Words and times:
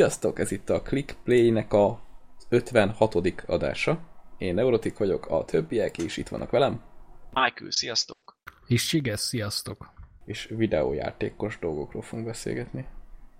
Sziasztok, 0.00 0.38
ez 0.38 0.50
itt 0.50 0.70
a 0.70 0.82
Click 0.82 1.16
Play-nek 1.24 1.72
a 1.72 2.00
56. 2.48 3.14
adása. 3.46 4.00
Én 4.38 4.54
Neurotik 4.54 4.98
vagyok, 4.98 5.26
a 5.26 5.44
többiek 5.44 5.98
is 5.98 6.16
itt 6.16 6.28
vannak 6.28 6.50
velem. 6.50 6.82
Michael, 7.32 7.70
sziasztok! 7.70 8.16
És 8.66 8.86
Csigesz, 8.86 9.26
sziasztok! 9.26 9.92
És 10.24 10.46
videójátékos 10.56 11.58
dolgokról 11.58 12.02
fogunk 12.02 12.26
beszélgetni. 12.26 12.86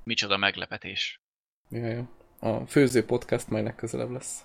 Micsoda 0.04 0.36
meglepetés. 0.36 1.20
Ja, 1.70 1.86
jó. 1.86 2.02
A 2.38 2.66
főző 2.66 3.04
podcast 3.04 3.48
majd 3.48 3.64
legközelebb 3.64 4.10
lesz. 4.10 4.40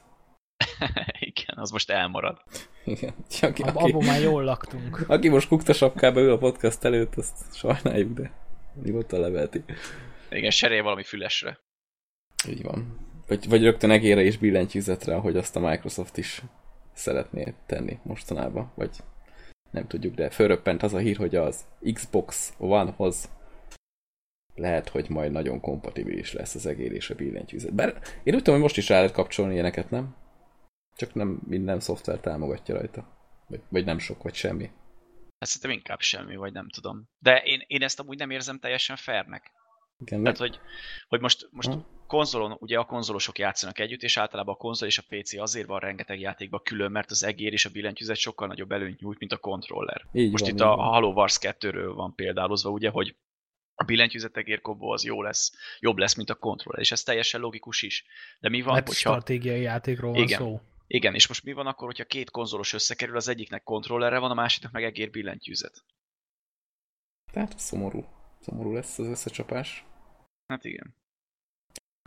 Igen, 1.19 1.55
az 1.55 1.71
most 1.71 1.89
elmarad. 1.89 2.43
Igen. 2.85 3.13
Aki, 3.41 3.61
Ab, 3.61 3.77
aki, 3.77 3.91
abban 3.91 4.05
már 4.05 4.21
jól 4.21 4.43
laktunk. 4.43 5.03
aki 5.09 5.29
most 5.29 5.47
kukta 5.47 5.73
sapkába 5.73 6.19
ül 6.19 6.31
a 6.31 6.37
podcast 6.37 6.83
előtt, 6.83 7.15
azt 7.15 7.55
sajnáljuk, 7.55 8.13
de 8.13 8.31
nyugodtan 8.83 9.19
levelti. 9.19 9.63
Igen, 10.29 10.51
serélj 10.51 10.81
valami 10.81 11.03
fülesre. 11.03 11.63
Így 12.47 12.63
van. 12.63 12.99
Vagy, 13.27 13.49
vagy 13.49 13.63
rögtön 13.63 13.89
egére 13.89 14.21
és 14.21 14.37
billentyűzetre, 14.37 15.15
ahogy 15.15 15.37
azt 15.37 15.55
a 15.55 15.59
Microsoft 15.59 16.17
is 16.17 16.41
szeretné 16.93 17.53
tenni 17.65 17.99
mostanában. 18.03 18.71
Vagy 18.75 18.89
nem 19.71 19.87
tudjuk, 19.87 20.15
de 20.15 20.29
fölröppent 20.29 20.83
az 20.83 20.93
a 20.93 20.97
hír, 20.97 21.17
hogy 21.17 21.35
az 21.35 21.65
Xbox 21.93 22.53
One-hoz 22.57 23.29
lehet, 24.55 24.89
hogy 24.89 25.09
majd 25.09 25.31
nagyon 25.31 25.59
kompatibilis 25.59 26.33
lesz 26.33 26.55
az 26.55 26.65
egér 26.65 26.91
és 26.91 27.09
a 27.09 27.15
billentyűzet. 27.15 27.73
Bár 27.73 28.01
én 28.23 28.33
úgy 28.33 28.37
tudom, 28.37 28.53
hogy 28.53 28.63
most 28.63 28.77
is 28.77 28.89
rá 28.89 28.95
lehet 28.95 29.11
kapcsolni 29.13 29.53
ilyeneket, 29.53 29.89
nem? 29.89 30.15
Csak 30.95 31.13
nem 31.13 31.39
minden 31.47 31.79
szoftver 31.79 32.19
támogatja 32.19 32.75
rajta. 32.75 33.07
Vagy, 33.47 33.61
vagy 33.69 33.85
nem 33.85 33.97
sok, 33.97 34.23
vagy 34.23 34.33
semmi. 34.33 34.65
Hát 35.39 35.49
szerintem 35.49 35.77
inkább 35.77 35.99
semmi, 35.99 36.35
vagy 36.35 36.53
nem 36.53 36.69
tudom. 36.69 37.09
De 37.19 37.37
én, 37.37 37.63
én 37.67 37.81
ezt 37.81 37.99
amúgy 37.99 38.17
nem 38.17 38.29
érzem 38.29 38.59
teljesen 38.59 38.95
fairnek. 38.95 39.51
Igen, 39.97 40.23
Tehát, 40.23 40.37
hogy, 40.37 40.59
hogy 41.07 41.19
most, 41.19 41.47
most 41.51 41.67
Ha. 41.67 41.85
konzolon, 42.07 42.57
ugye 42.59 42.79
a 42.79 42.85
konzolosok 42.85 43.37
játszanak 43.37 43.79
együtt, 43.79 44.01
és 44.01 44.17
általában 44.17 44.53
a 44.53 44.57
konzol 44.57 44.87
és 44.87 44.97
a 44.97 45.03
PC 45.09 45.33
azért 45.33 45.67
van 45.67 45.79
rengeteg 45.79 46.19
játékban 46.19 46.61
külön, 46.63 46.91
mert 46.91 47.11
az 47.11 47.23
egér 47.23 47.53
és 47.53 47.65
a 47.65 47.69
billentyűzet 47.69 48.17
sokkal 48.17 48.47
nagyobb 48.47 48.71
előnyt 48.71 48.99
nyújt, 48.99 49.19
mint 49.19 49.31
a 49.31 49.37
kontroller. 49.37 50.05
így 50.11 50.31
Most 50.31 50.43
van, 50.43 50.53
itt 50.53 50.59
így 50.59 50.65
a 50.65 50.75
van. 50.75 50.85
Halo 50.87 51.11
Wars 51.11 51.37
2-ről 51.41 51.91
van 51.95 52.15
példálozva, 52.15 52.69
ugye, 52.69 52.89
hogy 52.89 53.15
a 53.75 53.83
billentyűzet 53.83 54.37
egérkombó 54.37 54.89
az 54.91 55.03
jó 55.03 55.21
lesz, 55.21 55.51
jobb 55.79 55.97
lesz, 55.97 56.15
mint 56.15 56.29
a 56.29 56.35
kontroller, 56.35 56.81
és 56.81 56.91
ez 56.91 57.03
teljesen 57.03 57.41
logikus 57.41 57.81
is. 57.81 58.05
De 58.39 58.49
mi 58.49 58.61
van, 58.61 58.73
Hát 58.73 58.87
hogyha... 58.87 59.09
stratégiai 59.09 59.61
játékról 59.61 60.11
van 60.11 60.21
Igen. 60.21 60.39
szó. 60.39 60.61
Igen, 60.87 61.13
és 61.13 61.27
most 61.27 61.43
mi 61.43 61.53
van 61.53 61.67
akkor, 61.67 61.87
hogyha 61.87 62.03
két 62.03 62.29
konzolos 62.29 62.73
összekerül, 62.73 63.15
az 63.15 63.27
egyiknek 63.27 63.63
kontrollerre 63.63 64.19
van, 64.19 64.31
a 64.31 64.33
másiknak 64.33 64.71
meg 64.71 64.83
egér 64.83 65.09
billentyűzet? 65.09 65.83
Tehát 67.31 67.59
szomorú. 67.59 68.05
Szomorú 68.45 68.73
lesz 68.73 68.99
az 68.99 69.07
összecsapás. 69.07 69.85
Hát 70.47 70.65
igen. 70.65 70.95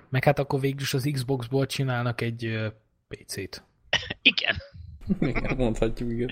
Meg 0.09 0.25
hát 0.25 0.39
akkor 0.39 0.61
végül 0.61 0.81
is 0.81 0.95
az 0.95 1.09
Xboxból 1.13 1.67
csinálnak 1.67 2.21
egy 2.21 2.73
PC-t. 3.09 3.65
Igen. 4.23 4.57
Igen, 5.21 5.57
mondhatjuk, 5.57 6.11
igen. 6.11 6.31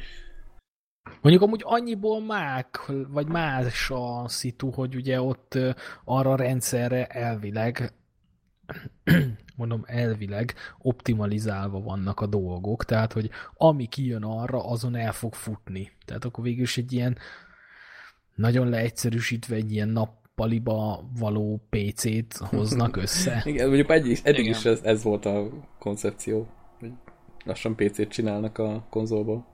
Mondjuk 1.20 1.44
amúgy 1.44 1.62
annyiból 1.64 2.20
mák, 2.20 2.92
vagy 3.08 3.26
más 3.26 3.90
a 3.90 4.28
szitu, 4.28 4.70
hogy 4.70 4.94
ugye 4.94 5.20
ott 5.20 5.58
arra 6.04 6.32
a 6.32 6.36
rendszerre 6.36 7.06
elvileg, 7.06 7.92
mondom 9.56 9.82
elvileg, 9.86 10.54
optimalizálva 10.78 11.80
vannak 11.80 12.20
a 12.20 12.26
dolgok, 12.26 12.84
tehát 12.84 13.12
hogy 13.12 13.30
ami 13.54 13.86
kijön 13.86 14.22
arra, 14.22 14.68
azon 14.68 14.96
el 14.96 15.12
fog 15.12 15.34
futni. 15.34 15.92
Tehát 16.04 16.24
akkor 16.24 16.44
végül 16.44 16.62
is 16.62 16.76
egy 16.76 16.92
ilyen 16.92 17.18
nagyon 18.36 18.68
leegyszerűsítve 18.68 19.54
egy 19.54 19.72
ilyen 19.72 19.88
nappaliba 19.88 21.10
való 21.18 21.60
PC-t 21.70 22.36
hoznak 22.36 22.96
össze. 23.04 23.42
Igen, 23.44 23.66
mondjuk 23.66 23.90
eddig, 23.90 24.18
eddig 24.22 24.44
Igen. 24.44 24.58
is 24.58 24.64
ez, 24.64 24.80
ez 24.82 25.02
volt 25.02 25.24
a 25.24 25.48
koncepció, 25.78 26.46
hogy 26.78 26.90
lassan 27.44 27.74
PC-t 27.74 28.08
csinálnak 28.08 28.58
a 28.58 28.86
konzolból. 28.90 29.46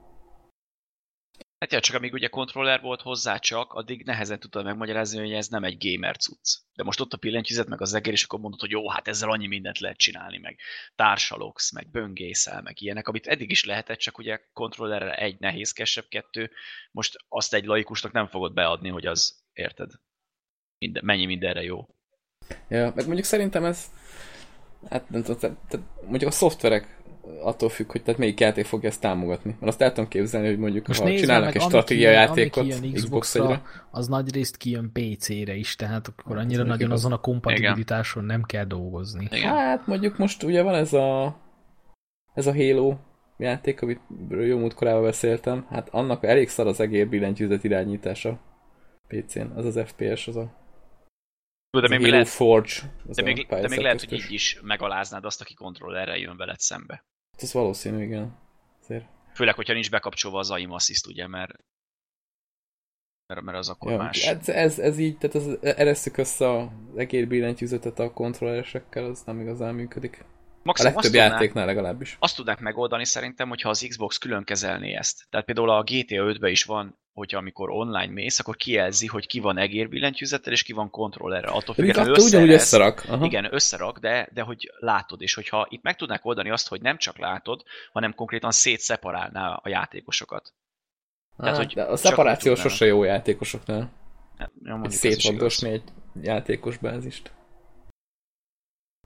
Hát 1.63 1.71
ja, 1.71 1.79
csak 1.79 1.95
amíg 1.95 2.13
ugye 2.13 2.27
kontroller 2.27 2.81
volt 2.81 3.01
hozzá 3.01 3.37
csak, 3.37 3.73
addig 3.73 4.03
nehezen 4.05 4.39
tudtad 4.39 4.63
megmagyarázni, 4.65 5.19
hogy 5.19 5.31
ez 5.31 5.47
nem 5.47 5.63
egy 5.63 5.77
gamer 5.79 6.17
cucc. 6.17 6.57
De 6.73 6.83
most 6.83 6.99
ott 6.99 7.13
a 7.13 7.17
billentyűzet, 7.17 7.67
meg 7.67 7.81
az 7.81 7.93
egér, 7.93 8.13
és 8.13 8.23
akkor 8.23 8.39
mondod, 8.39 8.59
hogy 8.59 8.69
jó, 8.69 8.89
hát 8.89 9.07
ezzel 9.07 9.29
annyi 9.29 9.47
mindent 9.47 9.79
lehet 9.79 9.97
csinálni, 9.97 10.37
meg 10.37 10.59
társalogsz, 10.95 11.71
meg 11.71 11.91
böngészel, 11.91 12.61
meg 12.61 12.81
ilyenek, 12.81 13.07
amit 13.07 13.27
eddig 13.27 13.51
is 13.51 13.65
lehetett, 13.65 13.97
csak 13.97 14.17
ugye 14.17 14.39
kontrollerre 14.53 15.15
egy 15.15 15.39
nehézkesebb 15.39 16.05
kettő, 16.09 16.51
most 16.91 17.15
azt 17.29 17.53
egy 17.53 17.65
laikusnak 17.65 18.11
nem 18.11 18.27
fogod 18.27 18.53
beadni, 18.53 18.89
hogy 18.89 19.05
az, 19.05 19.43
érted? 19.53 19.91
Minden, 20.77 21.05
mennyi 21.05 21.25
mindenre 21.25 21.63
jó. 21.63 21.87
Ja, 22.69 22.91
meg 22.95 23.05
mondjuk 23.05 23.25
szerintem 23.25 23.63
ez, 23.65 23.85
hát 24.89 25.09
nem 25.09 25.21
tudom, 25.21 25.39
tehát, 25.39 25.57
tehát 25.67 25.85
mondjuk 26.01 26.31
a 26.31 26.33
szoftverek 26.33 27.02
attól 27.41 27.69
függ, 27.69 27.91
hogy 27.91 28.03
tehát 28.03 28.19
melyik 28.19 28.39
játék 28.39 28.65
fogja 28.65 28.89
ezt 28.89 29.01
támogatni. 29.01 29.49
Mert 29.51 29.71
azt 29.71 29.81
el 29.81 29.91
tudom 29.93 30.09
képzelni, 30.09 30.47
hogy 30.47 30.57
mondjuk 30.57 30.87
Most 30.87 30.99
ha 30.99 31.05
nézd 31.05 31.19
csinálnak 31.21 31.55
egy 31.55 31.61
ami 31.61 31.69
stratégia 31.69 32.09
kijön- 32.09 32.27
játékot 32.27 32.63
ami 32.63 32.79
kijön 32.79 32.93
Xbox 32.93 33.35
az 33.91 34.07
nagy 34.07 34.33
részt 34.33 34.57
kijön 34.57 34.91
PC-re 34.93 35.55
is, 35.55 35.75
tehát 35.75 36.07
akkor 36.07 36.35
Hát, 36.35 36.45
annyira 36.45 36.61
ez 36.61 36.67
nagyon 36.67 36.91
azon 36.91 37.11
a 37.11 37.17
kompatibilitáson 37.17 38.23
nem 38.23 38.43
kell 38.43 38.65
dolgozni. 38.65 39.27
Igen. 39.31 39.53
Hát 39.55 39.87
mondjuk 39.87 40.17
most 40.17 40.43
ugye 40.43 40.61
van 40.61 40.75
ez 40.75 40.93
a 40.93 41.37
ez 42.33 42.47
a 42.47 42.53
Halo 42.53 42.97
játék, 43.37 43.81
amit 43.81 43.99
jó 44.29 44.57
múltkorában 44.57 45.03
beszéltem, 45.03 45.65
hát 45.69 45.89
annak 45.91 46.23
elég 46.23 46.49
szar 46.49 46.67
az 46.67 46.79
egér 46.79 47.09
billentyűzet 47.09 47.63
irányítása 47.63 48.39
PC-n. 49.07 49.51
Az 49.55 49.65
az 49.65 49.79
FPS, 49.85 50.27
az 50.27 50.35
a, 50.35 50.61
De 51.69 51.87
még, 51.87 51.99
Halo 51.99 52.11
lehet, 52.11 52.27
Forge. 52.27 52.71
De 53.05 53.21
még, 53.21 53.47
de 53.47 53.67
még 53.67 53.79
lehet, 53.79 53.99
hogy 53.99 54.13
így 54.13 54.31
is 54.31 54.59
megaláznád 54.63 55.25
azt, 55.25 55.41
aki 55.41 55.53
kontrollerrel 55.53 56.17
jön 56.17 56.37
veled 56.37 56.59
szembe. 56.59 57.03
Ez 57.37 57.53
valószínű, 57.53 58.03
igen. 58.03 58.37
Azért. 58.81 59.05
Főleg, 59.33 59.55
hogyha 59.55 59.73
nincs 59.73 59.89
bekapcsolva 59.89 60.39
az 60.39 60.51
aim 60.51 60.71
assist, 60.71 61.07
ugye, 61.07 61.27
mert 61.27 61.53
mert, 63.27 63.41
mert 63.41 63.57
az 63.57 63.69
akkor 63.69 63.91
Ja, 63.91 63.97
más. 63.97 64.27
ez, 64.27 64.49
ez, 64.49 64.79
ez 64.79 64.97
így, 64.97 65.17
tehát 65.17 65.35
az, 65.35 65.57
eresszük 65.61 66.17
össze 66.17 66.57
az 66.57 66.67
egér 66.95 67.27
billentyűzetet 67.27 67.99
a 67.99 68.13
kontrolleresekkel, 68.13 69.05
az 69.05 69.21
nem 69.21 69.39
igazán 69.39 69.75
működik. 69.75 70.25
A 70.63 70.65
Maximum 70.65 70.95
azt, 70.95 71.03
legtöbb 71.03 71.21
tudnák, 71.21 71.31
játéknál 71.31 71.65
legalábbis. 71.65 72.15
azt 72.19 72.35
tudnák 72.35 72.59
megoldani 72.59 73.05
szerintem, 73.05 73.49
hogyha 73.49 73.69
az 73.69 73.85
Xbox 73.89 74.17
külön 74.17 74.43
kezelné 74.43 74.95
ezt. 74.95 75.27
Tehát 75.29 75.45
például 75.45 75.69
a 75.69 75.83
GTA 75.83 76.23
5-ben 76.23 76.51
is 76.51 76.63
van, 76.63 76.97
hogyha 77.13 77.37
amikor 77.37 77.69
online 77.69 78.13
mész, 78.13 78.39
akkor 78.39 78.55
kijelzi, 78.55 79.07
hogy 79.07 79.27
ki 79.27 79.39
van 79.39 79.57
egér 79.57 79.89
billentyűzettel, 79.89 80.53
és 80.53 80.63
ki 80.63 80.73
van 80.73 80.89
kontrollerre. 80.89 81.47
Attól 81.47 81.75
függetlenül 81.75 82.15
ugyanúgy 82.17 82.49
összerak. 82.49 83.03
Aha. 83.07 83.25
Igen, 83.25 83.53
összerak, 83.53 83.99
de, 83.99 84.29
de 84.33 84.41
hogy 84.41 84.71
látod, 84.79 85.21
és 85.21 85.33
hogyha 85.33 85.67
itt 85.69 85.83
meg 85.83 85.95
tudnák 85.95 86.25
oldani 86.25 86.49
azt, 86.49 86.67
hogy 86.67 86.81
nem 86.81 86.97
csak 86.97 87.17
látod, 87.17 87.63
hanem 87.91 88.13
konkrétan 88.13 88.51
szétszeparálná 88.51 89.53
a 89.53 89.69
játékosokat. 89.69 90.53
Tehát, 91.37 91.55
Hát, 91.55 91.65
hogy 91.65 91.73
de 91.73 91.83
a 91.83 91.95
szeparáció 91.95 92.55
sose 92.55 92.85
jó 92.85 93.03
játékosoknál. 93.03 93.91
Hogy 94.37 94.47
mondjuk 94.63 94.91
szétvagdosni 94.91 95.69
egy 95.69 95.83
játékos 96.21 96.77
bázist. 96.77 97.31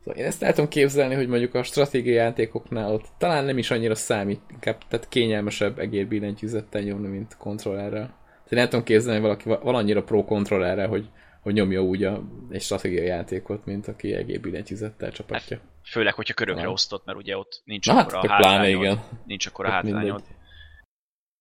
Szóval 0.07 0.21
én 0.21 0.27
ezt 0.27 0.43
el 0.43 0.53
tudom 0.53 0.69
képzelni, 0.69 1.15
hogy 1.15 1.27
mondjuk 1.27 1.53
a 1.53 1.63
stratégiai 1.63 2.15
játékoknál 2.15 2.93
ott 2.93 3.05
talán 3.17 3.45
nem 3.45 3.57
is 3.57 3.71
annyira 3.71 3.95
számít, 3.95 4.41
inkább 4.51 4.77
tehát 4.87 5.07
kényelmesebb 5.09 5.79
egér 5.79 6.07
billentyűzettel 6.07 6.81
nyomni, 6.81 7.07
mint 7.07 7.37
kontrollerrel. 7.37 8.05
Tehát 8.27 8.51
én 8.51 8.59
el 8.59 8.67
tudom 8.67 8.85
képzelni, 8.85 9.19
hogy 9.19 9.27
valaki 9.27 9.49
va- 9.49 9.63
van 9.63 9.75
annyira 9.75 10.03
pro 10.03 10.23
kontrollerre, 10.23 10.85
hogy, 10.85 11.09
hogy 11.41 11.53
nyomja 11.53 11.81
úgy 11.83 12.03
a, 12.03 12.23
egy 12.49 12.61
stratégiai 12.61 13.05
játékot, 13.05 13.65
mint 13.65 13.87
aki 13.87 14.13
egér 14.13 14.39
billentyűzettel 14.41 15.11
csapatja. 15.11 15.59
Főleg, 15.83 16.13
hogyha 16.13 16.33
körökre 16.33 16.61
Ja. 16.61 16.71
osztott, 16.71 17.05
mert 17.05 17.17
ugye 17.17 17.37
ott 17.37 17.61
nincs 17.65 17.87
Na 17.87 17.93
hát, 17.93 18.13
akkor 18.13 18.29
a 18.31 18.35
pláne 18.35 18.55
hátrányod. 18.55 18.81
igen. 18.81 18.99
Nincs 19.25 19.45
akkora 19.45 19.67
Ott 19.67 19.73
hátrányod. 19.73 20.23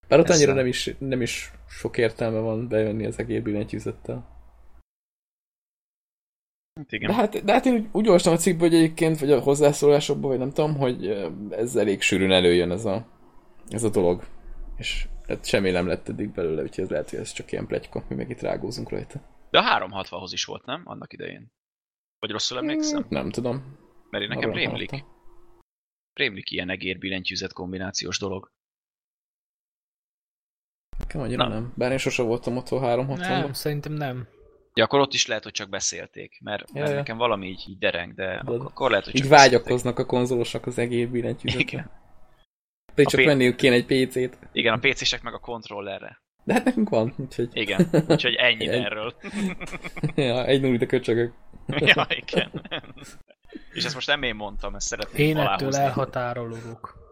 Bár 0.08 0.18
ott 0.18 0.28
annyira 0.28 0.52
nem 0.52 0.66
is, 0.66 0.94
nem 0.98 1.22
is 1.22 1.52
sok 1.68 1.98
értelme 1.98 2.38
van 2.38 2.68
bejönni 2.68 3.06
az 3.06 3.18
egér 3.18 3.42
billentyűzettel. 3.42 4.35
Hát 6.76 6.92
igen. 6.92 7.10
De 7.10 7.16
hát, 7.16 7.44
de 7.44 7.52
hát 7.52 7.66
én 7.66 7.72
úgy, 7.72 7.86
úgy 7.92 8.06
olvastam 8.06 8.32
a 8.32 8.36
cikkből, 8.36 8.68
hogy 8.68 8.78
egyébként, 8.78 9.18
vagy 9.18 9.30
a 9.30 9.40
hozzászólásokból, 9.40 10.30
vagy 10.30 10.38
nem 10.38 10.52
tudom, 10.52 10.76
hogy 10.76 11.06
ez 11.50 11.76
elég 11.76 12.00
sűrűn 12.00 12.32
előjön 12.32 12.70
ez 12.70 12.84
a, 12.84 13.06
ez 13.68 13.84
a 13.84 13.90
dolog. 13.90 14.24
És 14.76 15.08
hát 15.28 15.46
semmi 15.46 15.70
nem 15.70 15.86
lett 15.86 16.08
eddig 16.08 16.30
belőle, 16.30 16.62
úgyhogy 16.62 16.84
ez 16.84 16.90
lehet, 16.90 17.10
hogy 17.10 17.18
ez 17.18 17.32
csak 17.32 17.52
ilyen 17.52 17.66
pletyka, 17.66 18.04
mi 18.08 18.14
meg 18.14 18.30
itt 18.30 18.40
rágózunk 18.40 18.90
rajta. 18.90 19.20
De 19.50 19.58
a 19.58 19.88
360-hoz 19.88 20.32
is 20.32 20.44
volt, 20.44 20.64
nem? 20.64 20.82
Annak 20.84 21.12
idején. 21.12 21.52
Vagy 22.18 22.30
rosszul 22.30 22.58
emlékszem? 22.58 23.06
Nem 23.08 23.30
tudom. 23.30 23.76
Mert 24.10 24.24
én 24.24 24.30
nekem 24.30 24.52
rémlik. 24.52 24.90
hallottam. 24.90 25.14
Rémlik 26.12 26.50
ilyen 26.50 26.70
egér 26.70 26.98
billentyűzet 26.98 27.52
kombinációs 27.52 28.18
dolog. 28.18 28.50
Nekem 30.98 31.20
annyira 31.20 31.48
Na. 31.48 31.54
nem. 31.54 31.72
Bár 31.76 31.92
én 31.92 31.98
sose 31.98 32.22
voltam 32.22 32.56
otthon 32.56 32.80
360 32.80 33.40
Nem, 33.40 33.52
szerintem 33.52 33.92
nem. 33.92 34.28
Ja, 34.76 34.84
akkor 34.84 35.00
ott 35.00 35.12
is 35.12 35.26
lehet, 35.26 35.42
hogy 35.42 35.52
csak 35.52 35.68
beszélték, 35.68 36.38
mert, 36.42 36.64
Ja, 36.74 36.80
mert 36.80 36.90
ja. 36.90 36.96
nekem 36.96 37.16
valami 37.16 37.46
így, 37.46 37.64
így 37.68 37.78
dereng, 37.78 38.14
de, 38.14 38.26
De- 38.26 38.52
ak- 38.52 38.64
akkor 38.64 38.90
lehet, 38.90 39.04
hogy 39.04 39.14
csak 39.14 39.24
Így 39.24 39.30
beszélték. 39.30 39.52
vágyakoznak 39.58 39.98
a 39.98 40.06
konzolosok 40.06 40.66
az 40.66 40.78
egér 40.78 41.08
billentyűzetre. 41.08 41.60
Igen. 41.64 41.90
Pedig 42.94 43.08
csak 43.10 43.20
P- 43.20 43.26
venniük 43.26 43.56
kéne 43.56 43.74
egy 43.74 43.84
PC-t. 44.06 44.38
Igen, 44.52 44.72
a 44.74 44.78
PC-sek 44.78 45.22
meg 45.22 45.34
a 45.34 45.38
kontrollerre. 45.38 46.22
De 46.44 46.52
hát 46.52 46.64
nekünk 46.64 46.88
van, 46.88 47.14
úgyhogy 47.16 47.48
Igen, 47.52 47.88
úgyhogy 48.08 48.34
ennyi 48.34 48.68
Egy- 48.68 48.82
erről. 48.82 49.14
ja, 50.14 50.44
egy 50.46 50.60
nullit 50.60 50.82
a 50.82 50.86
köcsögök. 50.86 51.32
ja, 51.94 52.06
igen. 52.08 52.50
És 53.72 53.84
ezt 53.84 53.94
most 53.94 54.06
nem 54.06 54.22
én 54.22 54.34
mondtam, 54.34 54.74
ezt 54.74 54.86
szeretném 54.86 55.26
Én 55.26 55.36
ettől 55.36 55.74
elhatárolódok. 55.76 57.04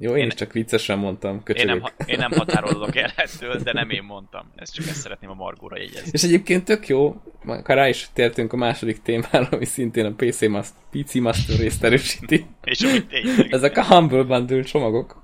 Jó, 0.00 0.10
én, 0.12 0.16
Én- 0.22 0.26
is 0.26 0.34
csak 0.34 0.52
viccesen 0.52 0.98
mondtam, 0.98 1.34
Én 1.34 1.42
köcsögök. 1.42 1.68
nem, 1.72 1.80
ha- 1.80 2.04
én 2.06 2.18
nem 2.18 2.30
határolok 2.30 2.96
el 2.96 3.12
ettől, 3.16 3.56
de 3.56 3.72
nem 3.72 3.90
én 3.90 4.02
mondtam. 4.02 4.52
Ezt 4.56 4.74
csak 4.74 4.86
ezt 4.86 5.00
szeretném 5.00 5.30
a 5.30 5.34
Margóra 5.34 5.78
jegyezni. 5.78 6.08
És 6.12 6.22
egyébként 6.22 6.64
tök 6.64 6.86
jó, 6.88 7.22
ha 7.44 7.74
rá 7.74 7.88
is 7.88 8.08
tértünk 8.12 8.52
a 8.52 8.56
második 8.56 9.02
témára, 9.02 9.48
ami 9.50 9.64
szintén 9.64 10.04
a 10.04 10.14
PC, 10.16 10.46
Mas- 10.46 10.72
PC 10.90 11.14
Master 11.14 11.56
részt 11.58 11.84
erősíti. 11.84 12.46
És 12.64 12.80
amit 12.80 13.06
tényleg... 13.08 13.52
Ezek 13.52 13.76
a 13.76 13.84
Humble 13.84 14.22
Bundle 14.22 14.62
csomagok. 14.62 15.22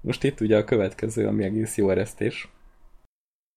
Most 0.00 0.24
itt 0.24 0.40
ugye 0.40 0.56
a 0.56 0.64
következő, 0.64 1.26
ami 1.26 1.44
egész 1.44 1.76
jó 1.76 1.90
eresztés. 1.90 2.48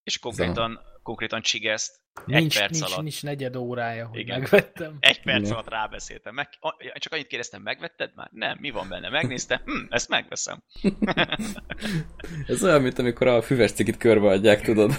És 0.04 0.20
konkrétan, 0.20 0.80
konkrétan 1.10 1.42
Csigeszt 1.42 2.00
egy 2.28 2.34
Nincs, 2.36 2.60
perc 2.60 2.72
nincs, 2.72 2.84
alatt. 2.86 3.02
nincs 3.02 3.24
negyed 3.24 3.56
órája, 3.56 4.08
hogy 4.08 4.20
Igen. 4.20 4.40
megvettem. 4.40 4.98
Egy 5.00 5.22
perc 5.22 5.40
Igen. 5.40 5.52
alatt 5.52 5.70
rábeszéltem. 5.70 6.34
Meg, 6.34 6.48
a- 6.60 7.00
csak 7.00 7.14
annyit 7.14 7.28
kérdeztem, 7.28 7.62
megvetted 7.62 8.12
már? 8.16 8.30
Nem, 8.32 8.58
mi 8.60 8.70
van 8.70 8.90
benne? 8.90 9.10
Megnéztem? 9.10 9.60
Hm, 9.66 9.72
ezt 9.90 10.10
megveszem. 10.10 10.64
Ez 12.48 12.64
olyan, 12.64 12.82
mint 12.82 13.00
amikor 13.00 13.28
a 13.28 13.42
füves 13.42 13.72
cikit 13.72 13.98
körbeadják, 13.98 14.62
tudod? 14.62 14.92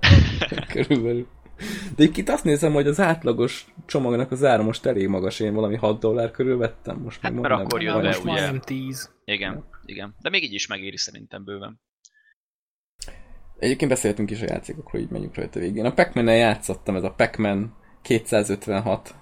Körülbelül. 0.72 1.26
De 1.96 2.04
itt 2.04 2.28
azt 2.28 2.44
nézem, 2.44 2.72
hogy 2.72 2.86
az 2.86 3.00
átlagos 3.00 3.66
csomagnak 3.86 4.30
az 4.30 4.44
ára 4.44 4.62
most 4.62 4.86
elég 4.86 5.08
magas. 5.08 5.40
Én 5.40 5.54
valami 5.54 5.76
6 5.76 6.00
dollár 6.00 6.30
körül 6.30 6.56
vettem. 6.58 6.96
Most 6.98 7.20
Hát 7.22 7.32
meg 7.32 7.40
mert 7.40 7.54
akkor 7.54 7.82
jön 7.82 7.94
Na, 7.94 8.00
be, 8.00 8.06
most 8.06 8.20
ugye? 8.22 8.30
majdnem 8.30 8.60
10. 8.60 9.14
Igen, 9.24 9.64
igen. 9.84 10.14
De 10.20 10.28
még 10.30 10.42
így 10.42 10.54
is 10.54 10.66
megéri 10.66 10.96
szerintem 10.96 11.44
bőven. 11.44 11.80
Egyébként 13.58 13.90
beszéltünk 13.90 14.30
is 14.30 14.42
a 14.42 14.46
játékokról, 14.48 15.02
így 15.02 15.10
menjünk 15.10 15.34
rajta 15.34 15.58
végén. 15.58 15.84
A 15.84 15.92
pac 15.92 16.14
man 16.14 16.36
játszottam, 16.36 16.96
ez 16.96 17.02
a 17.02 17.10
Pac-Man 17.10 17.76
256. 18.02 19.14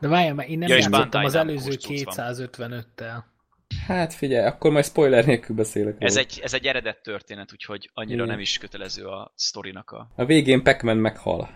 De 0.00 0.08
várjál, 0.08 0.34
mert 0.34 0.48
én 0.48 0.58
nem 0.58 0.68
Ja, 0.68 0.74
játszottam 0.74 1.24
az 1.24 1.34
előző 1.34 1.66
most 1.66 1.80
cucc 1.80 2.04
van. 2.04 2.14
255-tel. 2.16 3.22
Hát 3.86 4.14
figyelj, 4.14 4.46
akkor 4.46 4.70
majd 4.70 4.84
spoiler 4.84 5.24
nélkül 5.24 5.56
beszélek. 5.56 5.96
Ez 5.98 6.14
róla. 6.14 6.26
egy, 6.26 6.40
ez 6.42 6.54
egy 6.54 6.66
eredet 6.66 7.02
történet, 7.02 7.52
úgyhogy 7.52 7.90
annyira 7.94 8.14
Igen. 8.14 8.26
nem 8.26 8.38
is 8.38 8.58
kötelező 8.58 9.04
a 9.04 9.32
sztorinak 9.34 9.90
a... 9.90 10.10
A 10.16 10.24
végén 10.24 10.62
Pac-Man 10.62 10.96
meghal. 10.96 11.48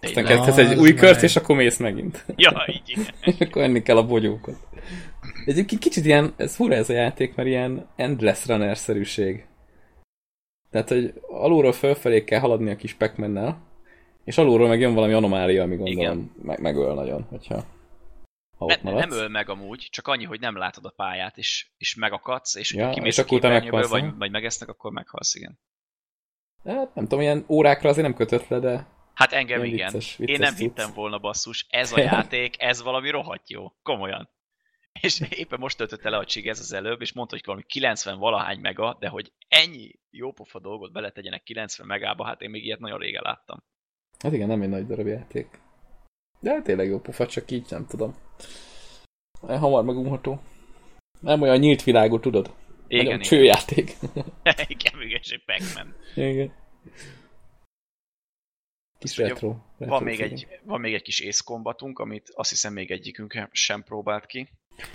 Aztán 0.00 0.24
kezdesz 0.24 0.56
egy 0.56 0.72
Az 0.72 0.78
új 0.78 0.94
kört, 0.94 1.22
és 1.22 1.36
akkor 1.36 1.56
mész 1.56 1.78
megint. 1.78 2.24
Ja, 2.36 2.64
így 2.66 2.82
igen. 2.86 3.14
és 3.36 3.40
akkor 3.40 3.62
enni 3.62 3.82
kell 3.82 3.96
a 3.96 4.06
bogyókat. 4.06 4.56
Egyébként 5.44 5.80
kicsit 5.80 6.04
ilyen, 6.04 6.32
ez 6.36 6.54
fura 6.54 6.74
ez 6.74 6.88
a 6.88 6.92
játék, 6.92 7.34
mert 7.34 7.48
ilyen 7.48 7.88
endless 7.96 8.46
runner-szerűség. 8.46 9.47
Tehát, 10.70 10.88
hogy 10.88 11.20
alulról 11.28 11.72
fölfelé 11.72 12.24
kell 12.24 12.40
haladni 12.40 12.70
a 12.70 12.76
kis 12.76 12.94
pac 12.94 13.12
és 14.24 14.38
alulról 14.38 14.68
meg 14.68 14.80
jön 14.80 14.94
valami 14.94 15.12
anomália, 15.12 15.62
ami 15.62 15.76
gondolom 15.76 16.34
meg, 16.42 16.60
megöl 16.60 16.94
nagyon, 16.94 17.22
hogyha 17.22 17.64
ha 18.58 18.64
ott 18.64 18.82
Ne, 18.82 18.92
nem 18.92 19.10
öl 19.10 19.28
meg 19.28 19.48
amúgy, 19.48 19.88
csak 19.90 20.06
annyi, 20.08 20.24
hogy 20.24 20.40
nem 20.40 20.56
látod 20.56 20.84
a 20.84 20.92
pályát, 20.96 21.36
és, 21.36 21.66
és 21.76 21.94
megakadsz, 21.94 22.54
és 22.54 22.74
Ja, 22.74 22.90
kimész 22.90 23.18
és 23.18 23.24
akkor 23.24 23.40
meghalsz, 23.40 23.88
vagy, 23.90 24.02
nem? 24.02 24.18
vagy 24.18 24.30
megesznek, 24.30 24.68
akkor 24.68 24.92
meghalsz, 24.92 25.34
igen. 25.34 25.58
Hát 26.64 26.94
nem 26.94 27.04
tudom, 27.04 27.20
ilyen 27.20 27.44
órákra 27.48 27.88
azért 27.88 28.06
nem 28.06 28.16
kötött 28.16 28.48
le, 28.48 28.58
de 28.58 28.86
Hát 29.14 29.32
engem 29.32 29.64
igen. 29.64 29.90
vicces- 29.92 30.18
Én 30.18 30.26
vicces 30.26 30.38
nem 30.44 30.54
cucc. 30.54 30.60
hittem 30.60 30.90
volna 30.94 31.18
basszus, 31.18 31.66
ez 31.70 31.92
a 31.92 32.00
játék, 32.12 32.62
ez 32.62 32.82
valami 32.82 33.10
rohadt 33.10 33.50
jó. 33.50 33.72
Komolyan. 33.82 34.28
És 35.00 35.20
éppen 35.30 35.58
most 35.58 35.76
töltötte 35.76 36.10
le 36.10 36.16
a 36.16 36.24
csig 36.24 36.48
ez 36.48 36.60
az 36.60 36.72
előbb, 36.72 37.00
és 37.00 37.12
mondta, 37.12 37.34
hogy 37.34 37.44
valami 37.44 37.64
90 37.66 38.18
valahány 38.18 38.58
mega, 38.58 38.96
de 39.00 39.08
hogy 39.08 39.32
ennyi 39.48 39.90
jópofa 40.10 40.58
dolgot 40.58 40.92
beletegyenek 40.92 41.42
90 41.42 41.86
megába, 41.86 42.24
hát 42.24 42.40
én 42.40 42.50
még 42.50 42.64
ilyet 42.64 42.78
nagyon 42.78 42.98
régen 42.98 43.22
láttam. 43.24 43.62
hát 44.18 44.32
igen, 44.32 44.48
nem 44.48 44.62
egy 44.62 44.68
nagy 44.68 44.86
darab 44.86 45.06
játék. 45.06 45.60
De 46.40 46.50
hát 46.50 46.64
tényleg 46.64 46.88
jó 46.88 47.00
pofa, 47.00 47.26
csak 47.26 47.50
így 47.50 47.66
nem 47.68 47.86
tudom. 47.86 48.14
Hamar 49.40 49.84
megunható. 49.84 50.40
Nem 51.20 51.42
olyan 51.42 51.58
nyílt 51.58 51.82
világú, 51.82 52.20
tudod? 52.20 52.54
Igen, 52.88 53.04
Nagyon 53.04 53.20
igen. 53.20 53.20
csőjáték. 53.20 53.96
igen, 54.74 55.02
igen, 55.02 55.20
és 55.22 55.30
egy 55.30 55.44
Pac-Man. 55.44 55.94
igen. 56.14 56.52
Kis 58.98 59.10
Azt 59.10 59.16
retro. 59.16 59.56
retro 59.78 59.94
Van 59.94 60.02
még, 60.02 60.20
egy, 60.20 60.60
van 60.64 60.80
még 60.80 60.94
egy 60.94 61.02
kis 61.02 61.20
Ace 61.20 61.42
Combatunk, 61.44 61.98
amit 61.98 62.30
azt 62.34 62.50
hiszem 62.50 62.72
még 62.72 62.90
egyikünk 62.90 63.48
sem 63.52 63.82
próbált 63.82 64.26
ki. 64.26 64.48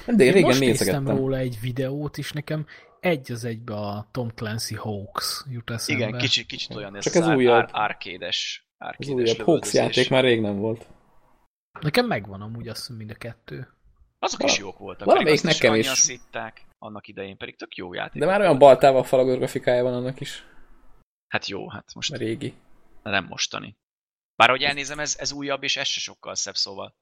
De 0.07 0.23
én 0.23 0.31
régen 0.31 0.41
most 0.47 0.59
néztem 0.59 1.07
róla 1.07 1.37
egy 1.37 1.59
videót, 1.61 2.17
és 2.17 2.31
nekem 2.31 2.65
egy 2.99 3.31
az 3.31 3.43
egybe 3.43 3.75
a 3.75 4.07
Tom 4.11 4.29
Clancy 4.29 4.75
Hoax 4.75 5.45
jut 5.49 5.69
eszembe. 5.69 6.05
Igen, 6.07 6.19
kicsit, 6.19 6.45
kicsit 6.45 6.75
olyan 6.75 6.95
ez 6.95 7.03
Csak 7.03 7.13
az 7.13 7.19
ez 7.21 7.27
ar- 7.27 7.35
újabb. 7.35 7.69
arcade-es, 7.71 8.67
Az 8.77 9.07
újabb 9.07 9.37
lövöldözés. 9.37 9.73
játék 9.73 10.09
már 10.09 10.23
rég 10.23 10.41
nem 10.41 10.57
volt. 10.57 10.87
Nekem 11.81 12.05
megvan 12.07 12.41
amúgy 12.41 12.67
azt 12.67 12.89
mind 12.89 13.09
a 13.09 13.13
kettő. 13.15 13.67
Azok 14.19 14.43
is 14.43 14.57
jók 14.57 14.77
voltak. 14.77 15.05
valamelyik 15.07 15.41
nekem 15.41 15.75
is. 15.75 15.87
szitták 15.87 16.65
annak 16.79 17.07
idején, 17.07 17.37
pedig 17.37 17.57
tök 17.57 17.75
jó 17.75 17.93
játék. 17.93 18.21
De 18.21 18.27
már 18.27 18.39
olyan 18.39 18.57
baltával 18.57 19.03
falagos 19.03 19.37
grafikája 19.37 19.83
van 19.83 19.93
annak 19.93 20.19
is. 20.19 20.45
Hát 21.27 21.47
jó, 21.47 21.69
hát 21.69 21.93
most 21.93 22.13
A 22.13 22.17
régi. 22.17 22.53
nem 23.03 23.25
mostani. 23.25 23.77
Bár 24.35 24.49
ahogy 24.49 24.63
elnézem, 24.63 24.99
ez, 24.99 25.15
ez 25.19 25.31
újabb, 25.31 25.63
és 25.63 25.77
ez 25.77 25.87
se 25.87 25.99
sokkal 25.99 26.35
szebb 26.35 26.55
szóval. 26.55 26.95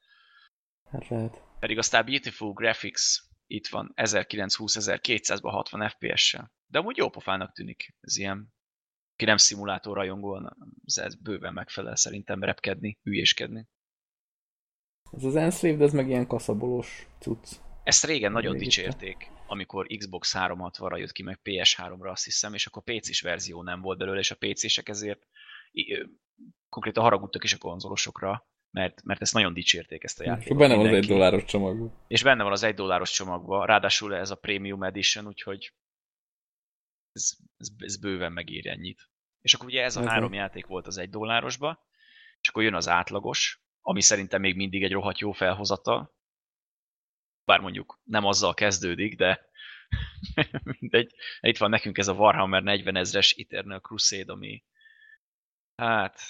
Hát 0.92 1.08
lehet. 1.08 1.42
Pedig 1.62 1.78
aztán 1.78 2.06
Beautiful 2.06 2.54
Graphics 2.54 3.20
itt 3.48 3.68
van 3.68 3.94
1920-1200-ban 3.96 5.50
60 5.52 5.90
FPS-sel. 5.90 6.52
De 6.68 6.80
amúgy 6.80 6.98
jó 6.98 7.10
pofának 7.10 7.54
tűnik. 7.54 7.96
Ez 8.00 8.18
ilyen, 8.18 8.54
ki 9.16 9.26
nem 9.26 9.38
szimulátor 9.38 9.96
rajongó, 9.96 10.52
ez, 10.86 11.16
bőven 11.16 11.54
megfelel 11.54 11.96
szerintem 11.96 12.44
repkedni, 12.44 12.98
hülyéskedni. 13.04 13.68
Ez 15.12 15.24
az 15.24 15.36
Enslaved, 15.36 15.82
ez 15.82 15.94
meg 15.94 16.08
ilyen 16.08 16.28
kaszabolós 16.28 17.08
cucc. 17.20 17.48
Ezt 17.84 18.06
régen 18.06 18.32
nagyon 18.32 18.52
Még 18.52 18.62
dicsérték, 18.62 19.32
amikor 19.48 19.88
Xbox 19.88 20.34
360-ra 20.38 20.98
jött 20.98 21.12
ki, 21.12 21.24
meg 21.24 21.40
PS3-ra 21.44 22.12
azt 22.12 22.24
hiszem, 22.24 22.54
és 22.54 22.66
akkor 22.66 22.84
PC-s 22.84 23.22
verzió 23.22 23.64
nem 23.64 23.82
volt 23.82 23.98
belőle, 23.98 24.20
és 24.20 24.32
a 24.32 24.38
PC-sek 24.40 24.90
ezért 24.90 25.28
konkrétan 26.70 27.04
haragudtak 27.04 27.44
is 27.44 27.54
a 27.54 27.58
konzolosokra, 27.58 28.50
mert, 28.72 29.04
mert 29.04 29.22
ezt 29.22 29.34
nagyon 29.34 29.54
dicsérték 29.54 30.04
ezt 30.04 30.20
a 30.20 30.24
játékot. 30.24 30.58
benne 30.58 30.76
van 30.76 30.86
az 30.88 30.94
egy 30.94 31.08
dolláros 31.08 31.44
csomagban. 31.44 31.94
És 32.08 32.24
benne 32.24 32.44
van 32.44 32.52
az 32.52 32.64
egy 32.64 32.76
dolláros 32.76 33.12
csomagban, 33.12 33.66
ráadásul 33.66 34.16
ez 34.16 34.30
a 34.32 34.36
Premium 34.36 34.84
Edition, 34.84 35.28
úgyhogy 35.28 35.74
ez, 37.12 37.32
ez, 37.58 37.68
ez 37.78 37.98
bőven 37.98 38.32
megéri 38.32 38.70
ennyit. 38.70 39.10
És 39.42 39.54
akkor 39.54 39.68
ugye 39.68 39.84
ez 39.84 39.96
a 39.96 40.02
Ez 40.02 40.08
három 40.08 40.30
van. 40.30 40.38
játék 40.38 40.66
volt 40.66 40.88
az 40.88 40.98
egy 40.98 41.10
dollárosba, 41.10 41.86
és 42.42 42.50
akkor 42.50 42.64
jön 42.64 42.76
az 42.76 42.88
átlagos, 42.88 43.62
ami 43.82 44.02
szerintem 44.02 44.42
még 44.42 44.56
mindig 44.56 44.84
egy 44.84 44.92
rohadt 44.92 45.20
jó 45.20 45.32
felhozata. 45.32 46.16
Bár 47.46 47.60
mondjuk 47.60 48.02
nem 48.04 48.26
azzal 48.26 48.54
kezdődik, 48.54 49.16
de 49.16 49.50
mindegy. 50.80 51.16
Itt 51.40 51.58
van 51.58 51.70
nekünk 51.70 51.98
ez 51.98 52.08
a 52.08 52.14
Warhammer 52.14 52.64
40 52.64 52.96
ezres 52.96 53.34
Eternal 53.34 53.80
Crusade, 53.80 54.32
ami 54.32 54.64
hát 55.76 56.22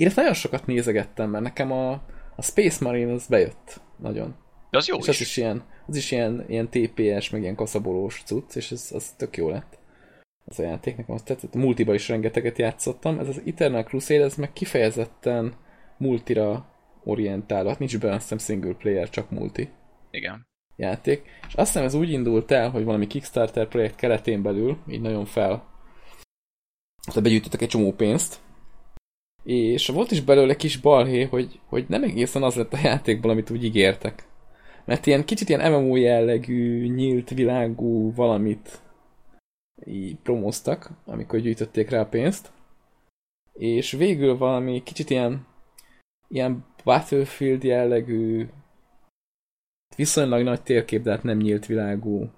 Én 0.00 0.06
ezt 0.06 0.16
nagyon 0.16 0.34
sokat 0.34 0.66
nézegettem, 0.66 1.30
mert 1.30 1.44
nekem 1.44 1.72
a, 1.72 1.90
a 2.36 2.42
Space 2.42 2.84
Marine 2.84 3.12
az 3.12 3.26
bejött. 3.26 3.80
Nagyon. 3.96 4.34
de 4.70 4.78
az 4.78 4.88
jó 4.88 4.96
és 4.96 5.02
is. 5.02 5.08
az 5.08 5.20
is 5.20 5.36
ilyen, 5.36 5.62
az 5.86 5.96
is 5.96 6.10
ilyen, 6.10 6.44
ilyen 6.48 6.68
TPS, 6.68 7.30
meg 7.30 7.42
ilyen 7.42 7.54
kaszabolós 7.54 8.22
cucc, 8.24 8.56
és 8.56 8.70
ez, 8.70 8.90
az 8.94 9.10
tök 9.16 9.36
jó 9.36 9.48
lett. 9.48 9.78
Az 10.44 10.58
a 10.58 10.62
játék, 10.62 10.96
nekem 10.96 11.14
azt 11.14 11.24
tetszett. 11.24 11.54
Multiba 11.54 11.94
is 11.94 12.08
rengeteget 12.08 12.58
játszottam. 12.58 13.18
Ez 13.18 13.28
az 13.28 13.42
Eternal 13.46 13.82
Crusade, 13.82 14.24
ez 14.24 14.34
meg 14.34 14.52
kifejezetten 14.52 15.54
multira 15.96 16.74
orientálva. 17.04 17.68
Hát 17.68 17.78
nincs 17.78 17.98
benne 17.98 18.14
azt 18.14 18.22
hiszem 18.22 18.38
single 18.38 18.74
player, 18.74 19.10
csak 19.10 19.30
multi 19.30 19.68
Igen. 20.10 20.46
játék. 20.76 21.22
És 21.48 21.54
azt 21.54 21.72
hiszem 21.72 21.84
ez 21.84 21.94
úgy 21.94 22.10
indult 22.10 22.50
el, 22.50 22.70
hogy 22.70 22.84
valami 22.84 23.06
Kickstarter 23.06 23.68
projekt 23.68 23.96
keretén 23.96 24.42
belül, 24.42 24.76
így 24.88 25.00
nagyon 25.00 25.24
fel, 25.24 25.68
tehát 27.06 27.22
begyűjtöttek 27.22 27.62
egy 27.62 27.68
csomó 27.68 27.92
pénzt, 27.92 28.40
és 29.44 29.88
volt 29.88 30.10
is 30.10 30.20
belőle 30.20 30.56
kis 30.56 30.76
balhé, 30.76 31.22
hogy, 31.22 31.60
hogy 31.66 31.84
nem 31.88 32.02
egészen 32.02 32.42
az 32.42 32.54
lett 32.54 32.72
a 32.72 32.78
játékból, 32.82 33.30
amit 33.30 33.50
úgy 33.50 33.64
ígértek. 33.64 34.28
Mert 34.84 35.06
ilyen 35.06 35.24
kicsit 35.24 35.48
ilyen 35.48 35.72
MMO 35.72 35.96
jellegű, 35.96 36.86
nyílt 36.86 37.30
világú 37.30 38.14
valamit 38.14 38.80
így 39.84 40.16
promóztak, 40.16 40.90
amikor 41.04 41.38
gyűjtötték 41.38 41.90
rá 41.90 42.00
a 42.00 42.06
pénzt. 42.06 42.52
És 43.52 43.92
végül 43.92 44.36
valami 44.36 44.82
kicsit 44.82 45.10
ilyen 45.10 45.46
ilyen 46.28 46.64
Battlefield 46.84 47.64
jellegű 47.64 48.48
viszonylag 49.96 50.42
nagy 50.42 50.62
térkép, 50.62 51.02
de 51.02 51.10
hát 51.10 51.22
nem 51.22 51.36
nyílt 51.36 51.66
világú 51.66 52.30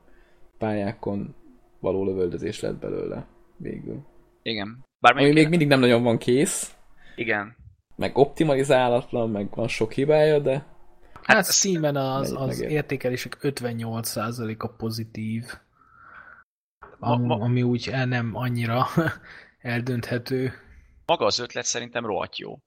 pályákon 0.59 1.35
való 1.81 2.05
lövöldözés 2.05 2.61
lett 2.61 2.79
belőle 2.79 3.27
végül. 3.57 4.01
Igen. 4.43 4.85
Bár 5.01 5.17
Ami 5.17 5.33
még 5.33 5.49
mindig 5.49 5.69
nem 5.69 5.81
nagyon 5.81 6.03
van 6.03 6.19
kész, 6.19 6.75
Igen. 7.15 7.57
meg 7.97 8.17
optimalizálatlan, 8.19 9.31
meg 9.31 9.51
van 9.55 9.69
sok 9.69 9.93
hibája, 9.93 10.39
de 10.39 10.67
Hát, 11.23 11.37
ez- 11.37 11.55
Steam-en 11.55 11.97
az, 11.97 12.33
az 12.37 12.61
értékelések 12.61 13.37
58%-a 13.41 14.69
pozitív, 14.69 15.45
ami, 16.99 17.35
ami 17.41 17.63
úgy 17.63 17.89
el 17.89 18.07
nem 18.07 18.35
annyira 18.35 18.87
eldönthető. 19.59 20.53
maga 21.07 21.25
az 21.25 21.39
ötlet 21.39 21.65
szerintem 21.65 22.07
rohadt 22.07 22.39
jó. 22.39 22.59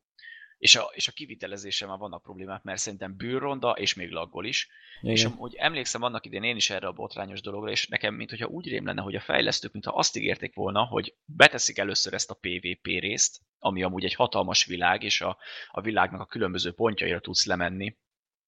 és 0.58 0.75
a, 0.75 0.92
és 0.94 1.08
a 1.08 1.12
kivitelezése 1.12 1.86
már 1.86 1.98
vannak 1.98 2.22
problémák, 2.22 2.64
mert 2.64 2.80
szerintem 2.80 3.16
bűrronda, 3.18 3.72
és 3.72 3.94
még 3.94 4.12
laggol 4.12 4.46
is. 4.46 4.70
Igen. 5.02 5.16
És 5.16 5.28
hogy 5.38 5.56
emlékszem 5.56 6.04
annak 6.04 6.25
idén 6.25 6.44
én 6.44 6.56
is 6.56 6.70
erre 6.70 6.88
a 6.88 6.92
botrányos 6.92 7.42
dologra, 7.42 7.72
és 7.72 7.88
nekem, 7.88 8.14
mint 8.14 8.30
hogyha 8.30 8.48
úgy 8.48 8.70
rém 8.70 8.86
lenne, 8.86 9.02
hogy 9.02 9.16
a 9.16 9.20
fejlesztők, 9.20 9.72
mintha 9.72 9.92
azt 9.92 10.18
ígérték 10.18 10.54
volna, 10.54 10.84
hogy 10.84 11.16
beteszik 11.25 11.78
először 11.78 12.14
ezt 12.14 12.32
a 12.32 12.40
PvP 12.42 12.86
részt, 12.86 13.42
ami 13.60 13.84
amúgy 13.84 14.06
egy 14.06 14.16
hatalmas 14.16 14.66
világ, 14.66 15.04
és 15.04 15.22
a, 15.22 15.38
a 15.72 15.82
világnak 15.82 16.22
a 16.22 16.25
különböző 16.25 16.72
pontjaira 16.72 17.20
tudsz 17.20 17.46
lemenni, 17.46 17.98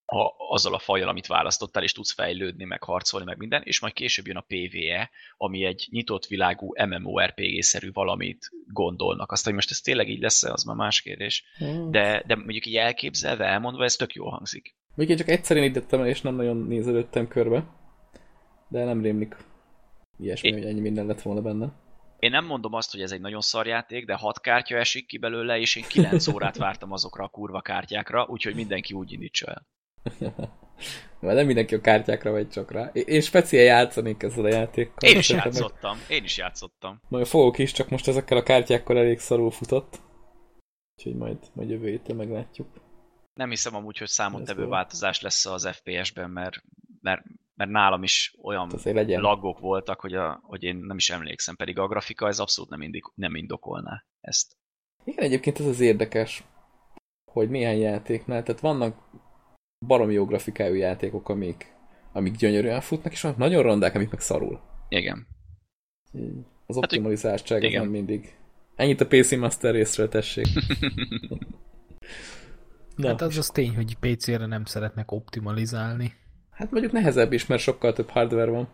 ha 0.06 0.36
azzal 0.38 0.74
a 0.74 0.80
fajjal, 0.80 1.10
amit 1.10 1.28
választottál, 1.28 1.84
és 1.84 1.92
tudsz 1.92 2.14
fejlődni, 2.14 2.64
meg 2.64 2.84
harcolni, 2.84 3.26
meg 3.26 3.38
minden, 3.38 3.62
és 3.64 3.80
majd 3.80 3.94
később 3.94 4.28
jön 4.28 4.38
a 4.38 4.46
PvE, 4.48 5.10
ami 5.38 5.66
egy 5.66 5.88
nyitott 5.92 6.26
világú 6.26 6.74
MMORPG-szerű 6.86 7.92
valamit 7.92 8.50
gondolnak. 8.68 9.32
Azt, 9.32 9.44
hogy 9.44 9.54
most 9.54 9.72
ez 9.72 9.82
tényleg 9.82 10.10
így 10.10 10.22
lesz 10.22 10.44
az 10.44 10.64
már 10.64 10.76
más 10.76 11.02
kérdés. 11.02 11.44
De, 11.90 12.24
de 12.28 12.36
mondjuk 12.36 12.66
így 12.66 12.76
elképzelve, 12.76 13.46
elmondva, 13.46 13.84
ez 13.84 13.96
tök 13.96 14.14
jól 14.14 14.30
hangzik. 14.30 14.76
Még 14.98 15.10
én 15.10 15.18
csak 15.18 15.28
egyszer 15.28 15.58
indítottam 15.58 16.00
el, 16.00 16.08
és 16.08 16.22
nem 16.22 16.36
nagyon 16.36 16.58
nézelődtem 16.58 17.28
körbe. 17.28 17.66
De 18.68 18.84
nem 18.84 19.02
rémlik 19.02 19.36
ilyesmi, 20.20 20.48
én... 20.48 20.54
hogy 20.54 20.66
ennyi 20.66 20.80
minden 20.80 21.06
lett 21.06 21.22
volna 21.22 21.42
benne. 21.42 21.72
Én 22.20 22.32
nem 22.32 22.46
mondom 22.46 22.74
azt, 22.74 22.92
hogy 22.92 23.02
ez 23.02 23.12
egy 23.12 23.22
nagyon 23.22 23.42
szar 23.42 23.68
játék, 23.68 24.06
de 24.06 24.16
hat 24.16 24.42
kártya 24.42 24.78
esik 24.78 25.06
ki 25.06 25.18
belőle, 25.18 25.60
és 25.60 25.76
én 25.76 25.84
kilenc 25.88 26.28
órát 26.34 26.58
vártam 26.58 26.92
azokra 26.92 27.24
a 27.24 27.28
kurva 27.28 27.62
kártyákra, 27.62 28.26
úgyhogy 28.30 28.56
mindenki 28.56 28.94
úgy 28.94 29.12
indítsa 29.12 29.46
el. 29.46 29.68
Mert 31.20 31.36
nem 31.36 31.46
mindenki 31.46 31.76
a 31.76 31.82
kártyákra 31.82 32.32
vagy 32.32 32.50
csak 32.50 32.72
rá. 32.72 32.90
Én 32.94 33.22
speciál 33.22 33.64
játszanék 33.64 34.24
ezzel 34.24 34.46
a 34.46 34.50
játékkal. 34.50 35.10
Én 35.10 35.18
is 35.18 35.30
játszottam, 35.30 35.98
meg... 35.98 36.18
én 36.18 36.24
is 36.24 36.38
játszottam. 36.38 37.02
Majd 37.08 37.26
fogok 37.26 37.58
is, 37.58 37.72
csak 37.72 37.90
most 37.90 38.08
ezekkel 38.08 38.38
a 38.38 38.44
kártyákkal 38.44 38.98
elég 38.98 39.20
szarul 39.20 39.52
futott. 39.52 40.00
Úgyhogy 40.96 41.16
majd, 41.16 41.38
majd 41.54 41.70
jövő 41.70 41.90
héten 41.90 42.16
meglátjuk. 42.16 42.68
Nem 43.38 43.50
hiszem 43.50 43.76
amúgy, 43.76 43.98
hogy 43.98 44.08
számottevő 44.08 44.66
változás 44.66 45.22
lesz 45.22 45.46
az 45.46 45.68
FPS-ben, 45.68 46.30
mert, 46.30 46.64
mert, 47.02 47.24
mert 47.56 47.72
nálam 47.72 48.04
is 48.04 48.36
olyan 48.42 48.70
lagok 49.06 49.60
voltak, 49.60 50.00
hogy, 50.00 50.14
a, 50.14 50.40
hogy 50.44 50.64
én 50.64 50.76
nem 50.76 50.98
is 50.98 51.10
emlékszem, 51.10 51.56
pedig 51.56 51.80
a 51.80 51.88
grafika 51.88 52.28
ez 52.28 52.40
abszolút 52.40 52.70
nem, 52.70 52.82
indik, 52.82 53.04
nem 53.16 53.36
indokolná 53.36 54.04
ezt. 54.22 54.58
Igen, 55.04 55.24
egyébként 55.24 55.60
ez 55.60 55.66
az 55.66 55.80
érdekes, 55.80 56.44
hogy 57.32 57.50
milyen 57.50 57.76
játéknál, 57.76 58.44
tehát 58.44 58.62
vannak 58.62 59.10
baromi 59.86 60.14
jó 60.14 60.26
grafikájú 60.26 60.74
játékok, 60.74 61.30
amik, 61.30 61.76
amik 62.12 62.36
gyönyörűen 62.36 62.82
futnak, 62.82 63.12
és 63.12 63.22
vannak 63.22 63.38
nagyon 63.38 63.64
rondák, 63.64 63.96
amik 63.96 64.10
meg 64.10 64.20
szarul. 64.20 64.62
Igen. 64.90 65.28
Az 66.66 66.76
hát, 66.76 66.84
optimalizáltság 66.84 67.64
hát, 67.64 67.72
nem 67.72 67.90
mindig. 67.90 68.36
Ennyit 68.76 69.02
a 69.02 69.08
PC 69.08 69.36
Master 69.36 69.74
részről 69.74 70.10
tessék. 70.10 70.48
Na, 72.98 73.08
hát 73.08 73.22
az 73.22 73.38
az 73.38 73.48
tény, 73.48 73.76
hogy 73.76 73.98
PC-re 74.00 74.46
nem 74.46 74.66
szeretnek 74.66 75.12
optimalizálni. 75.12 76.14
Hát 76.52 76.72
mondjuk 76.72 76.94
nehezebb 76.94 77.32
is, 77.32 77.46
mert 77.46 77.62
sokkal 77.62 77.94
több 77.94 78.10
hardware 78.10 78.52
van. 78.52 78.70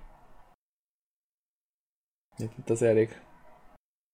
Itt 2.37 2.69
az 2.69 2.81
elég. 2.81 3.21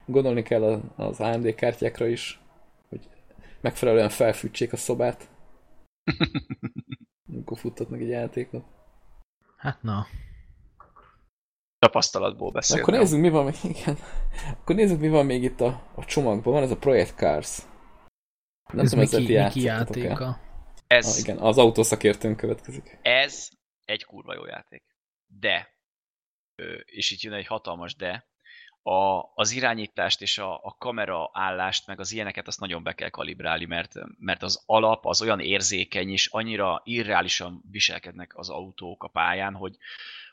Gondolni 0.06 0.44
kell 0.44 0.63
az 0.96 1.20
AMD 1.20 1.56
kártyákra 1.56 2.08
is, 2.08 2.42
hogy 2.89 3.10
megfelelően 3.62 4.10
felfűtsék 4.10 4.74
a 4.74 4.78
szobát. 4.78 5.30
Amikor 7.32 7.58
futtatnak 7.58 8.00
egy 8.00 8.08
játékot. 8.08 8.63
Hát 9.58 9.82
na. 9.82 10.06
Tapasztalatból 11.80 12.51
beszélni. 12.51 12.82
Akkor 12.82 12.94
nézzük, 12.94 13.20
mi 13.20 13.30
van 13.30 13.46
még, 13.46 13.56
igen. 13.63 13.98
Akkor 14.51 14.75
nézzük, 14.75 15.00
mi 15.00 15.10
van 15.10 15.25
még 15.25 15.44
itt 15.44 15.62
a, 15.62 15.82
a 15.96 16.06
csomagban. 16.06 16.54
Van 16.54 16.63
ez 16.63 16.72
a 16.72 16.78
Project 16.78 17.16
Cars. 17.16 17.62
Nem 18.73 18.85
ez 18.85 18.89
tudom, 18.89 19.23
Miki, 19.23 19.38
Miki 19.38 19.61
játéka. 19.61 20.39
Ez, 20.88 21.07
ah, 21.07 21.19
igen, 21.19 21.38
az 21.38 21.57
autószakértőn 21.57 22.35
következik. 22.35 22.97
Ez 23.01 23.49
egy 23.85 24.05
kurva 24.05 24.33
jó 24.33 24.45
játék. 24.45 24.83
De, 25.27 25.75
és 26.85 27.11
itt 27.11 27.19
jön 27.19 27.33
egy 27.33 27.47
hatalmas 27.47 27.95
de, 27.95 28.27
a, 28.83 29.31
az 29.33 29.51
irányítást 29.51 30.21
és 30.21 30.38
a, 30.38 30.53
a 30.63 30.75
kamera 30.79 31.29
állást, 31.33 31.88
meg 31.88 31.99
az 31.99 32.11
ilyeneket 32.11 32.47
azt 32.47 32.59
nagyon 32.59 32.83
be 32.83 32.93
kell 32.93 33.09
kalibrálni, 33.09 33.65
mert, 33.65 33.93
mert 34.17 34.43
az 34.43 34.63
alap 34.65 35.05
az 35.05 35.21
olyan 35.21 35.39
érzékeny, 35.39 36.09
és 36.09 36.27
annyira 36.27 36.81
irreálisan 36.83 37.63
viselkednek 37.71 38.38
az 38.38 38.49
autók 38.49 39.03
a 39.03 39.07
pályán, 39.07 39.53
hogy, 39.53 39.77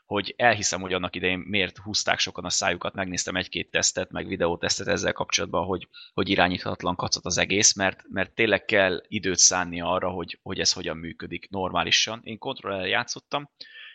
hogy 0.07 0.33
elhiszem, 0.37 0.81
hogy 0.81 0.93
annak 0.93 1.15
idején 1.15 1.39
miért 1.39 1.77
húzták 1.77 2.19
sokan 2.19 2.45
a 2.45 2.49
szájukat, 2.49 2.93
megnéztem 2.93 3.35
egy-két 3.35 3.71
tesztet, 3.71 4.11
meg 4.11 4.27
videótesztet 4.27 4.87
ezzel 4.87 5.13
kapcsolatban, 5.13 5.65
hogy, 5.65 5.87
hogy 6.13 6.29
irányíthatatlan 6.29 6.95
kacot 6.95 7.25
az 7.25 7.37
egész, 7.37 7.73
mert, 7.73 8.03
mert 8.09 8.33
tényleg 8.33 8.65
kell 8.65 9.03
időt 9.07 9.37
szánni 9.37 9.81
arra, 9.81 10.09
hogy, 10.09 10.39
hogy 10.41 10.59
ez 10.59 10.71
hogyan 10.71 10.97
működik 10.97 11.49
normálisan. 11.49 12.21
Én 12.23 12.37
kontroller 12.37 12.87
játszottam, 12.87 13.49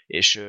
és 0.06 0.44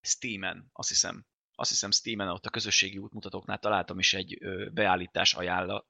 Steam-en, 0.00 0.70
azt 0.72 0.88
hiszem, 0.88 1.26
azt 1.54 1.70
hiszem 1.70 1.90
Steam-en 1.90 2.28
ott 2.28 2.46
a 2.46 2.50
közösségi 2.50 2.98
útmutatóknál 2.98 3.58
találtam 3.58 3.98
is 3.98 4.14
egy 4.14 4.38
beállítás 4.72 5.36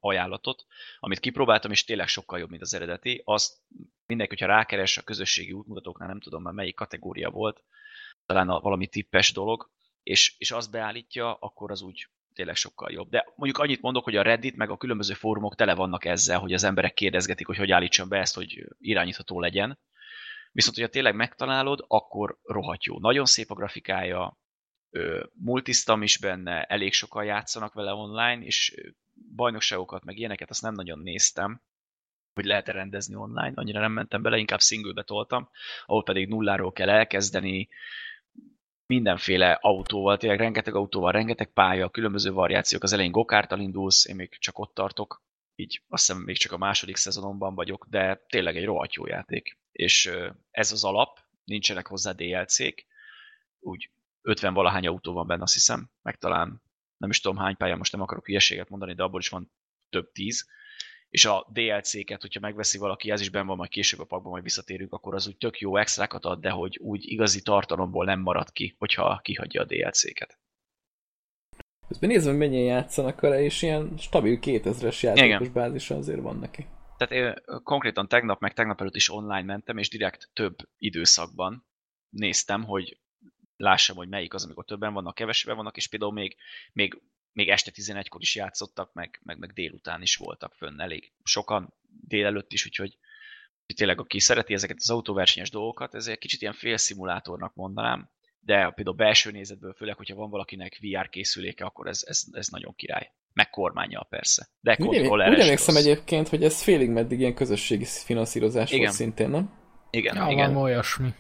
ajánlatot, 0.01 0.67
amit 0.99 1.21
kipróbáltam, 1.21 1.71
és 1.71 1.85
tényleg 1.85 2.09
sokkal 2.09 2.39
jobb, 2.39 2.51
mint 2.51 2.63
az 2.63 2.75
eredeti. 2.75 3.23
Azt 3.25 3.57
mindenki, 4.07 4.35
hogyha 4.35 4.55
rákeres 4.55 4.99
a 4.99 5.03
közösségi 5.03 5.53
útmutatóknál, 5.53 6.09
nem 6.09 6.21
tudom 6.21 6.43
már 6.43 6.53
melyik 6.53 6.75
kategória 6.75 7.31
volt, 7.31 7.63
talán 8.31 8.49
a 8.49 8.61
valami 8.61 8.87
tippes 8.87 9.33
dolog, 9.33 9.71
és, 10.03 10.35
és 10.39 10.51
azt 10.51 10.71
beállítja, 10.71 11.35
akkor 11.35 11.71
az 11.71 11.83
úgy 11.83 12.09
tényleg 12.35 12.57
sokkal 12.57 12.93
jobb. 12.93 13.11
De 13.11 13.33
mondjuk 13.37 13.63
annyit 13.63 13.81
mondok, 13.81 14.05
hogy 14.05 14.17
a 14.17 14.23
Reddit 14.23 14.57
meg 14.57 14.71
a 14.71 14.77
különböző 14.77 15.15
fórumok 15.15 15.55
tele 15.55 15.75
vannak 15.75 16.05
ezzel, 16.05 16.39
hogy 16.39 16.53
az 16.53 16.65
emberek 16.65 16.95
kérdezgetik, 16.95 17.47
hogy 17.47 17.57
hogy 17.57 17.71
állítsam 17.71 18.09
be 18.09 18.19
ezt, 18.19 18.35
hogy 18.35 18.67
irányítható 18.79 19.41
legyen. 19.41 19.79
Viszont, 20.53 20.77
hogyha 20.77 20.91
tényleg 20.91 21.15
megtalálod, 21.15 21.85
akkor 21.89 22.39
rohadt 22.43 22.85
jó. 22.85 22.99
Nagyon 22.99 23.25
szép 23.25 23.51
a 23.51 23.55
grafikája, 23.55 24.39
multisztam 25.33 26.03
is 26.03 26.19
benne, 26.19 26.63
elég 26.63 26.93
sokan 26.93 27.25
játszanak 27.25 27.73
vele 27.73 27.93
online, 27.93 28.45
és 28.45 28.75
bajnokságokat, 29.35 30.05
meg 30.05 30.19
ilyeneket 30.19 30.51
azt 30.51 30.63
nem 30.63 30.75
nagyon 30.75 30.99
néztem, 30.99 31.63
hogy 32.35 32.45
lehet-e 32.45 32.73
rendezni 32.73 33.15
online, 33.15 33.53
annyira 33.55 33.81
nem 33.81 33.93
mentem 33.93 34.23
bele, 34.23 34.39
inkább 34.39 34.61
singlebe 34.61 35.03
toltam, 35.03 35.51
ahol 35.87 36.03
pedig 36.03 36.29
nulláról 36.29 36.73
kell 36.73 36.89
elkezdeni, 36.89 37.69
mindenféle 38.91 39.53
autóval, 39.53 40.17
tényleg 40.17 40.39
rengeteg 40.39 40.75
autóval, 40.75 41.13
rengeteg 41.13 41.53
pálya, 41.53 41.91
különböző 41.91 42.33
variációk, 42.33 42.83
az 42.83 42.93
elején 42.93 43.13
gokártal 43.13 43.61
indulsz, 43.61 44.07
én 44.07 44.15
még 44.15 44.39
csak 44.39 44.59
ott 44.59 44.75
tartok, 44.75 45.23
így 45.55 45.83
azt 45.89 46.07
hiszem 46.07 46.23
még 46.23 46.37
csak 46.37 46.53
a 46.53 46.59
második 46.59 46.97
szezonomban 46.97 47.55
vagyok, 47.55 47.87
de 47.91 48.25
tényleg 48.29 48.57
egy 48.57 48.65
rohadt 48.65 48.95
jó 48.95 49.07
játék. 49.07 49.59
És 49.73 50.11
ez 50.51 50.73
az 50.73 50.85
alap, 50.85 51.19
nincsenek 51.45 51.87
hozzá 51.87 52.13
DLC-k, 52.13 52.87
úgy 53.61 53.91
50 54.23 54.55
valahány 54.55 54.87
autó 54.87 55.13
van 55.13 55.27
benne, 55.27 55.43
azt 55.43 55.55
hiszem, 55.55 55.91
meg 56.03 56.17
talán 56.17 56.63
nem 56.97 57.11
is 57.11 57.21
tudom 57.21 57.39
hány 57.39 57.57
pálya, 57.57 57.77
most 57.77 57.93
nem 57.93 58.01
akarok 58.01 58.27
hülyeséget 58.27 58.69
mondani, 58.69 58.95
de 58.95 59.03
abból 59.03 59.21
is 59.21 59.29
van 59.29 59.53
több 59.91 60.13
tíz. 60.13 60.49
És 61.11 61.25
a 61.25 61.47
DLC-ket, 61.53 62.21
hogyha 62.21 62.41
megveszi 62.41 62.79
valaki, 62.79 63.11
ez 63.11 63.21
is 63.21 63.31
benne 63.31 63.47
van, 63.47 63.57
majd 63.57 63.71
később 63.71 64.01
a 64.01 64.05
pakban 64.05 64.31
majd 64.31 64.43
visszatérünk, 64.43 64.93
akkor 64.93 65.15
az 65.15 65.27
úgy 65.27 65.37
tök 65.37 65.59
jó 65.59 65.77
extrákat 65.77 66.25
ad, 66.25 66.41
de 66.41 66.51
hogy 66.51 66.79
úgy 66.83 67.11
igazi 67.11 67.43
tartalomból 67.43 68.05
nem 68.05 68.21
marad 68.21 68.53
ki, 68.53 68.75
hogyha 68.79 69.21
kihagyja 69.23 69.63
a 69.63 69.65
DLC-ket. 69.65 70.39
Közben 71.89 72.23
hogy 72.23 72.37
mennyien 72.37 72.65
játszanak 72.65 73.21
vele, 73.21 73.43
és 73.43 73.63
ilyen 73.63 73.95
stabil 73.99 74.39
2000-es 74.43 75.01
játékos 75.01 75.41
Igen. 75.41 75.53
bázisa 75.53 75.97
azért 75.97 76.21
van 76.21 76.39
neki. 76.39 76.67
Tehát 76.97 77.13
én 77.13 77.61
konkrétan 77.63 78.09
tegnap, 78.09 78.41
meg 78.41 78.53
tegnap 78.53 78.81
előtt 78.81 78.97
is 78.97 79.11
online 79.11 79.43
mentem, 79.43 79.79
és 79.79 79.89
direkt 79.89 80.31
több 80.33 80.57
időszakban 80.79 81.67
néztem, 82.09 82.65
hogy 82.65 82.99
lássam, 83.57 83.97
hogy 83.97 84.09
melyik 84.09 84.35
az, 84.35 84.45
amikor 84.45 84.65
többen 84.65 84.93
vannak, 84.93 85.15
kevesebben 85.15 85.57
vannak, 85.57 85.77
és 85.77 85.89
például 85.89 86.13
még, 86.13 86.37
még, 86.73 87.03
még 87.33 87.49
este 87.49 87.71
11-kor 87.75 88.21
is 88.21 88.35
játszottak, 88.35 88.93
meg, 88.93 89.21
meg, 89.23 89.39
meg 89.39 89.53
délután 89.53 90.03
is 90.03 90.17
voltak 90.17 90.55
fönn 90.55 90.81
elég 90.81 91.13
sokan, 91.23 91.75
délelőtt 92.07 92.53
is, 92.53 92.67
úgyhogy 92.67 92.97
tényleg 93.75 94.01
aki 94.01 94.21
szereti 94.21 94.55
ezeket 94.55 94.77
az 94.79 94.91
autóversenyes 94.91 95.51
dolgokat, 95.51 95.95
ez 95.95 96.07
egy 96.07 96.19
kicsit 96.19 96.41
ilyen 96.41 96.53
félszimulátornak 96.53 97.55
mondanám, 97.55 98.11
de 98.41 98.71
például 98.71 98.97
belső 98.97 99.31
nézetből, 99.31 99.75
főleg, 99.75 99.97
hogyha 99.97 100.17
van 100.17 100.31
valakinek 100.31 100.79
VR 100.81 101.09
készüléke, 101.09 101.65
akkor 101.65 101.87
ez, 101.87 102.01
ez, 102.07 102.25
ez 102.33 102.49
nagyon 102.49 102.75
király. 102.75 103.13
Meg 103.33 103.51
kormánya 103.51 104.03
persze. 104.03 104.49
De 104.61 104.77
kontroller 104.77 105.31
Úgy 105.31 105.41
emlékszem 105.41 105.77
egyébként, 105.77 106.29
hogy 106.29 106.45
ez 106.45 106.63
félig 106.63 106.91
meddig 106.91 107.21
ilyen 107.21 107.35
közösségi 107.35 107.85
finanszírozás 107.85 108.71
igen. 108.71 108.85
volt 108.85 108.97
szintén, 108.97 109.31
nem? 109.31 109.59
Igen, 109.91 110.17
ja, 110.17 110.31
igen. 110.31 110.57
olyasmi 110.57 111.15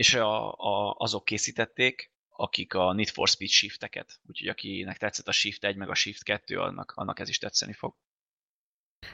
és 0.00 0.14
a, 0.14 0.52
a, 0.52 0.94
azok 0.98 1.24
készítették, 1.24 2.12
akik 2.40 2.74
a 2.74 2.92
Need 2.92 3.08
for 3.08 3.28
Speed 3.28 3.50
shifteket, 3.50 4.20
úgyhogy 4.28 4.48
akinek 4.48 4.98
tetszett 4.98 5.28
a 5.28 5.32
Shift 5.32 5.64
1 5.64 5.76
meg 5.76 5.88
a 5.88 5.94
Shift 5.94 6.22
2, 6.22 6.58
annak, 6.58 6.92
annak 6.96 7.18
ez 7.18 7.28
is 7.28 7.38
tetszeni 7.38 7.72
fog. 7.72 7.94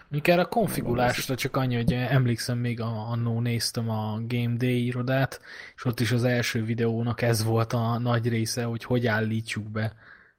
Mondjuk 0.00 0.28
erre 0.28 0.42
a 0.42 0.48
konfigulásra 0.48 1.34
csak 1.34 1.56
annyi, 1.56 1.74
hogy 1.74 1.92
emlékszem 1.92 2.58
még 2.58 2.80
annó 2.80 3.40
néztem 3.40 3.90
a 3.90 4.20
Game 4.26 4.56
Day 4.56 4.84
irodát, 4.84 5.40
és 5.74 5.84
ott 5.84 6.00
is 6.00 6.12
az 6.12 6.24
első 6.24 6.64
videónak 6.64 7.22
ez 7.22 7.44
volt 7.44 7.72
a 7.72 7.98
nagy 7.98 8.28
része, 8.28 8.64
hogy 8.64 8.84
hogy 8.84 9.06
állítsuk 9.06 9.70
be 9.70 9.94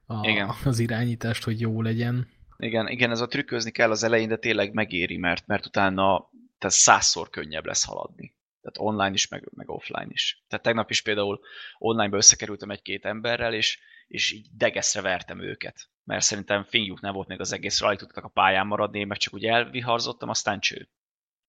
a, 0.06 0.28
Igen. 0.28 0.50
az 0.64 0.78
irányítást, 0.78 1.44
hogy 1.44 1.60
jó 1.60 1.82
legyen. 1.82 2.28
Igen, 2.56 2.88
igen, 2.88 3.10
ez 3.10 3.20
a 3.20 3.26
trükközni 3.26 3.70
kell 3.70 3.90
az 3.90 4.02
elején, 4.02 4.28
de 4.28 4.36
tényleg 4.36 4.72
megéri, 4.72 5.16
mert, 5.16 5.46
mert 5.46 5.66
utána 5.66 6.30
tehát 6.58 6.76
százszor 6.76 7.30
könnyebb 7.30 7.66
lesz 7.66 7.84
haladni. 7.84 8.36
Tehát 8.60 8.92
online 8.92 9.14
is, 9.14 9.28
meg, 9.28 9.48
meg 9.54 9.70
offline 9.70 10.08
is. 10.08 10.42
Tehát 10.48 10.64
tegnap 10.64 10.90
is 10.90 11.02
például 11.02 11.40
online-ba 11.78 12.16
összekerültem 12.16 12.70
egy-két 12.70 13.04
emberrel, 13.04 13.54
és, 13.54 13.78
és 14.06 14.32
így 14.32 14.48
degeszre 14.52 15.00
vertem 15.00 15.40
őket. 15.40 15.88
Mert 16.04 16.24
szerintem 16.24 16.64
fingjuk 16.64 17.00
nem 17.00 17.12
volt 17.12 17.28
még 17.28 17.40
az 17.40 17.52
egész, 17.52 17.80
alig 17.80 17.98
tudtak 17.98 18.24
a 18.24 18.28
pályán 18.28 18.66
maradni, 18.66 18.98
én 18.98 19.06
meg 19.06 19.16
csak 19.16 19.34
úgy 19.34 19.44
elviharzottam, 19.44 20.28
aztán 20.28 20.60
cső. 20.60 20.88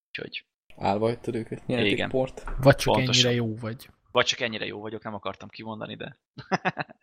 Úgyhogy... 0.08 0.46
Állva 0.76 1.06
hagytad 1.06 1.36
őket, 1.36 1.64
Igen. 1.68 2.10
port. 2.10 2.44
Vagy 2.58 2.76
csak 2.76 2.94
Pontosan. 2.94 3.26
ennyire 3.26 3.44
jó 3.44 3.56
vagy. 3.56 3.90
Vagy 4.12 4.26
csak 4.26 4.40
ennyire 4.40 4.66
jó 4.66 4.80
vagyok, 4.80 5.04
nem 5.04 5.14
akartam 5.14 5.50
kimondani, 5.50 5.96
de... 5.96 6.20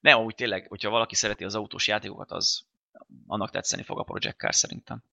nem, 0.00 0.18
úgy 0.18 0.34
tényleg, 0.34 0.66
hogyha 0.68 0.90
valaki 0.90 1.14
szereti 1.14 1.44
az 1.44 1.54
autós 1.54 1.88
játékokat, 1.88 2.30
az 2.30 2.66
annak 3.26 3.50
tetszeni 3.50 3.82
fog 3.82 3.98
a 3.98 4.02
Project 4.02 4.36
Car 4.36 4.54
szerintem. 4.54 5.04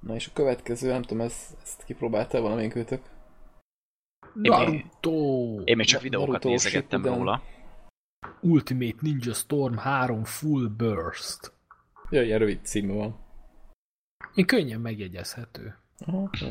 Na 0.00 0.14
és 0.14 0.26
a 0.26 0.30
következő, 0.34 0.88
nem 0.90 1.02
tudom, 1.02 1.20
ezt, 1.24 1.56
ezt 1.62 1.84
kipróbáltál 1.84 2.40
valamelyik 2.40 2.74
őtök? 2.74 3.02
még- 4.34 4.50
Naruto! 4.50 5.10
Én 5.64 5.76
még 5.76 5.86
csak 5.86 6.02
videókat 6.02 6.28
Naruto 6.28 6.48
nézegettem 6.48 7.00
Shippuden. 7.02 7.18
róla. 7.18 7.42
Ultimate 8.40 8.96
Ninja 9.00 9.32
Storm 9.32 9.74
3 9.76 10.24
Full 10.24 10.68
Burst. 10.68 11.52
Ja, 12.10 12.22
ilyen 12.22 12.38
rövid 12.38 12.64
címe 12.64 12.92
van. 12.92 13.18
Én 14.34 14.46
könnyen 14.46 14.80
megjegyezhető. 14.80 15.76
Aha, 15.98 16.30
jó. 16.40 16.48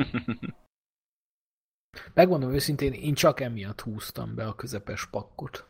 Megmondom 2.14 2.52
őszintén, 2.54 2.94
én 2.94 3.14
csak 3.14 3.40
emiatt 3.40 3.82
húztam 3.82 4.36
be 4.36 4.48
a 4.48 4.56
közepes 4.56 5.08
pakkot. 5.08 5.69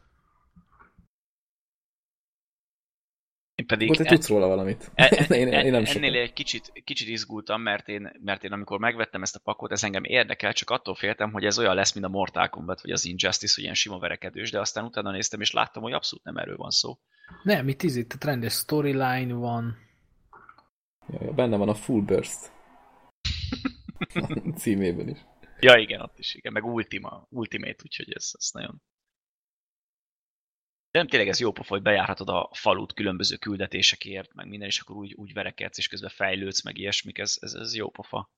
Én 3.59 3.65
pedig 3.65 3.89
Akkor 3.89 4.05
te 4.05 4.11
e- 4.11 4.13
tudsz 4.13 4.27
róla 4.27 4.47
valamit. 4.47 4.91
E- 4.93 5.09
e- 5.29 5.35
én, 5.35 5.47
én 5.47 5.71
nem 5.71 5.73
ennél 5.73 5.85
sokat. 5.85 6.13
egy 6.13 6.33
kicsit, 6.33 6.71
kicsit 6.83 7.07
izgultam, 7.07 7.61
mert 7.61 7.87
én, 7.87 8.11
mert 8.23 8.43
én 8.43 8.51
amikor 8.51 8.79
megvettem 8.79 9.21
ezt 9.21 9.35
a 9.35 9.39
pakot, 9.43 9.71
ez 9.71 9.83
engem 9.83 10.03
érdekel, 10.03 10.53
csak 10.53 10.69
attól 10.69 10.95
féltem, 10.95 11.31
hogy 11.31 11.45
ez 11.45 11.59
olyan 11.59 11.75
lesz, 11.75 11.93
mint 11.93 12.05
a 12.05 12.09
Mortal 12.09 12.49
Kombat, 12.49 12.81
vagy 12.81 12.91
az 12.91 13.05
Injustice, 13.05 13.53
hogy 13.55 13.63
ilyen 13.63 13.75
sima 13.75 13.99
verekedős, 13.99 14.51
de 14.51 14.59
aztán 14.59 14.83
utána 14.83 15.11
néztem, 15.11 15.41
és 15.41 15.51
láttam, 15.51 15.83
hogy 15.83 15.91
abszolút 15.91 16.25
nem 16.25 16.37
erről 16.37 16.57
van 16.57 16.69
szó. 16.69 16.97
Nem, 17.43 17.67
itt 17.67 17.83
izé, 17.83 18.03
tehát 18.03 18.23
rendes 18.23 18.53
storyline 18.53 19.33
van. 19.33 19.77
Ja, 21.07 21.19
ja, 21.23 21.31
benne 21.31 21.57
van 21.57 21.69
a 21.69 21.75
Full 21.75 22.01
Burst. 22.01 22.51
Címében 24.61 25.09
is. 25.09 25.25
Ja, 25.59 25.77
igen, 25.77 26.01
ott 26.01 26.19
is, 26.19 26.35
igen, 26.35 26.53
meg 26.53 26.65
Ultima, 26.65 27.27
Ultimate, 27.29 27.83
úgyhogy 27.83 28.11
ez, 28.13 28.31
ez 28.37 28.49
nagyon... 28.53 28.81
De 30.91 30.99
nem 30.99 31.07
tényleg 31.07 31.27
ez 31.27 31.39
jó 31.39 31.51
pofa, 31.51 31.73
hogy 31.73 31.81
bejárhatod 31.81 32.29
a 32.29 32.49
falut 32.53 32.93
különböző 32.93 33.35
küldetésekért, 33.35 34.33
meg 34.33 34.47
minden, 34.47 34.67
és 34.67 34.79
akkor 34.79 34.95
úgy, 34.95 35.13
úgy 35.13 35.33
verekedsz, 35.33 35.77
és 35.77 35.87
közben 35.87 36.09
fejlődsz, 36.09 36.63
meg 36.63 36.77
ilyesmik, 36.77 37.17
ez, 37.17 37.37
ez, 37.39 37.53
ez 37.53 37.75
jó 37.75 37.89
pofa. 37.89 38.29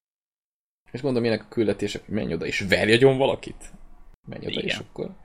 És 0.92 1.02
gondolom, 1.02 1.28
ilyenek 1.28 1.46
a 1.46 1.50
küldetések, 1.50 2.08
menj 2.08 2.34
oda 2.34 2.46
és 2.46 2.60
verj 2.60 2.94
agyon 2.94 3.18
valakit. 3.18 3.72
Menj 4.28 4.46
oda, 4.46 4.50
Igen. 4.50 4.66
és 4.66 4.78
akkor 4.78 5.16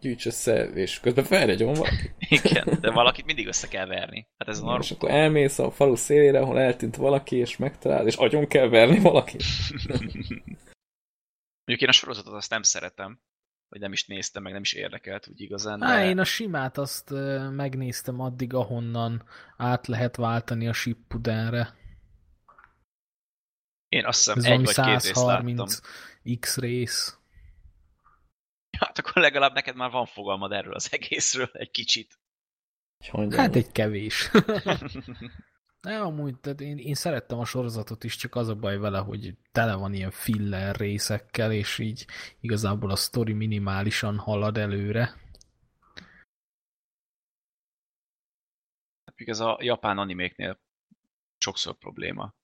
gyűjts 0.00 0.26
össze, 0.26 0.64
és 0.64 1.00
közben 1.00 1.26
verj 1.28 1.52
agyon 1.52 1.74
valakit. 1.74 2.14
Igen, 2.44 2.80
de 2.80 2.90
valakit 2.90 3.24
mindig 3.24 3.46
össze 3.46 3.68
kell 3.68 3.86
verni. 3.86 4.26
Hát 4.38 4.48
ez 4.48 4.60
a 4.60 4.78
És 4.80 4.90
akkor 4.90 5.10
elmész 5.10 5.58
a 5.58 5.70
falu 5.70 5.96
szélére, 5.96 6.40
ahol 6.40 6.60
eltűnt 6.60 6.96
valaki, 6.96 7.36
és 7.36 7.56
megtalál, 7.56 8.06
és 8.06 8.16
agyon 8.16 8.46
kell 8.46 8.68
verni 8.68 8.98
valakit. 8.98 9.42
Mondjuk 11.64 11.88
én 11.88 11.88
a 11.88 11.92
sorozatot 11.92 12.34
azt 12.34 12.50
nem 12.50 12.62
szeretem, 12.62 13.20
vagy 13.70 13.80
nem 13.80 13.92
is 13.92 14.06
néztem, 14.06 14.42
meg 14.42 14.52
nem 14.52 14.62
is 14.62 14.72
érdekelt 14.72 15.28
úgy 15.28 15.40
igazán. 15.40 15.78
De... 15.78 16.04
Én 16.04 16.18
a 16.18 16.24
simát 16.24 16.78
azt 16.78 17.10
megnéztem 17.50 18.20
addig, 18.20 18.54
ahonnan 18.54 19.22
át 19.56 19.86
lehet 19.86 20.16
váltani 20.16 20.68
a 20.68 20.72
Shippudenre. 20.72 21.74
én 23.88 24.04
azt 24.04 24.18
hiszem 24.18 24.38
Ez 24.38 24.44
egy 24.44 24.64
vagy 24.64 24.74
két 24.74 25.02
részt 25.02 25.16
láttam. 25.16 25.66
130 25.66 25.80
X 26.40 26.56
rész. 26.56 27.18
Hát 28.78 28.98
akkor 28.98 29.22
legalább 29.22 29.54
neked 29.54 29.76
már 29.76 29.90
van 29.90 30.06
fogalmad 30.06 30.52
erről 30.52 30.74
az 30.74 30.88
egészről 30.92 31.50
egy 31.52 31.70
kicsit. 31.70 32.18
Hát 33.30 33.56
egy 33.56 33.72
kevés. 33.72 34.30
Nem, 35.80 36.02
amúgy, 36.02 36.38
tehát 36.40 36.60
én, 36.60 36.78
én 36.78 36.94
szerettem 36.94 37.38
a 37.38 37.44
sorozatot 37.44 38.04
is, 38.04 38.16
csak 38.16 38.34
az 38.34 38.48
a 38.48 38.54
baj 38.54 38.78
vele, 38.78 38.98
hogy 38.98 39.36
tele 39.52 39.74
van 39.74 39.94
ilyen 39.94 40.10
filler 40.10 40.76
részekkel, 40.76 41.52
és 41.52 41.78
így 41.78 42.06
igazából 42.40 42.90
a 42.90 42.96
sztori 42.96 43.32
minimálisan 43.32 44.18
halad 44.18 44.56
előre. 44.56 45.14
Ez 49.14 49.40
a 49.40 49.58
japán 49.60 49.98
animéknél 49.98 50.60
sokszor 51.38 51.74
probléma. 51.78 52.34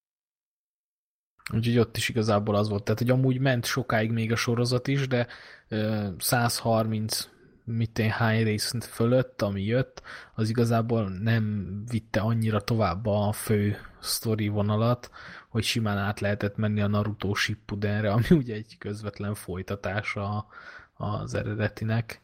Úgyhogy 1.53 1.79
ott 1.79 1.96
is 1.96 2.09
igazából 2.09 2.55
az 2.55 2.68
volt. 2.68 2.85
Tehát, 2.85 2.99
hogy 2.99 3.11
amúgy 3.11 3.38
ment 3.40 3.64
sokáig 3.64 4.11
még 4.11 4.33
a 4.33 4.37
sorozat 4.37 4.87
is, 4.87 5.09
de 5.09 5.27
ö, 5.68 6.09
130 6.18 7.29
mit 7.67 7.99
én 7.99 8.11
hány 8.11 8.43
rész 8.43 8.73
fölött, 8.81 9.43
ami 9.43 9.63
jött, 9.63 10.03
az 10.35 10.49
igazából 10.49 11.09
nem 11.09 11.67
vitte 11.91 12.21
annyira 12.21 12.61
tovább 12.61 13.07
a 13.07 13.33
fő 13.33 13.77
sztori 14.01 14.49
vonalat, 14.49 15.11
hogy 15.49 15.63
simán 15.63 15.99
át 15.99 16.21
lehetett 16.21 16.57
menni 16.57 16.81
a 16.81 16.87
Naruto 16.87 17.35
Shippudenre, 17.35 18.13
ami 18.13 18.25
ugye 18.31 18.55
egy 18.55 18.79
közvetlen 18.79 19.35
folytatása 19.35 20.47
az 20.95 21.35
eredetinek. 21.35 22.21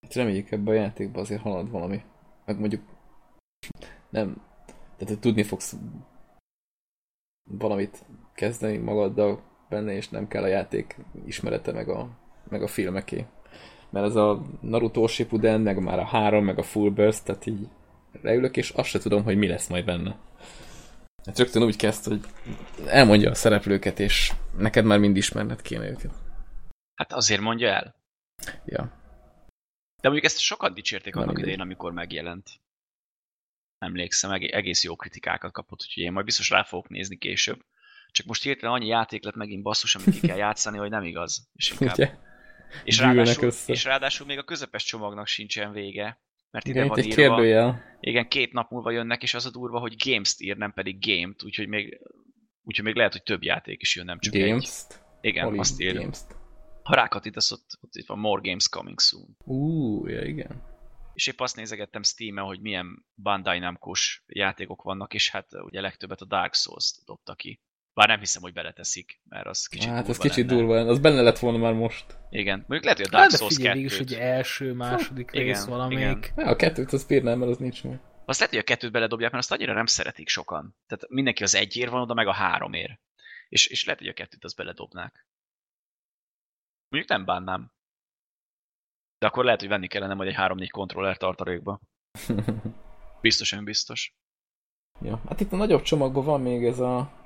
Hát 0.00 0.14
reméljük 0.14 0.50
ebben 0.50 0.74
a 0.74 0.78
játékban 0.78 1.22
azért 1.22 1.42
halad 1.42 1.70
valami. 1.70 2.02
Meg 2.44 2.58
mondjuk 2.58 2.82
nem, 4.10 4.34
tehát 4.66 5.08
hogy 5.08 5.18
tudni 5.18 5.42
fogsz 5.42 5.76
valamit 7.50 8.04
kezdeni 8.34 8.76
magaddal 8.76 9.42
benne, 9.68 9.92
és 9.92 10.08
nem 10.08 10.28
kell 10.28 10.42
a 10.42 10.46
játék 10.46 10.96
ismerete 11.24 11.72
meg 11.72 11.88
a, 11.88 12.25
meg 12.48 12.62
a 12.62 12.66
filmeké. 12.66 13.26
Mert 13.90 14.06
ez 14.06 14.14
a 14.14 14.42
Naruto 14.60 15.06
Shippuden, 15.06 15.60
meg 15.60 15.78
már 15.78 15.98
a 15.98 16.04
három, 16.04 16.44
meg 16.44 16.58
a 16.58 16.62
Full 16.62 16.90
Burst, 16.90 17.24
tehát 17.24 17.46
így 17.46 17.68
leülök, 18.22 18.56
és 18.56 18.70
azt 18.70 18.88
se 18.88 18.98
tudom, 18.98 19.22
hogy 19.22 19.36
mi 19.36 19.46
lesz 19.46 19.68
majd 19.68 19.84
benne. 19.84 20.18
Hát 21.24 21.38
rögtön 21.38 21.62
úgy 21.62 21.76
kezd, 21.76 22.04
hogy 22.04 22.20
elmondja 22.86 23.30
a 23.30 23.34
szereplőket, 23.34 24.00
és 24.00 24.32
neked 24.58 24.84
már 24.84 24.98
mind 24.98 25.16
ismerned 25.16 25.62
kéne 25.62 25.88
őket. 25.88 26.12
Hát 26.94 27.12
azért 27.12 27.40
mondja 27.40 27.68
el. 27.68 27.94
Ja. 28.64 28.82
De 30.02 30.08
mondjuk 30.08 30.24
ezt 30.24 30.38
sokan 30.38 30.74
dicsérték 30.74 31.14
Na, 31.14 31.20
annak 31.20 31.38
idején, 31.38 31.60
amikor 31.60 31.92
megjelent. 31.92 32.50
Emlékszem, 33.78 34.30
eg- 34.30 34.54
egész 34.54 34.84
jó 34.84 34.96
kritikákat 34.96 35.52
kapott, 35.52 35.80
úgyhogy 35.82 36.02
én 36.02 36.12
majd 36.12 36.24
biztos 36.24 36.50
rá 36.50 36.62
fogok 36.62 36.88
nézni 36.88 37.16
később. 37.16 37.64
Csak 38.10 38.26
most 38.26 38.42
hirtelen 38.42 38.74
annyi 38.74 38.86
játék 38.86 39.24
lett 39.24 39.34
megint 39.34 39.62
basszus, 39.62 39.94
amit 39.94 40.20
ki 40.20 40.26
kell 40.26 40.36
játszani, 40.36 40.78
hogy 40.78 40.90
nem 40.90 41.02
igaz. 41.02 41.48
És, 41.54 41.70
inkább... 41.70 41.96
Ugye? 41.98 42.14
És, 42.84 42.98
ráadásul, 42.98 43.44
össze. 43.44 43.72
és 43.72 43.84
ráadásul 43.84 44.26
még 44.26 44.38
a 44.38 44.42
közepes 44.44 44.84
csomagnak 44.84 45.26
sincsen 45.26 45.72
vége. 45.72 46.20
Mert 46.50 46.68
ide 46.68 46.78
Igen, 46.78 46.88
van 46.88 46.98
írva, 46.98 47.14
kérdőjel. 47.14 47.96
igen, 48.00 48.28
két 48.28 48.52
nap 48.52 48.70
múlva 48.70 48.90
jönnek, 48.90 49.22
és 49.22 49.34
az 49.34 49.46
a 49.46 49.50
durva, 49.50 49.78
hogy 49.78 49.94
Games-t 50.04 50.40
ír, 50.40 50.56
nem 50.56 50.72
pedig 50.72 51.06
Game-t, 51.06 51.42
úgyhogy 51.42 51.68
még, 51.68 52.00
úgyhogy 52.62 52.84
még 52.84 52.94
lehet, 52.94 53.12
hogy 53.12 53.22
több 53.22 53.42
játék 53.42 53.82
is 53.82 53.96
jön, 53.96 54.04
nem 54.04 54.18
csak 54.18 54.34
egy. 54.34 54.48
Games-t. 54.48 55.04
Igen, 55.20 55.44
Hol 55.44 55.58
azt 55.58 55.80
ír 55.80 55.86
írja. 55.86 56.00
Games-t? 56.00 56.36
Ha 56.82 56.94
rákattintasz, 56.94 57.50
ott, 57.50 57.78
ott 57.80 57.94
itt 57.94 58.06
van 58.06 58.18
More 58.18 58.40
Games 58.48 58.68
Coming 58.68 59.00
Soon. 59.00 59.36
Ú, 59.44 60.06
ja, 60.06 60.22
igen. 60.24 60.62
És 61.14 61.26
épp 61.26 61.40
azt 61.40 61.56
nézegettem 61.56 62.02
Steam-en, 62.02 62.44
hogy 62.44 62.60
milyen 62.60 63.06
Bandai 63.14 63.58
Namco-s 63.58 64.22
játékok 64.26 64.82
vannak, 64.82 65.14
és 65.14 65.30
hát 65.30 65.48
ugye 65.64 65.80
legtöbbet 65.80 66.20
a 66.20 66.24
Dark 66.24 66.54
Souls 66.54 66.94
dobta 67.04 67.34
ki. 67.34 67.60
Bár 67.96 68.08
nem 68.08 68.18
hiszem, 68.18 68.42
hogy 68.42 68.52
beleteszik, 68.52 69.20
mert 69.28 69.46
az 69.46 69.66
kicsit 69.66 69.90
hát 69.90 70.08
ez 70.08 70.18
kicsit 70.18 70.50
lenne. 70.50 70.60
durva, 70.60 70.80
az 70.80 70.98
benne 70.98 71.20
lett 71.22 71.38
volna 71.38 71.58
már 71.58 71.72
most. 71.72 72.04
Igen, 72.30 72.58
mondjuk 72.58 72.82
lehet, 72.82 72.98
hogy 72.98 73.06
a 73.06 73.10
Dark 73.10 73.22
Hát 73.22 73.30
de 73.30 73.36
Souls 73.36 73.54
figyelj, 73.54 73.74
végig 73.74 73.90
2 73.90 74.02
is, 74.02 74.10
hogy 74.10 74.20
első, 74.20 74.72
második 74.72 75.30
Igen, 75.32 75.46
rész 75.46 75.64
valamelyik. 75.64 76.32
Ja, 76.36 76.46
a 76.46 76.56
kettőt 76.56 76.92
az 76.92 77.04
bírnám, 77.04 77.38
mert 77.38 77.50
az 77.50 77.58
nincs 77.58 77.84
meg. 77.84 78.00
Azt 78.24 78.38
lehet, 78.38 78.54
hogy 78.54 78.62
a 78.62 78.66
kettőt 78.66 78.92
beledobják, 78.92 79.30
mert 79.30 79.42
azt 79.42 79.52
annyira 79.52 79.72
nem 79.72 79.86
szeretik 79.86 80.28
sokan. 80.28 80.76
Tehát 80.86 81.08
mindenki 81.08 81.42
az 81.42 81.54
egyér 81.54 81.90
van 81.90 82.00
oda, 82.00 82.14
meg 82.14 82.26
a 82.26 82.32
háromért. 82.32 83.00
És, 83.48 83.66
és 83.66 83.84
lehet, 83.84 84.00
hogy 84.00 84.08
a 84.08 84.12
kettőt 84.12 84.44
azt 84.44 84.56
beledobnák. 84.56 85.26
Mondjuk 86.88 87.12
nem 87.12 87.24
bánnám. 87.24 87.72
De 89.18 89.26
akkor 89.26 89.44
lehet, 89.44 89.60
hogy 89.60 89.68
venni 89.68 89.86
kellene 89.86 90.14
majd 90.14 90.28
egy 90.28 90.36
3-4 90.38 90.68
kontroller 90.70 91.16
tartalékba. 91.16 91.80
Biztos, 93.20 93.54
biztos. 93.64 94.14
ja. 95.00 95.22
Hát 95.28 95.40
itt 95.40 95.52
a 95.52 95.56
nagyobb 95.56 95.82
csomagban 95.82 96.24
van 96.24 96.40
még 96.40 96.64
ez 96.64 96.78
a 96.78 97.24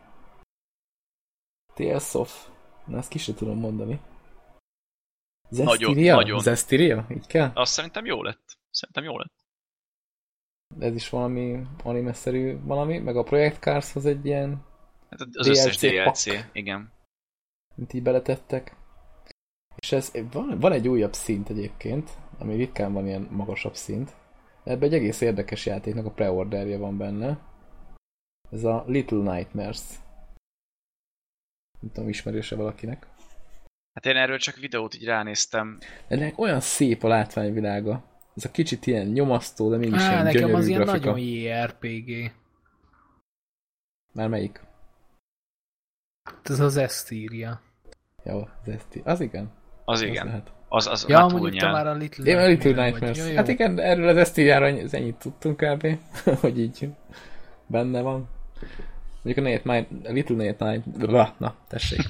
Tales 1.74 2.14
of... 2.14 2.48
Na, 2.86 2.96
ezt 2.96 3.08
ki 3.08 3.18
sem 3.18 3.34
tudom 3.34 3.58
mondani. 3.58 4.00
Zestiria? 5.48 6.14
nagyon. 6.14 6.40
Zestiria? 6.40 7.06
Így 7.10 7.26
kell? 7.26 7.50
Azt 7.54 7.72
szerintem 7.72 8.04
jó 8.06 8.22
lett. 8.22 8.58
Szerintem 8.70 9.04
jó 9.04 9.18
lett. 9.18 9.32
Ez 10.78 10.94
is 10.94 11.08
valami 11.08 11.62
anime-szerű 11.82 12.58
valami, 12.64 12.98
meg 12.98 13.16
a 13.16 13.22
Project 13.22 13.58
Cars-hoz 13.58 14.06
egy 14.06 14.26
ilyen, 14.26 14.64
Hát 15.10 15.20
az 15.32 15.46
összes 15.46 15.76
DLC 15.76 16.04
DLC, 16.04 16.26
igen. 16.52 16.92
mint 17.74 17.92
így 17.92 18.02
beletettek. 18.02 18.76
És 19.76 19.92
ez, 19.92 20.12
van, 20.32 20.58
van 20.58 20.72
egy 20.72 20.88
újabb 20.88 21.12
szint 21.12 21.48
egyébként, 21.48 22.10
ami 22.38 22.54
ritkán 22.54 22.92
van 22.92 23.06
ilyen 23.06 23.28
magasabb 23.30 23.74
szint. 23.74 24.14
Ebben 24.64 24.88
egy 24.88 24.94
egész 24.94 25.20
érdekes 25.20 25.66
játéknak 25.66 26.06
a 26.06 26.10
preorderje 26.10 26.78
van 26.78 26.96
benne. 26.96 27.38
Ez 28.50 28.64
a 28.64 28.84
Little 28.86 29.34
Nightmares. 29.34 29.80
Nem 31.80 31.92
tudom, 31.92 32.08
ismerőse 32.08 32.56
valakinek. 32.56 33.06
Hát 33.94 34.06
én 34.06 34.16
erről 34.16 34.38
csak 34.38 34.56
videót 34.56 34.94
így 34.94 35.04
ránéztem. 35.04 35.78
Ennek 36.08 36.38
olyan 36.38 36.60
szép 36.60 37.02
a 37.02 37.08
látványvilága. 37.08 38.04
Ez 38.36 38.44
a 38.44 38.50
kicsit 38.50 38.86
ilyen 38.86 39.06
nyomasztó, 39.06 39.70
de 39.70 39.76
mégis 39.76 40.00
Á, 40.02 40.10
ilyen 40.10 40.24
nekem 40.24 40.40
gyönyörű 40.40 40.58
az 40.58 40.66
ilyen 40.66 40.80
grafika. 40.82 41.04
nagyon 41.10 41.18
JRPG. 41.26 42.32
Már 44.12 44.28
melyik? 44.28 44.60
Ez 46.42 46.60
az 46.60 46.76
Esztíria. 46.76 47.60
Jó, 48.24 48.38
az, 48.38 48.68
ezt, 48.72 49.00
az 49.04 49.20
igen. 49.20 49.44
Az 49.84 50.00
Az 50.00 50.06
igen. 50.06 50.26
lehet. 50.26 50.52
Az, 50.68 50.86
az 50.86 51.04
Ja, 51.08 51.18
már 51.18 51.32
mondjuk 51.32 51.56
te 51.62 51.70
már 51.70 51.86
a 51.86 51.92
Little 51.94 52.24
Én 52.24 52.36
a 52.36 52.46
Little 52.46 52.70
Nightmare 52.70 52.86
Nightmares. 52.90 53.16
vagy. 53.18 53.26
Jó, 53.26 53.30
jó. 53.32 53.36
Hát 53.36 53.48
igen, 53.48 53.78
erről 53.78 54.08
az 54.08 54.16
Esztíriára 54.16 54.66
ez 54.66 54.94
ennyit 54.94 55.16
tudtunk 55.16 55.56
kb. 55.56 55.86
hogy 56.40 56.58
így 56.60 56.88
benne 57.66 58.00
van. 58.00 58.28
Mondjuk 59.22 59.46
a, 59.46 59.48
Night, 59.48 60.06
a 60.06 60.12
Little 60.12 60.36
Night, 60.36 60.60
Night 60.60 61.38
na, 61.38 61.54
tessék. 61.68 62.00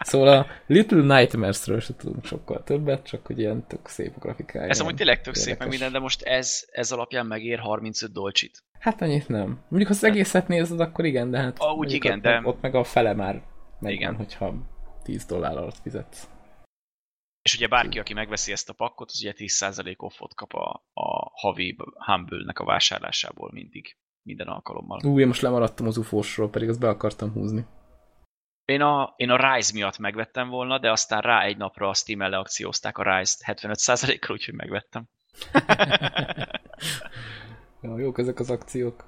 Szóval 0.00 0.38
a 0.38 0.46
Little 0.66 1.16
Nightmares-ről 1.18 1.80
se 1.80 1.94
tudunk 1.96 2.24
sokkal 2.24 2.62
többet, 2.64 3.06
csak 3.06 3.26
hogy 3.26 3.38
ilyen 3.38 3.66
tök 3.66 3.88
szép 3.88 4.12
a 4.16 4.18
grafikája. 4.18 4.68
Ez 4.68 4.80
amúgy 4.80 4.94
tényleg 4.94 5.20
tök 5.20 5.34
szép 5.34 5.46
meg 5.46 5.54
Érdekes. 5.56 5.72
minden, 5.78 5.92
de 5.92 5.98
most 5.98 6.22
ez, 6.22 6.64
ez 6.70 6.92
alapján 6.92 7.26
megér 7.26 7.58
35 7.58 8.12
dolcsit. 8.12 8.64
Hát 8.78 9.02
annyit 9.02 9.28
nem. 9.28 9.46
Mondjuk, 9.68 9.86
ha 9.86 9.96
az 9.96 10.04
egészet 10.04 10.48
nézed, 10.48 10.80
akkor 10.80 11.04
igen, 11.04 11.30
de 11.30 11.38
hát... 11.38 11.58
Ah, 11.58 11.76
úgy 11.76 11.92
igen, 11.92 12.16
ott, 12.16 12.22
de- 12.22 12.40
Ott 12.44 12.60
meg 12.60 12.74
a 12.74 12.84
fele 12.84 13.14
már 13.14 13.34
megvan, 13.34 13.90
Igen. 13.90 14.16
hogyha 14.16 14.54
10 15.02 15.24
dollár 15.24 15.56
alatt 15.56 15.78
fizetsz. 15.82 16.28
És 17.42 17.54
ugye 17.54 17.66
bárki, 17.68 17.98
aki 17.98 18.12
megveszi 18.12 18.52
ezt 18.52 18.68
a 18.68 18.72
pakkot, 18.72 19.10
az 19.10 19.20
ugye 19.20 19.34
10% 19.36 19.96
offot 19.96 20.34
kap 20.34 20.52
a, 20.52 20.84
a 20.92 21.30
havi 21.40 21.76
Humble-nek 22.06 22.58
a 22.58 22.64
vásárlásából 22.64 23.50
mindig. 23.52 23.96
Minden 24.30 24.54
alkalommal. 24.54 25.00
Ú, 25.04 25.20
én 25.20 25.26
most 25.26 25.40
lemaradtam 25.40 25.86
az 25.86 25.96
ufósról, 25.96 26.50
pedig 26.50 26.68
azt 26.68 26.80
be 26.80 26.88
akartam 26.88 27.32
húzni. 27.32 27.66
Én 28.64 28.80
a, 28.80 29.14
én 29.16 29.30
a 29.30 29.54
Rise 29.54 29.72
miatt 29.74 29.98
megvettem 29.98 30.48
volna, 30.48 30.78
de 30.78 30.90
aztán 30.90 31.20
rá 31.20 31.42
egy 31.42 31.56
napra 31.56 31.88
a 31.88 31.94
Steam-el 31.94 32.30
leakciózták 32.30 32.98
a 32.98 33.18
Rise-t 33.18 33.58
75%-kal, 33.60 34.36
úgyhogy 34.36 34.54
megvettem. 34.54 35.08
Ja, 37.82 37.98
jók 37.98 38.18
ezek 38.18 38.38
az 38.38 38.50
akciók. 38.50 39.04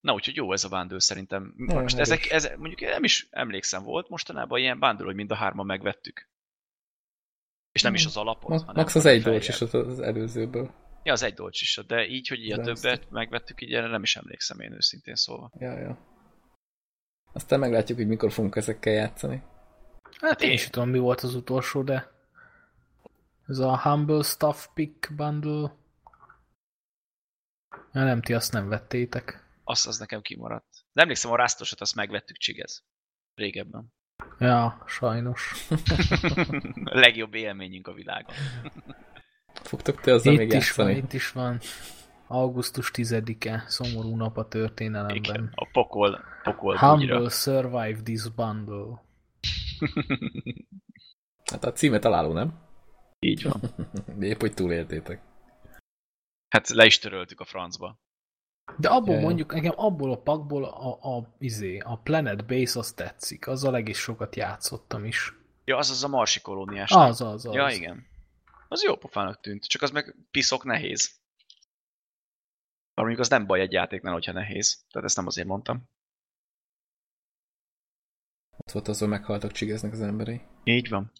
Na, 0.00 0.12
úgyhogy 0.12 0.36
jó 0.36 0.52
ez 0.52 0.64
a 0.64 0.68
bundle 0.68 1.00
szerintem. 1.00 1.54
Nagyon 1.56 1.82
Most 1.82 1.94
erős. 1.94 2.08
ezek, 2.08 2.30
ezek, 2.30 2.56
mondjuk 2.56 2.80
nem 2.80 3.04
is 3.04 3.28
emlékszem, 3.30 3.82
volt 3.82 4.08
mostanában 4.08 4.58
ilyen 4.58 4.78
bundle, 4.78 5.04
hogy 5.04 5.14
mind 5.14 5.30
a 5.30 5.34
hárman 5.34 5.66
megvettük. 5.66 6.28
És 7.72 7.82
nem 7.82 7.94
is 7.94 8.06
az 8.06 8.16
alapot, 8.16 8.48
Ma- 8.48 8.58
hanem 8.58 8.74
Max 8.74 8.94
az 8.94 9.04
egy 9.04 9.22
dolcs 9.22 9.48
is 9.48 9.60
az 9.60 10.00
előzőből. 10.00 10.70
Ja, 11.04 11.12
az 11.12 11.22
egy 11.22 11.34
dolcs 11.34 11.60
is, 11.60 11.80
de 11.86 12.06
így, 12.06 12.28
hogy 12.28 12.38
így 12.44 12.52
a 12.52 12.56
De 12.62 12.70
ezt- 12.70 12.82
többet 12.82 13.10
megvettük, 13.10 13.60
így 13.60 13.72
erre 13.74 13.86
nem 13.86 14.02
is 14.02 14.16
emlékszem 14.16 14.60
én 14.60 14.72
őszintén 14.72 15.14
szólva. 15.14 15.50
Ja, 15.58 15.78
ja. 15.78 15.98
Aztán 17.32 17.58
meglátjuk, 17.58 17.98
hogy 17.98 18.06
mikor 18.06 18.32
fogunk 18.32 18.56
ezekkel 18.56 18.92
játszani. 18.92 19.42
Hát 20.20 20.40
én 20.42 20.48
Én- 20.48 20.54
is 20.54 20.70
tudom, 20.70 20.88
mi 20.88 20.98
volt 20.98 21.20
az 21.20 21.34
utolsó, 21.34 21.82
de 21.82 22.12
ez 23.46 23.58
a 23.58 23.80
Humble 23.80 24.22
Stuff 24.22 24.66
Pick 24.74 25.14
Bundle. 25.14 25.74
Ja, 27.92 28.04
nem, 28.04 28.20
ti 28.22 28.34
azt 28.34 28.52
nem 28.52 28.68
vettétek. 28.68 29.44
Az, 29.64 29.86
az 29.86 29.98
nekem 29.98 30.20
kimaradt. 30.20 30.84
De 30.92 31.02
emlékszem, 31.02 31.30
a 31.30 31.36
rásztosat 31.36 31.80
azt 31.80 31.94
megvettük 31.94 32.36
csigez. 32.36 32.84
Régebben. 33.34 33.92
Ja, 34.38 34.82
sajnos. 34.86 35.52
a 36.84 36.98
legjobb 36.98 37.34
élményünk 37.34 37.86
a 37.88 37.92
világon. 37.92 38.34
Fogtok 39.64 40.00
te 40.00 40.12
azzal 40.12 40.34
még 40.34 40.46
Itt 40.46 40.52
is 40.52 40.72
van, 40.72 40.90
itt 40.90 41.12
is 41.12 41.32
van. 41.32 41.60
Augusztus 42.26 42.90
10-e, 42.94 43.64
szomorú 43.66 44.16
nap 44.16 44.36
a 44.36 44.40
Igen, 44.40 44.48
történelemben. 44.48 45.50
a 45.54 45.68
pokol, 45.72 46.20
pokol 46.42 46.76
Humble 46.76 47.14
bugyra. 47.16 47.30
Survive 47.30 48.02
this 48.02 48.28
bundle. 48.28 49.02
Hát 51.52 51.64
a 51.64 51.72
címe 51.72 51.98
találó, 51.98 52.32
nem? 52.32 52.58
Így 53.18 53.42
van. 53.42 53.60
Épp, 54.20 54.40
hogy 54.40 54.54
túléltétek. 54.54 55.22
Hát 56.48 56.68
le 56.68 56.84
is 56.84 56.98
töröltük 56.98 57.40
a 57.40 57.44
francba. 57.44 57.98
De 58.78 58.88
abból 58.88 59.14
Ja, 59.14 59.20
ja. 59.20 59.26
mondjuk, 59.26 59.54
nekem 59.54 59.72
abból 59.76 60.12
a 60.12 60.16
pakból 60.22 60.64
a, 60.64 61.16
a, 61.16 61.34
izé, 61.38 61.78
a 61.78 61.96
Planet 61.96 62.46
Base 62.46 62.78
az 62.78 62.92
tetszik. 62.92 63.46
Azzal 63.46 63.76
egész 63.76 63.98
sokat 63.98 64.36
játszottam 64.36 65.04
is. 65.04 65.32
Ja, 65.64 65.76
az 65.76 65.90
az 65.90 66.04
a 66.04 66.08
marsi 66.08 66.40
kolóniás. 66.40 66.90
Az, 66.90 67.20
az, 67.20 67.46
az. 67.46 67.54
Ja, 67.54 67.68
igen. 67.68 68.06
Az 68.74 68.82
jó 68.82 68.96
pofának 68.96 69.40
tűnt, 69.40 69.64
csak 69.64 69.82
az 69.82 69.90
meg 69.90 70.14
piszok 70.30 70.64
nehéz. 70.64 71.10
Bár 72.94 73.04
mondjuk 73.04 73.20
az 73.20 73.28
nem 73.28 73.46
baj 73.46 73.60
egy 73.60 73.72
játéknál, 73.72 74.12
hogyha 74.12 74.32
nehéz. 74.32 74.84
Tehát 74.90 75.06
ezt 75.06 75.16
nem 75.16 75.26
azért 75.26 75.46
mondtam. 75.46 75.88
Ott 78.56 78.70
volt 78.70 78.88
azon 78.88 79.08
meghaltak, 79.08 79.52
csigeznek 79.52 79.92
az 79.92 80.00
emberei. 80.00 80.40
Így 80.64 80.88
van. 80.88 81.12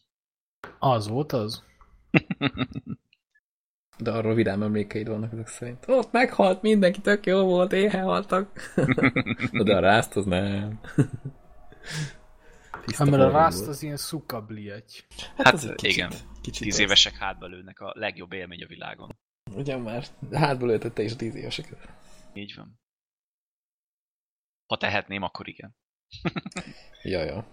Az 0.79 1.09
volt 1.09 1.33
az? 1.33 1.65
De 3.99 4.11
arról 4.11 4.35
vidám 4.35 4.63
emlékeid 4.63 5.09
vannak 5.09 5.33
ezek 5.33 5.47
szerint. 5.47 5.89
Ott 5.89 6.13
meghalt, 6.13 6.63
mindenki 6.63 7.01
tök 7.01 7.27
jó 7.27 7.45
volt, 7.45 7.73
éhen 7.73 8.05
haltak. 8.05 8.75
De 9.65 9.77
a 9.77 9.81
rászt 9.81 10.17
az 10.17 10.25
nem. 10.25 10.81
Tiszta 12.85 13.05
Hát, 13.05 13.13
mert 13.13 13.35
a 13.35 13.45
Rust 13.45 13.67
az 13.67 13.83
ilyen 13.83 13.97
szukabliagy. 13.97 15.07
Hát 15.37 15.53
az 15.53 15.67
egy 15.67 15.85
igen. 15.85 16.13
Kicsit 16.41 16.63
Tíz 16.63 16.75
az. 16.75 16.81
évesek 16.81 17.17
hátba 17.17 17.47
lőnek 17.47 17.81
a 17.81 17.93
legjobb 17.97 18.33
élmény 18.33 18.63
a 18.63 18.67
világon. 18.67 19.17
Ugyan 19.55 19.81
már 19.81 20.05
hátba 20.33 20.67
lőtette 20.67 21.03
is 21.03 21.13
a 21.13 21.17
tíz 21.17 21.35
éveseket. 21.35 21.89
Így 22.33 22.55
van. 22.57 22.79
Ha 24.67 24.77
tehetném, 24.77 25.23
akkor 25.23 25.49
igen. 25.49 25.77
Ja, 27.03 27.23
ja. 27.23 27.47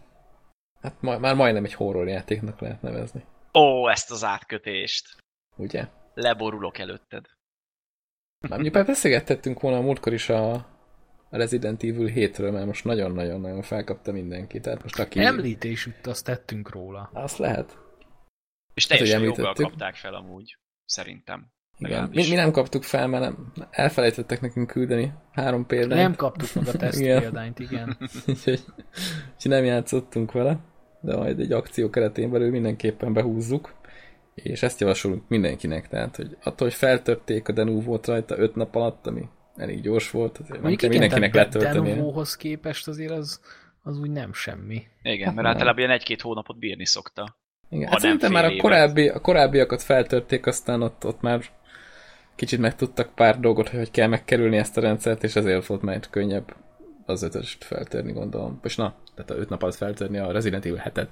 Hát 0.81 1.01
ma, 1.01 1.17
már 1.17 1.35
majdnem 1.35 1.63
egy 1.65 1.73
horror 1.73 2.07
játéknak 2.07 2.59
lehet 2.59 2.81
nevezni. 2.81 3.25
Ó, 3.53 3.89
ezt 3.89 4.11
az 4.11 4.23
átkötést. 4.23 5.17
Ugye? 5.55 5.87
Leborulok 6.13 6.77
előtted. 6.77 7.25
Már 8.39 8.51
mondjuk 8.51 8.73
már 8.73 8.85
beszélgettettünk 8.85 9.59
volna 9.59 9.77
a 9.77 9.81
múltkor 9.81 10.13
is 10.13 10.29
a, 10.29 10.67
a 11.33 11.37
Resident 11.37 11.83
Evil 11.83 12.11
7-ről, 12.15 12.51
mert 12.51 12.65
most 12.65 12.83
nagyon-nagyon-nagyon 12.85 13.61
felkapta 13.61 14.11
mindenki. 14.11 14.59
Tehát 14.59 14.83
most 14.83 14.99
aki... 14.99 15.19
Említés 15.19 15.85
itt 15.85 16.07
azt 16.07 16.25
tettünk 16.25 16.69
róla. 16.69 17.09
Azt 17.13 17.37
lehet. 17.37 17.77
És 18.73 18.87
Hát, 18.87 18.97
teljesen 18.97 19.21
joggal 19.21 19.45
említettük. 19.45 19.69
kapták 19.69 19.95
fel 19.95 20.13
amúgy. 20.13 20.57
Szerintem. 20.85 21.51
Igen. 21.77 22.09
Mi, 22.13 22.29
mi 22.29 22.35
nem 22.35 22.51
kaptuk 22.51 22.83
fel, 22.83 23.07
mert 23.07 23.23
nem, 23.23 23.51
elfelejtettek 23.69 24.41
nekünk 24.41 24.67
küldeni 24.67 25.13
három 25.31 25.65
példányt. 25.65 26.01
Nem 26.01 26.15
kaptuk 26.15 26.53
meg 26.53 26.67
a 26.67 26.77
teszt 26.77 26.99
Igen. 26.99 27.19
példányt, 27.19 27.59
igen. 27.59 27.97
úgyhogy, 28.27 28.63
nem 29.43 29.63
játszottunk 29.63 30.31
vele, 30.31 30.59
de 31.01 31.15
majd 31.15 31.39
egy 31.39 31.51
akció 31.51 31.89
keretén 31.89 32.31
belül 32.31 32.49
mindenképpen 32.49 33.13
behúzzuk, 33.13 33.73
és 34.33 34.63
ezt 34.63 34.79
javasolunk 34.79 35.23
mindenkinek, 35.27 35.87
tehát, 35.87 36.15
hogy 36.15 36.37
attól, 36.43 36.67
hogy 36.67 36.73
feltörték 36.77 37.47
a 37.47 37.51
Denuvót 37.51 38.07
rajta 38.07 38.37
öt 38.37 38.55
nap 38.55 38.75
alatt, 38.75 39.07
ami 39.07 39.29
elég 39.55 39.81
gyors 39.81 40.11
volt, 40.11 40.37
azért 40.37 40.49
nem 40.49 40.59
Mondjuk 40.59 40.79
kell 40.79 40.89
igen, 40.89 41.01
mindenkinek 41.01 41.35
letölteni. 41.35 41.89
Denovóhoz 41.89 42.35
képest 42.35 42.87
azért 42.87 43.11
az, 43.11 43.41
az 43.83 43.99
úgy 43.99 44.11
nem 44.11 44.33
semmi. 44.33 44.83
Igen, 45.01 45.25
Hát 45.25 45.35
mert 45.35 45.47
nem. 45.47 45.55
általában 45.55 45.79
ilyen 45.79 45.91
egy-két 45.91 46.21
hónapot 46.21 46.59
bírni 46.59 46.85
szokta. 46.85 47.37
Igen, 47.69 47.83
hát 47.83 47.91
nem 47.91 48.01
szerintem 48.01 48.31
már 48.31 48.45
a, 48.45 48.55
korábbi, 48.57 49.07
a 49.09 49.19
korábbiakat 49.19 49.81
feltörték, 49.81 50.45
aztán 50.45 50.81
ott, 50.81 51.05
ott 51.05 51.21
már 51.21 51.41
kicsit 52.35 52.59
megtudtak 52.59 53.15
pár 53.15 53.39
dolgot, 53.39 53.69
hogy 53.69 53.79
hogy 53.79 53.91
kell 53.91 54.07
megkerülni 54.07 54.57
ezt 54.57 54.77
a 54.77 54.81
rendszert, 54.81 55.23
és 55.23 55.35
ezért 55.35 55.65
volt 55.65 55.81
majd 55.81 56.09
könnyebb 56.09 56.55
az 57.05 57.23
ötöst 57.23 57.63
feltörni, 57.63 58.11
gondolom. 58.11 58.59
És 58.63 58.75
na, 58.75 58.95
tehát 59.15 59.31
a 59.31 59.35
öt 59.35 59.49
nap 59.49 59.61
alatt 59.61 59.75
feltörni 59.75 60.17
a 60.17 60.31
Resident 60.31 60.65
Evil 60.65 60.81
7-et. 60.85 61.07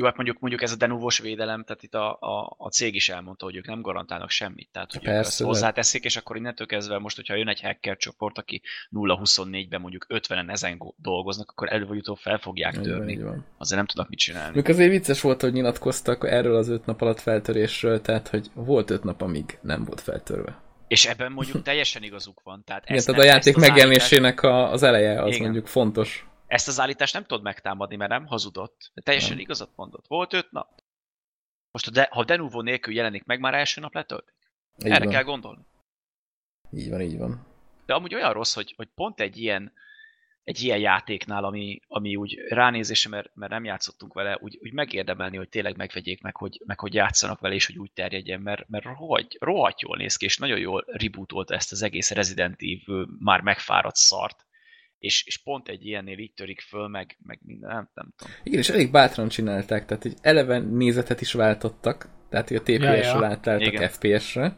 Jó, 0.00 0.06
hát 0.06 0.16
mondjuk, 0.16 0.38
mondjuk 0.38 0.62
ez 0.62 0.72
a 0.72 0.76
denuvos 0.76 1.18
védelem, 1.18 1.64
tehát 1.64 1.82
itt 1.82 1.94
a, 1.94 2.18
a, 2.20 2.54
a 2.58 2.68
cég 2.68 2.94
is 2.94 3.08
elmondta, 3.08 3.44
hogy 3.44 3.56
ők 3.56 3.66
nem 3.66 3.80
garantálnak 3.80 4.30
semmit. 4.30 4.68
Tehát, 4.72 4.92
hogy 4.92 5.02
Persze, 5.02 5.18
ezt 5.18 5.42
hozzáteszik, 5.42 6.04
és 6.04 6.16
akkor 6.16 6.36
innentől 6.36 6.66
kezdve 6.66 6.98
most, 6.98 7.16
hogyha 7.16 7.34
jön 7.34 7.48
egy 7.48 7.60
hacker 7.60 7.96
csoport, 7.96 8.38
aki 8.38 8.62
0-24-ben 8.92 9.80
mondjuk 9.80 10.06
50-en 10.08 10.50
ezen 10.50 10.78
go- 10.78 10.94
dolgoznak, 10.96 11.50
akkor 11.50 11.72
előbb 11.72 11.88
vagy 11.88 11.98
utóbb 11.98 12.16
fel 12.16 12.38
fogják 12.38 12.74
Így 12.76 12.82
törni. 12.82 13.12
így 13.12 13.22
van. 13.22 13.44
Azért 13.58 13.76
nem 13.76 13.86
tudnak 13.86 14.08
mit 14.08 14.18
csinálni. 14.18 14.54
Még 14.54 14.68
azért 14.68 14.90
vicces 14.90 15.20
volt, 15.20 15.40
hogy 15.40 15.52
nyilatkoztak 15.52 16.30
erről 16.30 16.56
az 16.56 16.68
öt 16.68 16.86
nap 16.86 17.00
alatt 17.00 17.20
feltörésről, 17.20 18.00
tehát 18.00 18.28
hogy 18.28 18.50
volt 18.54 18.90
öt 18.90 19.04
nap, 19.04 19.22
amíg 19.22 19.58
nem 19.62 19.84
volt 19.84 20.00
feltörve. 20.00 20.60
És 20.88 21.06
ebben 21.06 21.32
mondjuk 21.32 21.62
teljesen 21.70 22.02
igazuk 22.02 22.40
van. 22.44 22.62
Tehát 22.66 22.90
Igen, 22.90 23.04
tehát 23.04 23.20
a 23.20 23.24
játék 23.24 23.56
az 23.56 23.62
megjelenésének 23.62 24.42
a, 24.42 24.72
az 24.72 24.82
eleje 24.82 25.22
az 25.22 25.28
Igen. 25.28 25.42
mondjuk 25.42 25.66
fontos. 25.66 26.29
Ezt 26.50 26.68
az 26.68 26.80
állítást 26.80 27.14
nem 27.14 27.24
tudod 27.24 27.42
megtámadni, 27.42 27.96
mert 27.96 28.10
nem 28.10 28.26
hazudott. 28.26 28.90
De 28.94 29.02
teljesen 29.02 29.30
Nem. 29.30 29.38
igazat 29.38 29.70
mondott. 29.76 30.06
Volt 30.06 30.32
öt 30.32 30.50
nap. 30.50 30.82
Most 31.70 31.84
ha, 31.84 31.90
de, 31.90 32.08
ha 32.10 32.24
Denuvo 32.24 32.60
nélkül 32.60 32.94
jelenik 32.94 33.24
meg, 33.24 33.40
már 33.40 33.54
első 33.54 33.80
nap 33.80 33.94
letöltik. 33.94 34.34
Így 34.84 34.90
Erre 34.90 35.04
van. 35.04 35.12
kell 35.12 35.22
gondolni. 35.22 35.62
így 36.72 36.90
van, 36.90 37.00
így 37.00 37.18
van. 37.18 37.46
De 37.86 37.94
amúgy 37.94 38.14
olyan 38.14 38.32
rossz, 38.32 38.54
hogy, 38.54 38.74
hogy 38.76 38.88
pont 38.94 39.20
egy 39.20 39.36
ilyen 39.36 39.72
egy 40.44 40.60
ilyen 40.62 40.78
játéknál, 40.78 41.44
ami, 41.44 41.80
ami 41.86 42.16
úgy 42.16 42.34
ránézése, 42.48 43.08
mert, 43.08 43.30
mert 43.34 43.52
nem 43.52 43.64
játszottunk 43.64 44.12
vele, 44.12 44.38
úgy, 44.40 44.58
úgy 44.62 44.72
megérdemelni, 44.72 45.36
hogy 45.36 45.48
tényleg 45.48 45.76
megvegyék 45.76 46.22
meg, 46.22 46.36
hogy, 46.36 46.62
meg 46.66 46.80
hogy 46.80 46.94
játszanak 46.94 47.40
vele, 47.40 47.54
és 47.54 47.66
hogy 47.66 47.78
úgy 47.78 47.92
terjedjen, 47.92 48.40
mert, 48.40 48.68
mert 48.68 48.84
rohadt, 48.84 49.36
rohadt 49.38 49.80
jól 49.80 49.96
néz 49.96 50.16
ki, 50.16 50.24
és 50.24 50.36
nagyon 50.36 50.58
jól 50.58 50.84
rebootolta 50.86 51.54
ezt 51.54 51.72
az 51.72 51.82
egész 51.82 52.10
Resident 52.10 52.56
Evil 52.58 53.08
már 53.18 53.40
megfáradt 53.40 53.96
szart. 53.96 54.46
És, 55.00 55.24
és 55.26 55.38
pont 55.38 55.68
egy 55.68 55.86
ilyennél 55.86 56.18
így 56.18 56.32
törik 56.34 56.60
föl, 56.60 56.88
meg, 56.88 57.16
meg 57.22 57.38
minden, 57.42 57.70
nem, 57.70 57.90
nem 57.94 58.12
tudom. 58.16 58.34
Igen, 58.42 58.58
és 58.58 58.68
elég 58.68 58.90
bátran 58.90 59.28
csinálták, 59.28 59.86
tehát 59.86 60.02
hogy 60.02 60.14
eleve 60.20 60.58
nézetet 60.58 61.20
is 61.20 61.32
váltottak, 61.32 62.08
tehát 62.28 62.48
hogy 62.48 62.56
a 62.56 62.60
TPS-ről 62.62 62.94
Ja, 62.94 63.18
ja. 63.20 63.24
átálltak. 63.26 63.82
FPS-re, 63.90 64.56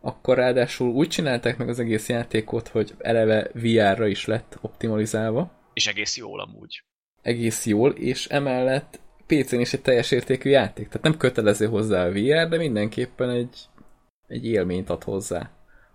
akkor 0.00 0.36
ráadásul 0.36 0.90
úgy 0.90 1.08
csinálták 1.08 1.56
meg 1.56 1.68
az 1.68 1.78
egész 1.78 2.08
játékot, 2.08 2.68
hogy 2.68 2.94
eleve 2.98 3.50
VR-ra 3.54 4.06
is 4.06 4.24
lett 4.26 4.58
optimalizálva, 4.60 5.52
És 5.72 5.86
egész 5.86 6.16
jól 6.16 6.40
amúgy. 6.40 6.84
egész 7.22 7.66
jól, 7.66 7.90
és 7.90 8.26
emellett 8.26 9.00
PC-n 9.26 9.60
is 9.60 9.72
egy 9.72 9.82
teljes 9.82 10.10
értékű 10.10 10.50
játék. 10.50 10.86
Tehát 10.86 11.02
nem 11.02 11.16
kötelező 11.16 11.66
hozzá 11.66 12.06
a 12.06 12.12
VR, 12.12 12.48
de 12.48 12.56
mindenképpen 12.56 13.30
egy, 13.30 13.58
egy 14.26 14.46
élményt 14.46 14.90
ad 14.90 15.02
hozzá 15.04 15.50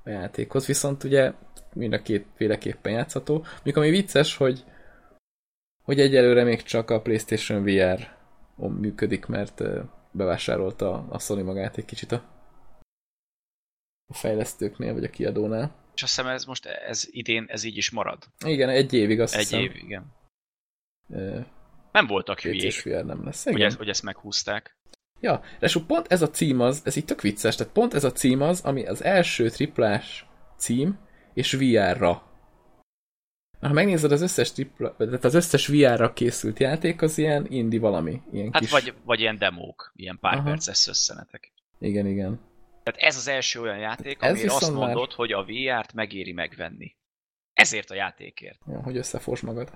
a 0.05 0.09
játékhoz. 0.09 0.65
Viszont 0.65 1.03
ugye 1.03 1.33
mind 1.73 1.93
a 1.93 2.01
kétféleképpen 2.01 2.93
játszható. 2.93 3.33
Mondjuk 3.53 3.75
ami 3.77 3.89
vicces, 3.89 4.35
hogy, 4.35 4.63
hogy 5.83 5.99
egyelőre 5.99 6.43
még 6.43 6.63
csak 6.63 6.89
a 6.89 7.01
PlayStation 7.01 7.63
VR 7.63 8.13
működik, 8.57 9.25
mert 9.25 9.61
bevásárolta 10.11 11.07
a 11.09 11.19
Sony 11.19 11.43
magát 11.43 11.77
egy 11.77 11.85
kicsit 11.85 12.11
a, 12.11 12.23
a 14.07 14.13
fejlesztőknél, 14.13 14.93
vagy 14.93 15.03
a 15.03 15.09
kiadónál. 15.09 15.75
És 15.95 16.03
azt 16.03 16.15
hiszem 16.15 16.31
ez 16.31 16.45
most, 16.45 16.65
ez 16.65 17.07
idén, 17.11 17.45
ez 17.47 17.63
így 17.63 17.77
is 17.77 17.89
marad. 17.91 18.23
Igen, 18.45 18.69
egy 18.69 18.93
évig 18.93 19.19
azt 19.19 19.33
Egy 19.33 19.39
hiszem. 19.39 19.59
év, 19.59 19.75
igen. 19.75 20.13
Ö, 21.09 21.39
Nem 21.91 22.07
voltak 22.07 22.39
hülyék, 22.39 22.83
VR 22.83 23.05
nem 23.05 23.23
lesz. 23.25 23.43
hogy, 23.43 23.53
Igen. 23.53 23.67
ez, 23.67 23.75
hogy 23.75 23.89
ezt 23.89 24.03
meghúzták. 24.03 24.77
Ja, 25.19 25.41
és 25.59 25.77
pont 25.87 26.11
ez 26.11 26.21
a 26.21 26.29
cím 26.29 26.59
az, 26.59 26.81
ez 26.85 26.95
így 26.95 27.05
tök 27.05 27.21
vicces, 27.21 27.55
tehát 27.55 27.73
pont 27.73 27.93
ez 27.93 28.03
a 28.03 28.11
cím 28.11 28.41
az, 28.41 28.61
ami 28.61 28.85
az 28.85 29.03
első 29.03 29.49
triplás 29.49 30.25
cím, 30.57 30.97
és 31.33 31.53
VR-ra. 31.53 32.33
Ha 33.61 33.73
megnézed 33.73 34.11
az 34.11 34.21
összes 34.21 34.51
tripla, 34.51 34.95
tehát 34.97 35.23
az 35.23 35.33
összes 35.33 35.67
VR-ra 35.67 36.13
készült 36.13 36.59
játék, 36.59 37.01
az 37.01 37.17
ilyen 37.17 37.45
indie 37.49 37.79
valami. 37.79 38.21
Ilyen 38.31 38.49
Hát 38.51 38.61
kis... 38.61 38.71
vagy, 38.71 38.93
vagy 39.05 39.19
ilyen 39.19 39.37
demók, 39.37 39.91
ilyen 39.95 40.17
pár 40.21 40.33
Aha. 40.33 40.43
perces 40.43 40.87
összenetek. 40.87 41.53
Igen, 41.79 42.07
igen. 42.07 42.39
Tehát 42.83 42.99
ez 43.01 43.15
az 43.17 43.27
első 43.27 43.61
olyan 43.61 43.77
játék, 43.77 44.17
Ez 44.21 44.31
amire 44.31 44.45
azt 44.51 44.59
viszont 44.59 44.77
már- 44.79 44.87
mondod, 44.87 45.11
hogy 45.13 45.31
a 45.31 45.43
VR-t 45.45 45.93
megéri 45.93 46.31
megvenni. 46.33 46.95
Ezért 47.53 47.89
a 47.91 47.95
játékért. 47.95 48.59
Ja, 48.67 48.81
hogy 48.83 48.97
összefors 48.97 49.41
magad. 49.41 49.71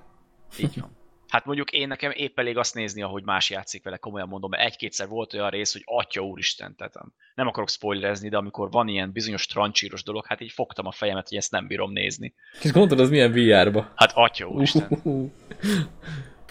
Így 0.60 0.80
van. 0.80 0.98
Hát 1.30 1.46
mondjuk 1.46 1.72
én 1.72 1.88
nekem 1.88 2.12
épp 2.12 2.40
elég 2.40 2.58
azt 2.58 2.74
nézni, 2.74 3.02
ahogy 3.02 3.24
más 3.24 3.50
játszik 3.50 3.84
vele, 3.84 3.98
komolyan 3.98 4.28
mondom, 4.28 4.50
mert 4.50 4.64
egy-kétszer 4.64 5.08
volt 5.08 5.34
olyan 5.34 5.50
rész, 5.50 5.72
hogy 5.72 5.82
atya 5.86 6.22
úristen, 6.22 6.76
tehát 6.76 6.94
nem 7.36 7.48
akarok 7.48 7.70
spoilerezni, 7.70 8.30
de 8.30 8.38
amikor 8.38 8.72
van 8.72 8.88
ilyen 8.88 9.12
bizonyos 9.12 9.46
trancsíros 9.46 10.04
dolog, 10.04 10.26
hát 10.26 10.42
így 10.42 10.52
fogtam 10.52 10.86
a 10.86 10.92
fejemet, 10.92 11.28
hogy 11.28 11.38
ezt 11.38 11.52
nem 11.52 11.68
bírom 11.68 11.92
nézni. 11.92 12.34
És 12.62 12.72
gondolod, 12.72 13.04
az 13.04 13.10
milyen 13.10 13.32
VR-ba? 13.32 13.92
Hát 13.96 14.12
atya 14.14 14.48
úristen. 14.48 14.88
Uh, 15.04 15.32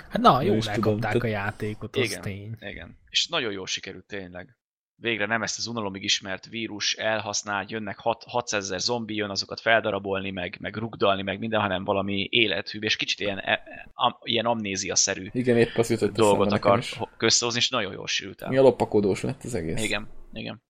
Hát 0.08 0.20
na, 0.20 0.42
jól 0.42 0.58
tudom, 0.58 0.72
elkapták 0.72 1.22
a 1.22 1.26
játékot, 1.26 1.96
az 1.96 2.04
Igen. 2.04 2.20
tény. 2.20 2.56
Igen. 2.60 2.98
És 3.10 3.26
nagyon 3.26 3.52
jól 3.52 3.66
sikerült 3.66 4.04
tényleg. 4.04 4.58
Végre 5.00 5.26
nem 5.26 5.42
ezt 5.42 5.58
az 5.58 5.66
unalomig 5.66 6.02
ismert 6.02 6.46
vírus 6.46 6.94
elhasznál, 6.94 7.64
jönnek 7.68 7.98
hat- 7.98 8.24
600 8.24 8.64
ezer 8.64 8.80
zombi, 8.80 9.14
jön 9.14 9.30
azokat 9.30 9.61
feldarabolni, 9.61 10.30
meg, 10.30 10.56
meg 10.61 10.76
rugdalni, 10.76 11.22
meg 11.22 11.38
minden, 11.38 11.61
hanem 11.61 11.84
valami 11.84 12.26
élethűbb, 12.30 12.82
és 12.82 12.96
kicsit 12.96 13.20
ilyen, 13.20 13.38
e- 13.38 13.90
am, 13.92 14.16
ilyen 14.22 14.46
amnézia-szerű 14.46 15.28
igen, 15.32 15.56
épp 15.56 15.76
az 15.76 15.90
jutott 15.90 16.12
dolgot 16.12 16.52
akar 16.52 16.84
összehozni, 17.18 17.61
és 17.61 17.68
nagyon 17.68 17.92
jól 17.92 18.06
sült 18.06 18.42
el. 18.42 18.48
Mi 18.48 18.56
a 18.56 18.62
lopakodós 18.62 19.22
lett 19.22 19.44
az 19.44 19.54
egész. 19.54 19.82
Igen, 19.82 20.08
igen. 20.32 20.62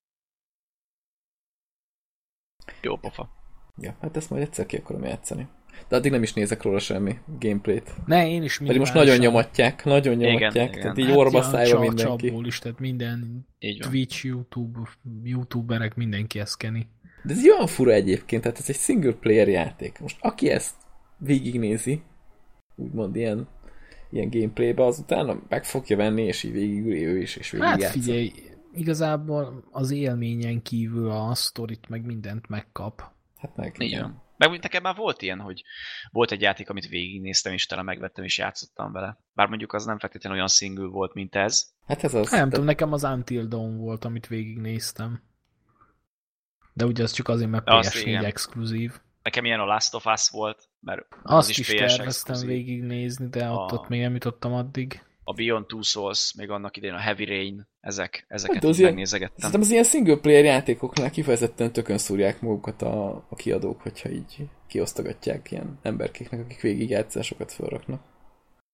Jó 2.81 2.97
pofa. 2.97 3.29
Ja, 3.77 3.97
hát 4.01 4.15
ezt 4.17 4.29
majd 4.29 4.41
egyszer 4.41 4.65
ki 4.65 4.75
akarom 4.75 5.03
játszani. 5.03 5.47
De 5.87 5.95
addig 5.95 6.11
nem 6.11 6.23
is 6.23 6.33
nézek 6.33 6.61
róla 6.61 6.79
semmi 6.79 7.17
gameplayt. 7.39 7.91
Ne, 8.05 8.29
én 8.29 8.43
is 8.43 8.57
Pedig 8.57 8.77
most 8.77 8.93
nagyon 8.93 9.17
nyomatják, 9.17 9.85
nagyon 9.85 10.15
nyomatják, 10.15 10.69
igen. 10.69 10.81
tehát 10.81 10.97
így 10.97 11.05
Hát 11.05 11.15
orba 11.15 11.37
ja, 11.37 11.43
szájba 11.43 11.79
mindenki. 11.79 12.01
csapból 12.27 12.45
is, 12.45 12.59
tehát 12.59 12.79
minden 12.79 13.47
Így 13.59 13.79
van. 13.81 13.89
Twitch, 13.89 14.25
YouTube, 14.25 14.79
youtuberek, 15.23 15.95
mindenki 15.95 16.39
eszkeni. 16.39 16.87
De 17.23 17.33
ez 17.33 17.43
olyan 17.43 17.67
fura 17.67 17.91
egyébként, 17.91 18.41
tehát 18.41 18.59
ez 18.59 18.69
egy 18.69 18.75
single 18.75 19.13
player 19.13 19.47
játék. 19.47 19.99
Most 19.99 20.17
aki 20.19 20.49
ezt 20.49 20.75
végignézi, 21.17 22.01
úgymond 22.75 23.15
ilyen, 23.15 23.47
ilyen 24.11 24.29
gameplaybe, 24.29 24.85
az 24.85 24.99
utána 24.99 25.41
meg 25.49 25.65
fogja 25.65 25.97
venni, 25.97 26.21
és 26.21 26.43
így 26.43 26.51
végigül 26.51 26.93
ő 26.95 27.17
is, 27.21 27.35
és 27.35 27.51
végig 27.51 27.67
Hát 27.67 27.81
játsza. 27.81 27.99
figyelj, 27.99 28.31
igazából 28.73 29.63
az 29.71 29.91
élményen 29.91 30.61
kívül 30.61 31.09
a 31.09 31.35
sztorit 31.35 31.89
meg 31.89 32.05
mindent 32.05 32.47
megkap. 32.49 33.03
Hát 33.37 33.55
meg. 33.55 33.75
Így 33.79 33.87
igen. 33.91 34.21
Meg 34.39 34.49
úgy 34.49 34.61
nekem 34.61 34.81
már 34.81 34.95
volt 34.95 35.21
ilyen, 35.21 35.39
hogy 35.39 35.63
volt 36.11 36.31
egy 36.31 36.41
játék, 36.41 36.69
amit 36.69 36.87
végignéztem, 36.87 37.53
és 37.53 37.65
talán 37.65 37.85
megvettem, 37.85 38.23
és 38.23 38.37
játszottam 38.37 38.91
vele. 38.91 39.17
Bár 39.33 39.47
mondjuk 39.47 39.73
az 39.73 39.85
nem 39.85 39.99
feltétlenül 39.99 40.37
olyan 40.37 40.49
single 40.49 40.87
volt, 40.87 41.13
mint 41.13 41.35
ez. 41.35 41.65
Hát 41.87 42.03
ez 42.03 42.13
az. 42.13 42.21
Nem 42.21 42.29
tehát- 42.31 42.49
tudom, 42.49 42.65
nekem 42.65 42.93
az 42.93 43.03
Until 43.03 43.45
Dawn 43.45 43.77
volt, 43.77 44.05
amit 44.05 44.27
végignéztem. 44.27 45.23
De 46.73 46.85
ugye 46.85 47.03
az 47.03 47.11
csak 47.11 47.27
azért, 47.27 47.49
mert 47.49 47.67
Azt 47.67 47.93
PS4 47.93 48.05
igen. 48.07 48.25
exkluzív. 48.25 48.99
Nekem 49.23 49.45
ilyen 49.45 49.59
a 49.59 49.65
Last 49.65 49.93
of 49.93 50.05
Us 50.05 50.29
volt, 50.29 50.69
mert 50.79 51.07
Azt 51.23 51.49
is 51.49 51.57
is, 51.57 51.67
PS 51.67 51.73
terveztem 51.73 52.05
exkluzív. 52.07 52.47
végignézni, 52.49 53.27
de 53.29 53.49
ott, 53.49 53.71
A- 53.71 53.73
ott 53.75 53.87
még 53.87 54.01
nem 54.01 54.13
jutottam 54.13 54.53
addig. 54.53 55.03
A 55.29 55.33
Beyond 55.33 55.65
Two 55.65 55.81
Souls, 55.81 56.33
még 56.37 56.49
annak 56.49 56.77
idején 56.77 56.95
a 56.95 56.99
Heavy 56.99 57.25
Rain, 57.25 57.67
ezek, 57.79 58.25
ezeket 58.27 58.53
Hát, 58.55 58.63
de 58.63 58.67
az 58.69 58.73
így 58.73 58.79
ilyen- 58.79 58.91
megnézegettem. 58.91 59.35
Szerintem 59.37 59.61
az 59.61 59.71
ilyen 59.71 59.83
single 59.83 60.15
player 60.17 60.43
játékoknál 60.43 61.09
kifejezetten 61.09 61.71
tökön 61.71 61.97
szúrják 61.97 62.41
magukat 62.41 62.81
a, 62.81 63.25
a 63.29 63.35
kiadók, 63.35 63.81
hogyha 63.81 64.09
így 64.09 64.35
kiosztogatják 64.67 65.51
ilyen 65.51 65.79
emberkéknek, 65.81 66.39
akik 66.39 66.61
végig 66.61 66.89
játszásokat 66.89 67.51
felraknak. 67.51 68.01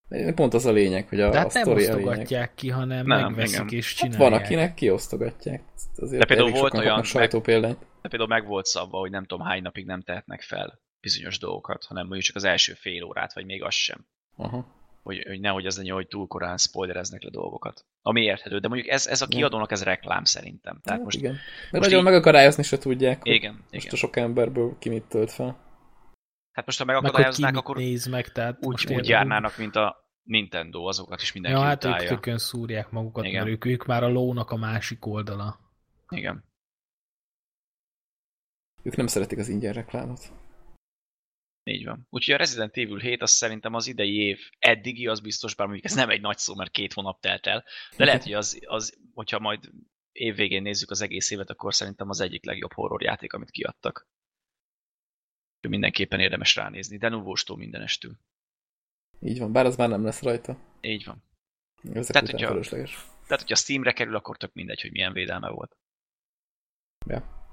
De 0.09 0.33
pont 0.33 0.53
az 0.53 0.65
a 0.65 0.71
lényeg, 0.71 1.07
hogy 1.07 1.19
a, 1.21 1.29
De 1.29 1.37
hát 1.37 1.53
nem 1.53 1.69
a 1.69 1.73
lényeg. 1.73 1.95
osztogatják 1.95 2.55
ki, 2.55 2.69
hanem 2.69 3.05
Nem, 3.05 3.21
megveszik 3.21 3.55
igen. 3.55 3.67
és 3.69 3.87
Hát 3.99 4.09
csinálják. 4.11 4.29
van, 4.31 4.39
akinek 4.41 4.73
kiosztogatják. 4.73 5.61
Azért 5.95 6.19
De 6.19 6.25
például 6.25 6.51
volt 6.51 6.73
olyan, 6.73 7.03
sajtópéldányt. 7.03 7.77
De 8.01 8.09
például 8.09 8.29
meg 8.29 8.45
volt 8.47 8.65
szabva, 8.65 8.97
hogy 8.99 9.11
nem 9.11 9.25
tudom 9.25 9.45
hány 9.45 9.61
napig 9.61 9.85
nem 9.85 10.01
tehetnek 10.01 10.41
fel 10.41 10.79
bizonyos 11.01 11.39
dolgokat, 11.39 11.83
hanem 11.83 12.03
mondjuk 12.05 12.25
csak 12.25 12.35
az 12.35 12.43
első 12.43 12.73
fél 12.73 13.03
órát, 13.03 13.33
vagy 13.33 13.45
még 13.45 13.63
az 13.63 13.73
sem. 13.73 14.05
Aha. 14.35 14.65
Hogy, 15.05 15.23
hogy 15.27 15.39
nehogy 15.39 15.65
az 15.65 15.77
legyen, 15.77 15.93
hogy 15.95 16.07
túl 16.07 16.27
korán 16.27 16.57
spoilereznek 16.57 17.23
le 17.23 17.29
dolgokat. 17.29 17.85
Ami 18.01 18.21
érthető, 18.21 18.59
de 18.59 18.67
mondjuk 18.67 18.89
ez, 18.89 19.07
ez 19.07 19.21
a 19.21 19.27
kiadónak 19.27 19.71
ez 19.71 19.83
reklám 19.83 20.23
szerintem. 20.23 20.79
Tehát 20.83 20.97
Hát 20.97 21.03
most, 21.03 21.17
igen. 21.17 21.31
Mert 21.31 21.71
most 21.71 21.83
nagyon 21.83 21.99
így- 21.99 22.05
megakadályozni 22.05 22.63
se 22.63 22.77
tudják, 22.77 23.21
hogy 23.21 23.31
igen, 23.31 23.53
most 23.53 23.67
igen. 23.71 23.93
a 23.93 23.95
sok 23.95 24.15
emberből 24.15 24.75
ki 24.79 24.89
mit 24.89 25.03
tölt 25.03 25.31
fel. 25.31 25.57
Hát 26.51 26.65
most 26.65 26.77
ha 26.77 26.85
meg 26.85 26.95
megakadályoznák, 26.95 27.51
mit 27.51 27.59
akkor 27.59 27.75
néz 27.77 28.05
meg, 28.05 28.27
tehát 28.31 28.57
úgy, 28.65 28.85
úgy 28.93 29.07
járnának, 29.07 29.57
mint 29.57 29.75
a 29.75 29.95
Nintendo, 30.23 30.83
azokat 30.85 31.21
is 31.21 31.33
mindenki 31.33 31.59
Ja, 31.59 31.65
hát 31.65 31.83
ők 31.83 31.91
utálja. 31.91 32.09
tökön 32.09 32.37
szúrják 32.37 32.89
magukat, 32.89 33.25
Igen. 33.25 33.43
mert 33.43 33.55
ők, 33.55 33.65
ők 33.65 33.85
már 33.85 34.03
a 34.03 34.07
lónak 34.09 34.51
a 34.51 34.55
másik 34.55 35.05
oldala. 35.05 35.59
Igen. 36.09 36.43
Ők 38.83 38.95
nem 38.95 39.07
szeretik 39.07 39.37
az 39.37 39.47
ingyen 39.49 39.73
reklámot. 39.73 40.19
Így 41.67 41.85
van. 41.85 42.07
Úgyhogy 42.09 42.33
a 42.33 42.37
Resident 42.37 42.77
Evil 42.77 42.97
7 42.97 43.21
az 43.21 43.31
szerintem 43.31 43.73
az 43.73 43.87
idei 43.87 44.15
év 44.15 44.39
eddigi, 44.59 45.07
az 45.07 45.19
biztos, 45.19 45.55
bár 45.55 45.67
mondjuk 45.67 45.91
ez 45.91 45.95
nem 45.95 46.09
egy 46.09 46.21
nagy 46.21 46.37
szó, 46.37 46.55
mert 46.55 46.71
két 46.71 46.93
hónap 46.93 47.21
telt 47.21 47.45
el, 47.47 47.63
de 47.97 48.05
lehet, 48.05 48.23
hogy 48.23 48.33
az, 48.33 48.59
az 48.65 48.97
hogyha 49.13 49.39
majd 49.39 49.69
évvégén 50.11 50.61
nézzük 50.61 50.89
az 50.89 51.01
egész 51.01 51.31
évet, 51.31 51.49
akkor 51.49 51.73
szerintem 51.73 52.09
az 52.09 52.19
egyik 52.19 52.45
legjobb 52.45 52.73
horrorjáték, 52.73 53.33
amit 53.33 53.51
kiadtak. 53.51 54.07
Úgyhogy 55.55 55.69
Mindenképpen 55.69 56.19
érdemes 56.19 56.55
ránézni, 56.55 56.97
de 56.97 57.09
nuvóstól 57.09 57.57
mindenestül. 57.57 58.17
Így 59.21 59.39
van, 59.39 59.51
bár 59.51 59.65
az 59.65 59.75
már 59.75 59.89
nem 59.89 60.03
lesz 60.03 60.21
rajta. 60.21 60.57
Így 60.81 61.05
van. 61.05 61.23
Ezek 61.93 62.13
Tehát, 62.13 62.29
hogyha- 62.29 62.47
fölösleges. 62.47 62.91
Tehát, 63.23 63.41
hogyha 63.41 63.55
Steamre 63.55 63.91
kerül, 63.91 64.15
akkor 64.15 64.37
tök 64.37 64.53
mindegy, 64.53 64.81
hogy 64.81 64.91
milyen 64.91 65.13
védelme 65.13 65.49
volt. 65.49 65.77
Ja. 67.07 67.44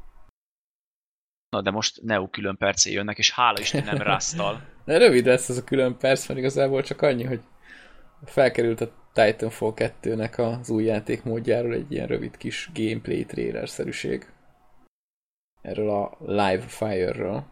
Na, 1.53 1.63
de 1.63 1.71
most 1.71 2.03
Neo 2.03 2.29
külön 2.29 2.57
percé 2.57 2.93
jönnek, 2.93 3.19
és 3.19 3.33
hála 3.33 3.61
Isten 3.61 3.85
nem 3.85 3.97
Rasztal. 4.13 4.63
De 4.85 4.99
rövid 4.99 5.27
lesz 5.27 5.49
ez 5.49 5.57
a 5.57 5.65
külön 5.65 5.97
perc, 5.97 6.29
mert 6.29 6.41
igazából 6.41 6.83
csak 6.83 7.03
annyi, 7.03 7.25
hogy 7.25 7.41
felkerült 8.25 8.81
a 8.81 8.93
Titanfall 9.13 9.73
2-nek 9.77 10.59
az 10.61 10.71
új 10.71 10.85
játékmódjáról 10.85 11.73
egy 11.73 11.93
ilyen 11.93 12.07
rövid 12.07 12.37
kis 12.37 12.71
gameplay 12.75 13.25
trailer-szerűség. 13.25 14.33
Erről 15.63 15.91
a 15.91 16.17
Live 16.21 16.67
Fire-ről, 16.67 17.45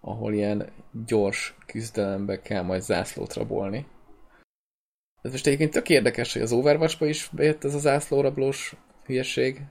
ahol 0.00 0.32
ilyen 0.32 0.72
gyors 1.06 1.54
küzdelembe 1.66 2.40
kell 2.40 2.62
majd 2.62 2.82
zászlót 2.82 3.34
rabolni. 3.34 3.86
Ez 5.22 5.30
most 5.30 5.46
egyébként 5.46 5.72
tök 5.72 5.88
érdekes, 5.88 6.32
hogy 6.32 6.42
az 6.42 6.52
Overwatch-ba 6.52 7.06
is 7.06 7.28
bejött 7.32 7.64
ez 7.64 7.74
a 7.74 7.78
zászlórablós 7.78 8.76
hülyeség, 9.04 9.62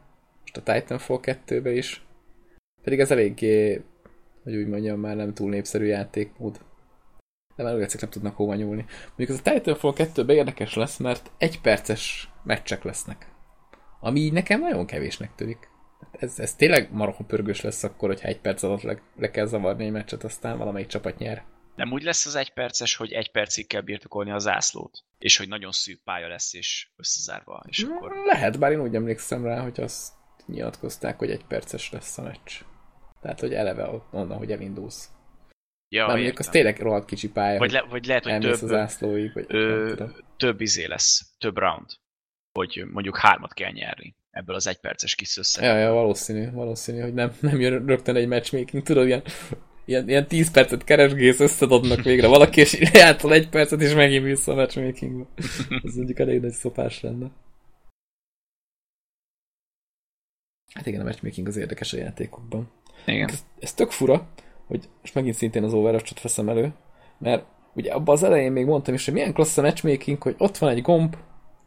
most 0.41 0.57
a 0.57 0.73
Titanfall 0.73 1.19
2-be 1.21 1.71
is, 1.71 2.04
pedig 2.85 2.99
ez 2.99 3.11
eléggé, 3.11 3.83
hogy 4.43 4.55
úgy 4.55 4.67
mondjam, 4.67 4.99
már 4.99 5.15
nem 5.15 5.33
túl 5.33 5.49
népszerű 5.49 5.85
játékmód 5.85 6.59
de 7.55 7.63
már 7.63 7.73
olyan 7.73 7.87
nem 7.99 8.09
tudnak 8.09 8.35
hova 8.35 8.55
nyúlni. 8.55 8.85
Mondjuk 9.07 9.29
ez 9.29 9.39
a 9.45 9.51
Titanfall 9.51 9.93
2 9.93 10.33
érdekes 10.33 10.73
lesz, 10.73 10.97
mert 10.97 11.31
egy 11.37 11.61
perces 11.61 12.29
meccsek 12.43 12.83
lesznek. 12.83 13.27
Ami 13.99 14.19
így 14.19 14.33
nekem 14.33 14.59
nagyon 14.59 14.85
kevésnek 14.85 15.35
tűnik. 15.35 15.69
Ez, 16.11 16.39
ez 16.39 16.55
tényleg 16.55 16.91
marha 16.91 17.23
pörgős 17.23 17.61
lesz 17.61 17.83
akkor, 17.83 18.09
hogyha 18.09 18.27
egy 18.27 18.39
perc 18.39 18.63
alatt 18.63 18.81
le, 18.81 19.01
le 19.15 19.31
kell 19.31 19.45
zavarni 19.45 19.85
egy 19.85 19.91
meccset, 19.91 20.23
aztán 20.23 20.57
valamelyik 20.57 20.87
csapat 20.87 21.17
nyer. 21.17 21.43
Nem 21.75 21.91
úgy 21.91 22.03
lesz 22.03 22.25
az 22.25 22.35
egy 22.35 22.53
perces, 22.53 22.95
hogy 22.95 23.11
egy 23.11 23.31
percig 23.31 23.67
kell 23.67 23.81
birtokolni 23.81 24.31
a 24.31 24.37
zászlót, 24.37 25.03
és 25.17 25.37
hogy 25.37 25.47
nagyon 25.47 25.71
szűk 25.71 26.01
pálya 26.03 26.27
lesz, 26.27 26.53
és 26.53 26.87
összezárva, 26.95 27.63
és 27.67 27.85
Mm, 27.85 27.91
akkor... 27.91 28.11
Lehet, 28.25 28.59
bár 28.59 28.71
én 28.71 28.81
úgy 28.81 28.95
emlékszem 28.95 29.43
rá, 29.43 29.61
hogy 29.61 29.79
azt 29.79 30.13
nyilatkozták, 30.45 31.17
hogy 31.17 31.31
egy 31.31 31.45
perces 31.45 31.91
lesz 31.91 32.17
a 32.17 32.21
meccs. 32.21 32.51
Tehát, 33.25 33.39
hogy 33.39 33.53
eleve 33.53 33.89
onnan, 34.11 34.37
hogy 34.37 34.51
elindulsz. 34.51 35.09
Ja, 35.89 36.07
Ja, 36.07 36.13
mondjuk 36.13 36.39
az 36.39 36.47
tényleg 36.47 36.79
rohadt 36.79 37.05
kicsi 37.05 37.29
pálya, 37.29 37.59
Vagy, 37.59 37.71
le, 37.71 37.81
vagy 37.89 38.05
lehet, 38.05 38.23
hogy 38.23 38.39
több, 38.39 38.51
az 38.51 38.73
ászlóig, 38.73 39.33
vagy 39.33 39.45
ö, 39.47 40.05
több 40.37 40.61
izé 40.61 40.85
lesz, 40.85 41.35
több 41.37 41.57
round. 41.57 41.85
Hogy 42.51 42.83
mondjuk 42.91 43.17
hármat 43.17 43.53
kell 43.53 43.71
nyerni 43.71 44.15
ebből 44.31 44.55
az 44.55 44.67
egyperces 44.67 45.15
kis 45.15 45.37
összeg. 45.37 45.63
Ja, 45.63 45.77
ja, 45.77 45.91
valószínű, 45.91 46.51
valószínű, 46.51 46.99
hogy 46.99 47.13
nem, 47.13 47.33
nem 47.39 47.59
jön 47.59 47.85
rögtön 47.85 48.15
egy 48.15 48.27
matchmaking, 48.27 48.83
tudod, 48.83 49.05
ilyen, 49.05 49.23
ilyen, 49.85 50.09
ilyen 50.09 50.27
10 50.27 50.51
percet 50.51 50.83
keresgész, 50.83 51.39
összedobnak 51.39 52.01
végre 52.01 52.27
valaki, 52.27 52.59
és 52.59 52.79
játszol 52.93 53.33
egy 53.33 53.49
percet, 53.49 53.81
és 53.81 53.93
megint 53.93 54.23
vissza 54.23 54.51
a 54.51 54.55
matchmakingba. 54.55 55.27
Ez 55.83 55.95
mondjuk 55.95 56.19
elég 56.19 56.41
nagy 56.41 56.51
szopás 56.51 57.01
lenne. 57.01 57.31
Hát 60.73 60.85
igen, 60.85 61.01
a 61.01 61.03
matchmaking 61.03 61.47
az 61.47 61.57
érdekes 61.57 61.93
a 61.93 61.97
játékokban. 61.97 62.71
Igen. 63.05 63.29
Ez, 63.29 63.45
ez 63.59 63.73
tök 63.73 63.91
fura, 63.91 64.27
hogy 64.67 64.89
most 65.01 65.13
megint 65.15 65.35
szintén 65.35 65.63
az 65.63 65.73
Overwatch-ot 65.73 66.21
veszem 66.21 66.49
elő, 66.49 66.73
mert 67.17 67.45
ugye 67.73 67.91
abban 67.91 68.15
az 68.15 68.23
elején 68.23 68.51
még 68.51 68.65
mondtam 68.65 68.93
is, 68.93 69.05
hogy 69.05 69.13
milyen 69.13 69.33
klassz 69.33 69.57
a 69.57 69.61
matchmaking, 69.61 70.21
hogy 70.21 70.35
ott 70.37 70.57
van 70.57 70.69
egy 70.69 70.81
gomb, 70.81 71.15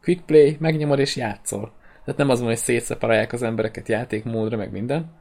quick 0.02 0.24
play, 0.24 0.56
megnyomod 0.60 0.98
és 0.98 1.16
játszol. 1.16 1.72
Tehát 2.04 2.16
nem 2.16 2.30
az 2.30 2.38
van, 2.38 2.48
hogy 2.48 2.56
szétszeparálják 2.56 3.32
az 3.32 3.42
embereket 3.42 3.88
játékmódra, 3.88 4.56
meg 4.56 4.70
minden. 4.70 5.16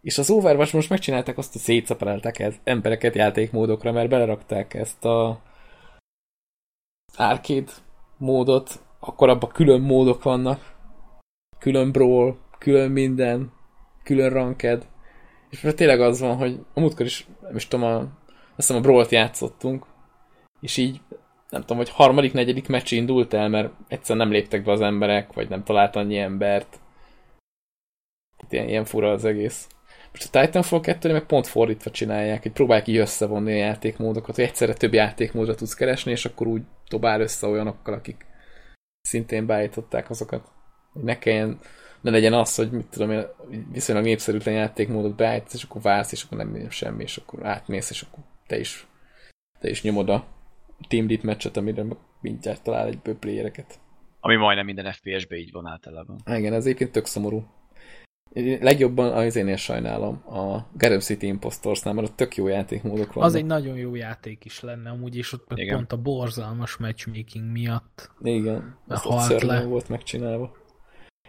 És 0.00 0.18
az 0.18 0.30
Overwatch 0.30 0.74
most 0.74 0.90
megcsinálták 0.90 1.38
azt, 1.38 1.52
hogy 1.52 1.60
szétszeparálták 1.60 2.36
az 2.38 2.60
embereket 2.64 3.14
játékmódokra, 3.14 3.92
mert 3.92 4.08
belerakták 4.08 4.74
ezt 4.74 5.04
a 5.04 5.40
arcade 7.16 7.72
módot, 8.18 8.80
akkor 9.00 9.28
abban 9.28 9.50
külön 9.50 9.80
módok 9.80 10.22
vannak, 10.22 10.74
külön 11.58 11.92
brawl, 11.92 12.38
külön 12.58 12.90
minden, 12.90 13.52
külön 14.02 14.30
ranked, 14.30 14.86
és 15.54 15.60
most 15.60 15.76
tényleg 15.76 16.00
az 16.00 16.20
van, 16.20 16.36
hogy 16.36 16.60
a 16.74 16.80
múltkor 16.80 17.06
is, 17.06 17.26
nem 17.40 17.56
is 17.56 17.68
tudom, 17.68 17.86
a, 17.86 17.96
azt 17.96 18.08
hiszem 18.56 18.76
a 18.76 18.80
Brawl-t 18.80 19.10
játszottunk, 19.10 19.86
és 20.60 20.76
így 20.76 21.00
nem 21.50 21.60
tudom, 21.60 21.76
hogy 21.76 21.88
harmadik, 21.90 22.32
negyedik 22.32 22.68
meccs 22.68 22.92
indult 22.92 23.34
el, 23.34 23.48
mert 23.48 23.72
egyszer 23.88 24.16
nem 24.16 24.30
léptek 24.30 24.64
be 24.64 24.72
az 24.72 24.80
emberek, 24.80 25.32
vagy 25.32 25.48
nem 25.48 25.64
talált 25.64 25.96
annyi 25.96 26.18
embert. 26.18 26.80
Hát 28.38 28.52
Ilyen, 28.52 28.68
ilyen 28.68 28.84
fura 28.84 29.10
az 29.10 29.24
egész. 29.24 29.68
Most 30.10 30.34
a 30.34 30.40
Titanfall 30.40 30.80
2 30.80 31.12
meg 31.12 31.26
pont 31.26 31.46
fordítva 31.46 31.90
csinálják, 31.90 32.42
hogy 32.42 32.52
próbálják 32.52 32.88
így 32.88 32.96
összevonni 32.96 33.52
a 33.52 33.56
játékmódokat, 33.56 34.34
hogy 34.34 34.44
egyszerre 34.44 34.72
több 34.72 34.92
játékmódra 34.92 35.54
tudsz 35.54 35.74
keresni, 35.74 36.10
és 36.10 36.24
akkor 36.24 36.46
úgy 36.46 36.62
dobál 36.88 37.20
össze 37.20 37.46
olyanokkal, 37.46 37.94
akik 37.94 38.26
szintén 39.00 39.46
beállították 39.46 40.10
azokat. 40.10 40.48
Hogy 40.92 41.02
ne 41.02 41.18
kelljen, 41.18 41.58
ne 42.04 42.10
legyen 42.10 42.32
az, 42.32 42.54
hogy 42.54 42.70
mit 42.70 42.86
tudom 42.86 43.10
én, 43.10 43.26
viszonylag 43.72 44.04
népszerűtlen 44.04 44.54
játékmódot 44.54 45.16
beállítasz, 45.16 45.54
és 45.54 45.62
akkor 45.62 45.82
vársz, 45.82 46.12
és 46.12 46.22
akkor 46.22 46.38
nem 46.38 46.56
jön 46.56 46.70
semmi, 46.70 47.02
és 47.02 47.16
akkor 47.16 47.46
átmész, 47.46 47.90
és 47.90 48.02
akkor 48.02 48.24
te 48.46 48.58
is, 48.58 48.86
te 49.60 49.68
is 49.70 49.82
nyomod 49.82 50.08
a 50.08 50.26
Team 50.88 51.06
Deathmatch-et, 51.06 51.56
amire 51.56 51.82
meg 51.82 51.96
mindjárt 52.20 52.62
talál 52.62 52.86
egyből 52.86 53.18
playereket. 53.18 53.78
Ami 54.20 54.36
majdnem 54.36 54.64
minden 54.64 54.92
FPS-be 54.92 55.36
így 55.36 55.52
van 55.52 55.66
általában. 55.66 56.20
Há, 56.24 56.38
Igen, 56.38 56.52
ez 56.52 56.64
egyébként 56.64 56.92
tök 56.92 57.06
szomorú. 57.06 57.46
Én 58.32 58.58
Legjobban 58.60 59.12
az 59.12 59.36
énél 59.36 59.56
sajnálom 59.56 60.22
a 60.26 60.66
Garem 60.72 61.00
City 61.00 61.26
Impostorsnál, 61.26 61.94
mert 61.94 62.08
ott 62.08 62.16
tök 62.16 62.36
jó 62.36 62.48
játékmódok 62.48 63.12
vannak. 63.12 63.30
Az 63.30 63.34
egy 63.34 63.44
nagyon 63.44 63.76
jó 63.76 63.94
játék 63.94 64.44
is 64.44 64.60
lenne 64.60 64.90
amúgy, 64.90 65.16
és 65.16 65.32
ott 65.32 65.50
Igen. 65.54 65.76
pont 65.76 65.92
a 65.92 65.96
borzalmas 65.96 66.76
matchmaking 66.76 67.50
miatt. 67.52 68.10
Igen, 68.22 68.76
az 68.88 69.06
ott 69.06 69.12
halt 69.12 69.42
le. 69.42 69.64
volt 69.64 69.88
megcsinálva. 69.88 70.62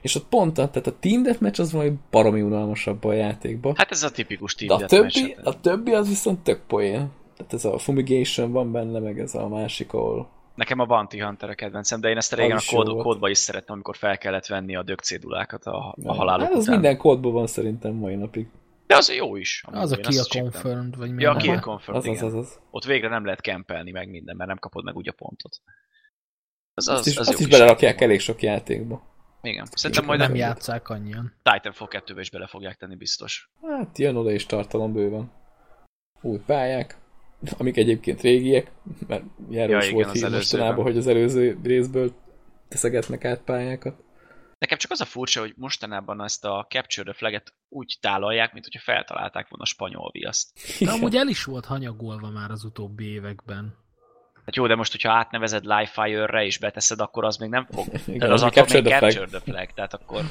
És 0.01 0.15
ott 0.15 0.25
pont, 0.27 0.57
a- 0.57 0.69
tehát 0.69 0.87
a 0.87 0.99
Team 0.99 1.23
Deathmatch 1.23 1.59
az 1.59 1.71
valami 1.71 1.93
baromi 2.11 2.41
unalmasabb 2.41 3.03
a 3.03 3.13
játékban. 3.13 3.73
Hát 3.75 3.91
ez 3.91 4.03
a 4.03 4.11
tipikus 4.11 4.55
De 4.55 4.65
team 4.67 4.81
a 4.81 4.85
többi, 4.85 5.35
a 5.43 5.59
többi 5.59 5.93
az 5.93 6.07
viszont 6.07 6.39
tök 6.43 6.61
poén. 6.67 7.09
Tehát 7.37 7.53
ez 7.53 7.65
a 7.65 7.77
Fumigation 7.77 8.51
van 8.51 8.71
benne, 8.71 8.99
meg 8.99 9.19
ez 9.19 9.35
a 9.35 9.47
másik, 9.47 9.93
ahol... 9.93 10.29
Nekem 10.55 10.79
a 10.79 10.85
Bounty 10.85 11.19
Hunter 11.19 11.49
a 11.49 11.53
kedvencem, 11.55 12.01
de 12.01 12.09
én 12.09 12.17
ezt 12.17 12.33
régen 12.33 12.55
Az 12.55 12.61
a 12.61 12.63
is 12.65 12.71
jó 12.71 12.81
kód, 12.83 13.01
kódba 13.01 13.29
is 13.29 13.37
szerettem, 13.37 13.73
amikor 13.73 13.95
fel 13.95 14.17
kellett 14.17 14.45
venni 14.45 14.75
a 14.75 14.83
dögcédulákat 14.83 15.65
a, 15.65 15.95
a 16.03 16.07
hát 16.07 16.15
halálok 16.17 16.49
az 16.51 16.61
után. 16.61 16.73
minden 16.73 16.97
kódban 16.97 17.31
van 17.33 17.47
szerintem 17.47 17.93
mai 17.93 18.15
napig. 18.15 18.47
De 18.87 18.95
az 18.95 19.13
jó 19.15 19.35
is. 19.35 19.63
Az 19.71 19.91
a 19.91 19.95
Kill. 19.95 20.21
Confirmed, 20.41 20.95
vagy 20.97 21.11
mi 21.11 21.21
Ja, 21.21 21.31
a 21.31 21.35
a? 21.35 21.37
Kill 21.37 21.59
Confirmed, 21.59 22.01
Az 22.03 22.07
az, 22.09 22.15
igen. 22.15 22.25
az 22.25 22.33
az. 22.33 22.59
Ott 22.71 22.83
végre 22.85 23.07
nem 23.09 23.25
lehet 23.25 23.41
kempelni 23.41 23.91
meg 23.91 24.09
minden, 24.09 24.35
mert 24.35 24.49
nem 24.49 24.59
kapod 24.59 24.83
meg 24.83 24.95
úgy 24.95 25.07
a 25.07 25.11
pontot. 25.11 25.61
Az, 26.73 26.87
Azt 26.87 27.07
is, 27.07 27.17
az 27.17 27.27
azt 27.27 27.39
is 27.39 27.47
belerakják 27.47 28.01
elég 28.01 28.19
sok 28.19 28.41
játékba. 28.41 29.01
Igen. 29.45 29.67
Szerintem 29.71 30.05
majd 30.05 30.19
Nem 30.19 30.31
a 30.31 30.35
játszák 30.35 30.89
annyian. 30.89 31.33
Titanfall 31.43 31.87
2-be 31.91 32.21
is 32.21 32.29
bele 32.29 32.47
fogják 32.47 32.75
tenni 32.75 32.95
biztos. 32.95 33.49
Hát 33.61 33.97
jön 33.97 34.15
oda 34.15 34.31
is 34.31 34.45
tartalom 34.45 34.93
bőven. 34.93 35.31
Új 36.21 36.39
pályák, 36.45 36.97
amik 37.57 37.77
egyébként 37.77 38.21
régiek, 38.21 38.71
mert 39.07 39.23
erről 39.51 39.69
Ja, 39.69 39.77
is 39.77 39.89
volt 39.89 40.11
hír 40.11 40.29
mostanában, 40.29 40.83
hogy 40.83 40.97
az 40.97 41.07
előző 41.07 41.59
részből 41.63 42.13
teszegetnek 42.67 43.25
át 43.25 43.41
pályákat. 43.41 44.03
Nekem 44.57 44.77
csak 44.77 44.91
az 44.91 45.01
a 45.01 45.05
furcsa, 45.05 45.39
hogy 45.39 45.53
mostanában 45.57 46.23
ezt 46.23 46.45
a 46.45 46.65
Capture 46.69 47.03
the 47.03 47.13
Flag-et 47.17 47.53
úgy 47.69 47.97
tálalják, 48.01 48.53
mint 48.53 48.65
hogyha 48.65 48.91
feltalálták 48.91 49.47
volna 49.49 49.63
a 49.63 49.67
spanyol 49.67 50.09
viaszt. 50.11 50.49
De 50.79 50.91
amúgy 50.91 51.15
el 51.15 51.27
is 51.27 51.43
volt 51.43 51.65
hanyagolva 51.65 52.29
már 52.29 52.51
az 52.51 52.63
utóbbi 52.63 53.05
években. 53.05 53.75
Hát 54.45 54.55
jó, 54.55 54.67
de 54.67 54.75
most, 54.75 54.91
hogyha 54.91 55.11
átnevezed 55.11 55.63
Livefire-re 55.65 56.45
és 56.45 56.57
beteszed, 56.57 56.99
akkor 56.99 57.25
az 57.25 57.37
még 57.37 57.49
nem 57.49 57.67
fog. 57.71 57.85
Igen, 58.07 58.31
az 58.31 58.41
ami 58.41 58.51
attól 58.55 58.81
még 58.81 58.83
the. 58.83 58.99
Capture 58.99 59.25
the 59.25 59.39
Flag, 59.39 59.71
tehát 59.71 59.93
akkor... 59.93 60.21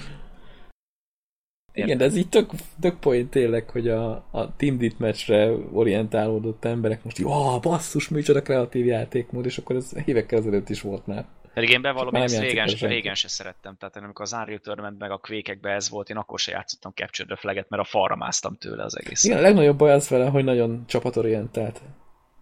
Igen, 1.73 1.99
de 1.99 2.05
ez 2.05 2.17
így 2.17 2.29
tök, 2.29 2.51
tök 2.81 2.99
point 2.99 3.31
tényleg, 3.31 3.71
hogy 3.71 3.89
a, 3.89 4.11
a 4.31 4.57
Team 4.57 4.79
Deathmatch-re 4.79 5.51
orientálódott 5.73 6.65
emberek 6.65 7.05
most, 7.05 7.19
jó, 7.19 7.59
basszus, 7.59 8.09
micsoda 8.09 8.43
kreatív 8.43 8.87
játékmód, 8.87 9.45
és 9.45 9.59
akkor 9.59 9.77
ez 9.77 9.93
évekkel 10.05 10.39
ezelőtt 10.39 10.69
is 10.69 10.81
volt 10.81 11.07
már. 11.07 11.25
Pedig 11.55 11.71
én 11.71 11.83
bevallom, 11.83 12.15
én 12.15 12.23
ezt 12.23 12.41
régen, 12.41 12.67
régen 12.67 13.15
se 13.15 13.29
szerettem. 13.29 13.77
Tehát 13.77 13.97
én 13.97 14.03
amikor 14.03 14.25
az 14.25 14.33
Unreal 14.33 14.59
Tournament 14.59 14.99
meg 14.99 15.11
a 15.11 15.19
quake 15.19 15.59
ez 15.63 15.91
volt, 15.91 16.11
én 16.11 16.17
akkor 16.17 16.39
se 16.39 16.51
játszottam 16.51 16.93
Capture 16.95 17.29
the 17.29 17.37
Flag-et, 17.37 17.69
mert 17.69 17.83
a 17.83 17.87
falra 17.87 18.17
másztam 18.17 18.57
tőle 18.57 18.85
az 18.85 18.99
egész. 18.99 19.25
Igen, 19.25 19.39
a 19.39 19.41
legnagyobb 19.41 19.79
baj 19.79 19.93
az 19.93 20.09
vele, 20.09 20.29
hogy 20.29 20.45
nagyon 20.45 20.85
csapatorientált 20.87 21.81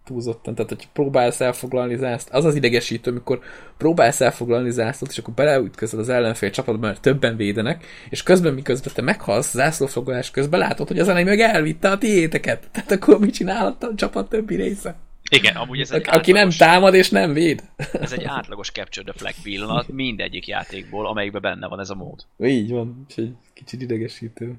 túlzottan. 0.05 0.55
Tehát, 0.55 0.71
hogy 0.71 0.87
próbálsz 0.93 1.41
elfoglalni 1.41 1.95
zászt, 1.95 2.29
az 2.29 2.45
az 2.45 2.55
idegesítő, 2.55 3.11
amikor 3.11 3.39
próbálsz 3.77 4.21
elfoglalni 4.21 4.71
zászlót, 4.71 5.11
és 5.11 5.17
akkor 5.17 5.33
beleütközöl 5.33 5.99
az 5.99 6.09
ellenfél 6.09 6.49
csapatban, 6.49 6.89
mert 6.89 7.01
többen 7.01 7.35
védenek, 7.35 7.85
és 8.09 8.23
közben 8.23 8.53
miközben 8.53 8.93
te 8.95 9.01
meghalsz 9.01 9.51
zászlófoglalás 9.51 10.31
közben, 10.31 10.59
látod, 10.59 10.87
hogy 10.87 10.99
az 10.99 11.07
elején 11.07 11.27
meg 11.27 11.39
elvitte 11.39 11.91
a 11.91 11.97
tiéteket. 11.97 12.69
Tehát 12.71 12.91
akkor 12.91 13.19
mit 13.19 13.33
csinálhat 13.33 13.83
a 13.83 13.91
csapat 13.95 14.29
többi 14.29 14.55
része? 14.55 14.95
Igen, 15.29 15.55
amúgy 15.55 15.79
ez 15.79 15.91
egy, 15.91 16.05
Aki 16.07 16.31
nem 16.31 16.39
átlagos, 16.39 16.57
támad 16.57 16.93
és 16.93 17.09
nem 17.09 17.33
véd. 17.33 17.63
ez 18.01 18.11
egy 18.11 18.23
átlagos 18.23 18.71
Capture 18.71 19.11
the 19.11 19.19
Flag 19.19 19.33
pillanat 19.43 19.87
mindegyik 19.87 20.47
játékból, 20.47 21.07
amelyikben 21.07 21.41
benne 21.41 21.67
van 21.67 21.79
ez 21.79 21.89
a 21.89 21.95
mód. 21.95 22.25
Így 22.43 22.71
van, 22.71 23.05
úgyhogy 23.07 23.31
kicsit 23.53 23.81
idegesítő. 23.81 24.55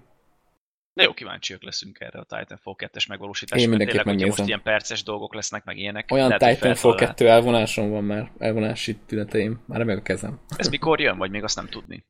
Jó, 1.03 1.13
kíváncsiak 1.13 1.63
leszünk 1.63 2.01
erre 2.01 2.19
a 2.19 2.25
Titanfall 2.25 2.75
2-es 2.77 3.09
megvalósításra. 3.09 3.63
Én 3.65 3.69
mindenképp 3.69 4.03
tényleg, 4.03 4.15
hogyha 4.15 4.27
most 4.27 4.39
megnézem. 4.39 4.47
ilyen 4.47 4.63
perces 4.63 5.03
dolgok 5.03 5.35
lesznek, 5.35 5.65
meg 5.65 5.79
ilyenek. 5.79 6.11
Olyan 6.13 6.29
lehet, 6.29 6.55
Titanfall 6.55 6.91
feltalál. 6.91 7.15
2 7.15 7.29
elvonásom 7.29 7.91
van 7.91 8.05
már, 8.05 8.31
elvonási 8.39 8.97
tüneteim, 8.97 9.63
már 9.67 9.85
meg 9.85 9.99
a 9.99 10.03
kezem. 10.03 10.41
Ez 10.57 10.69
mikor 10.69 11.01
jön, 11.01 11.19
vagy 11.19 11.31
még 11.31 11.43
azt 11.43 11.57
nem 11.57 11.67
tudni? 11.67 12.05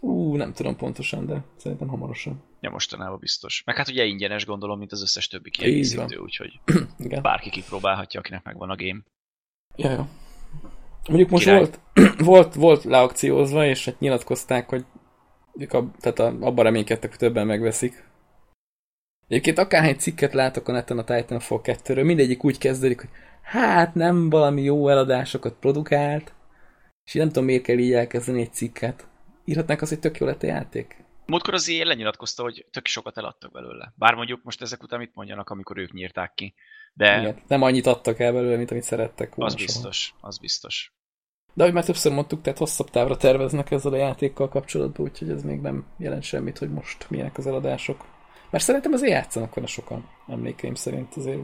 Ú, 0.00 0.36
nem 0.36 0.52
tudom 0.52 0.76
pontosan, 0.76 1.26
de 1.26 1.44
szerintem 1.56 1.88
hamarosan. 1.88 2.42
Ja, 2.60 2.70
mostanában 2.70 3.18
biztos. 3.18 3.62
Meg 3.64 3.76
hát 3.76 3.88
ugye 3.88 4.04
ingyenes 4.04 4.46
gondolom, 4.46 4.78
mint 4.78 4.92
az 4.92 5.02
összes 5.02 5.28
többi 5.28 5.50
kiegészítő, 5.50 6.16
úgyhogy 6.16 6.60
Igen. 6.98 7.22
bárki 7.22 7.50
kipróbálhatja, 7.50 8.20
akinek 8.20 8.42
megvan 8.42 8.70
a 8.70 8.76
game. 8.76 9.00
Ja, 9.76 9.90
ja. 9.90 10.08
Mondjuk 11.08 11.30
most 11.30 11.44
Király. 11.44 11.58
volt, 11.58 11.80
volt, 12.30 12.54
volt 12.54 12.84
leakciózva, 12.84 13.66
és 13.66 13.84
hát 13.84 14.00
nyilatkozták, 14.00 14.68
hogy 14.68 14.84
ők 15.60 15.72
a, 15.72 15.90
tehát 16.00 16.18
a, 16.18 16.26
abban 16.26 16.64
reménykedtek, 16.64 17.10
hogy 17.10 17.18
többen 17.18 17.46
megveszik. 17.46 18.04
Egyébként 19.28 19.58
akárhány 19.58 19.96
cikket 19.96 20.32
látok 20.32 20.68
a 20.68 20.72
neten 20.72 20.98
a 20.98 21.04
Titanfall 21.04 21.60
2-ről, 21.62 22.04
mindegyik 22.04 22.44
úgy 22.44 22.58
kezdődik, 22.58 23.00
hogy 23.00 23.10
hát 23.42 23.94
nem 23.94 24.30
valami 24.30 24.62
jó 24.62 24.88
eladásokat 24.88 25.54
produkált, 25.60 26.32
és 27.04 27.12
nem 27.12 27.26
tudom, 27.26 27.44
miért 27.44 27.62
kell 27.62 27.78
így 27.78 27.92
elkezdeni 27.92 28.40
egy 28.40 28.52
cikket. 28.52 29.08
Írhatnák 29.44 29.82
azt, 29.82 29.90
hogy 29.90 30.00
tök 30.00 30.18
jó 30.18 30.26
lett 30.26 30.42
a 30.42 30.46
játék. 30.46 31.04
Múltkor 31.26 31.54
az 31.54 31.68
ilyen 31.68 31.86
lenyilatkozta, 31.86 32.42
hogy 32.42 32.66
tök 32.70 32.86
sokat 32.86 33.18
eladtak 33.18 33.52
belőle. 33.52 33.92
Bár 33.96 34.14
mondjuk 34.14 34.42
most 34.42 34.62
ezek 34.62 34.82
után 34.82 34.98
mit 34.98 35.14
mondjanak, 35.14 35.50
amikor 35.50 35.78
ők 35.78 35.92
nyírták 35.92 36.34
ki. 36.34 36.54
De 36.92 37.20
Igen. 37.20 37.42
Nem 37.46 37.62
annyit 37.62 37.86
adtak 37.86 38.18
el 38.18 38.32
belőle, 38.32 38.56
mint 38.56 38.70
amit 38.70 38.82
szerettek 38.82 39.34
volna 39.34 39.54
az 39.54 39.60
biztos, 39.60 40.14
az 40.20 40.38
biztos. 40.38 40.92
De 41.52 41.62
ahogy 41.62 41.74
már 41.74 41.84
többször 41.84 42.12
mondtuk, 42.12 42.42
tehát 42.42 42.58
hosszabb 42.58 42.90
távra 42.90 43.16
terveznek 43.16 43.70
ezzel 43.70 43.92
a 43.92 43.96
játékkal 43.96 44.48
kapcsolatban, 44.48 45.06
úgyhogy 45.06 45.30
ez 45.30 45.42
még 45.42 45.60
nem 45.60 45.84
jelent 45.96 46.22
semmit, 46.22 46.58
hogy 46.58 46.70
most 46.70 47.10
milyenek 47.10 47.38
az 47.38 47.46
eladások. 47.46 48.04
Mert 48.50 48.64
szerintem 48.64 48.92
azért 48.92 49.12
játszanak 49.12 49.54
vele 49.54 49.66
sokan, 49.66 50.08
emlékeim 50.28 50.74
szerint 50.74 51.14
azért 51.14 51.40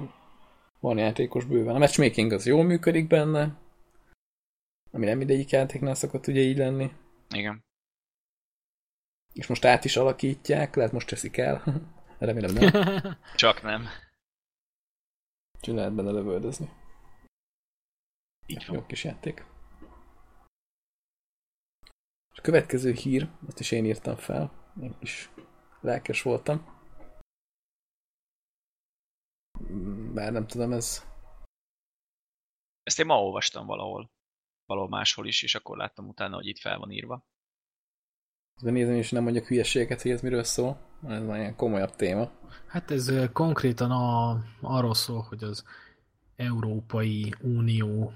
van 0.81 0.99
játékos 0.99 1.45
bőven. 1.45 1.75
A 1.75 1.79
matchmaking 1.79 2.33
az 2.33 2.47
jól 2.47 2.65
működik 2.65 3.07
benne, 3.07 3.59
ami 4.91 5.05
nem 5.05 5.19
mindegyik 5.19 5.51
játéknál 5.51 5.95
szokott 5.95 6.27
ugye 6.27 6.41
így 6.41 6.57
lenni. 6.57 6.93
Igen. 7.31 7.65
És 9.33 9.47
most 9.47 9.65
át 9.65 9.85
is 9.85 9.97
alakítják, 9.97 10.75
lehet 10.75 10.93
most 10.93 11.09
teszik 11.09 11.37
el. 11.37 11.63
Remélem 12.19 12.53
nem. 12.55 12.73
Csak 13.35 13.63
nem. 13.63 13.87
Úgyhogy 15.57 15.75
lehet 15.75 15.95
benne 15.95 16.11
lövöldözni. 16.11 16.69
Így 18.47 18.65
van. 18.67 18.77
Jó 18.77 18.87
kis 18.87 19.05
játék. 19.05 19.45
Következő 22.47 22.93
hír, 22.93 23.29
azt 23.47 23.61
is 23.61 23.71
én 23.71 23.85
írtam 23.85 24.17
fel, 24.17 24.53
én 24.83 24.97
is 25.01 25.31
lelkes 25.81 26.23
voltam. 26.23 26.67
Bár 30.15 30.33
nem 30.33 30.47
tudom, 30.47 30.73
ez... 30.73 31.05
Ezt 32.83 32.99
én 32.99 33.07
ma 33.07 33.23
olvastam 33.23 33.67
valahol. 33.67 34.11
Valahol 34.67 34.89
máshol 34.89 35.27
is, 35.27 35.43
és 35.43 35.55
akkor 35.55 35.77
láttam 35.77 36.09
utána, 36.09 36.35
hogy 36.35 36.47
itt 36.47 36.59
fel 36.59 36.79
van 36.79 36.91
írva. 36.91 37.27
De 38.63 38.71
nézem, 38.71 38.95
és 38.95 39.11
nem 39.11 39.23
mondjak 39.23 39.47
hülyeséget, 39.47 40.03
hogy 40.03 40.11
ez 40.11 40.21
miről 40.21 40.45
szól. 40.45 40.81
Ez 41.07 41.23
már 41.23 41.39
ilyen 41.39 41.57
komolyabb 41.57 41.97
téma. 41.97 42.31
Hát 42.67 42.91
ez 42.91 43.13
konkrétan 43.33 43.91
a, 43.91 44.41
arról 44.61 44.95
szól, 44.95 45.21
hogy 45.21 45.45
az 45.45 45.65
Európai 46.37 47.35
Unió 47.41 48.13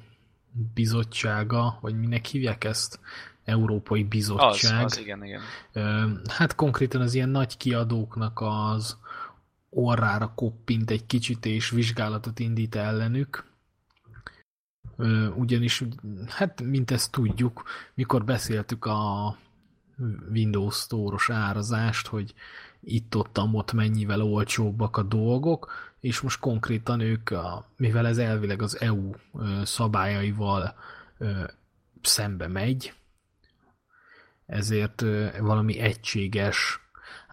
bizottsága, 0.75 1.79
vagy 1.81 1.99
minek 1.99 2.27
hívják 2.27 2.65
ezt? 2.65 3.01
Európai 3.45 4.03
Az, 4.03 4.09
Bizottság. 4.09 4.85
az, 4.85 4.99
igen, 4.99 5.25
igen. 5.25 5.41
Ö, 5.73 6.07
Hát 6.29 6.55
konkrétan 6.55 7.01
az 7.01 7.15
ilyen 7.15 7.29
nagy 7.29 7.57
kiadóknak 7.57 8.41
az 8.41 8.97
orrára 9.71 10.33
koppint 10.35 10.91
egy 10.91 11.07
kicsit, 11.07 11.47
és 11.47 11.71
vizsgálatot 11.71 12.39
indít 12.39 12.75
ellenük. 12.75 13.49
Ugyanis, 15.37 15.85
hát 16.27 16.63
mint 16.63 16.91
ezt 16.91 17.11
tudjuk, 17.11 17.63
mikor 17.95 18.25
beszéltük 18.25 18.85
a 18.85 19.37
Windows 20.33 20.77
Store-os 20.77 21.31
árazást, 21.31 22.07
hogy 22.07 22.35
itt-ott 22.81 23.39
ott 23.53 23.73
mennyivel 23.73 24.23
olcsóbbak 24.23 24.97
a 24.97 25.03
dolgok, 25.03 25.73
és 26.01 26.21
most 26.21 26.41
konkrétan 26.41 27.01
ők, 27.01 27.31
a, 27.31 27.65
mivel 27.77 28.07
ez 28.07 28.19
elvileg 28.19 28.63
az 28.63 28.81
EU 28.81 29.11
szabályaival 29.63 30.75
szembe 32.03 32.49
megy, 32.49 32.95
ezért 34.51 35.05
valami 35.39 35.79
egységes 35.79 36.81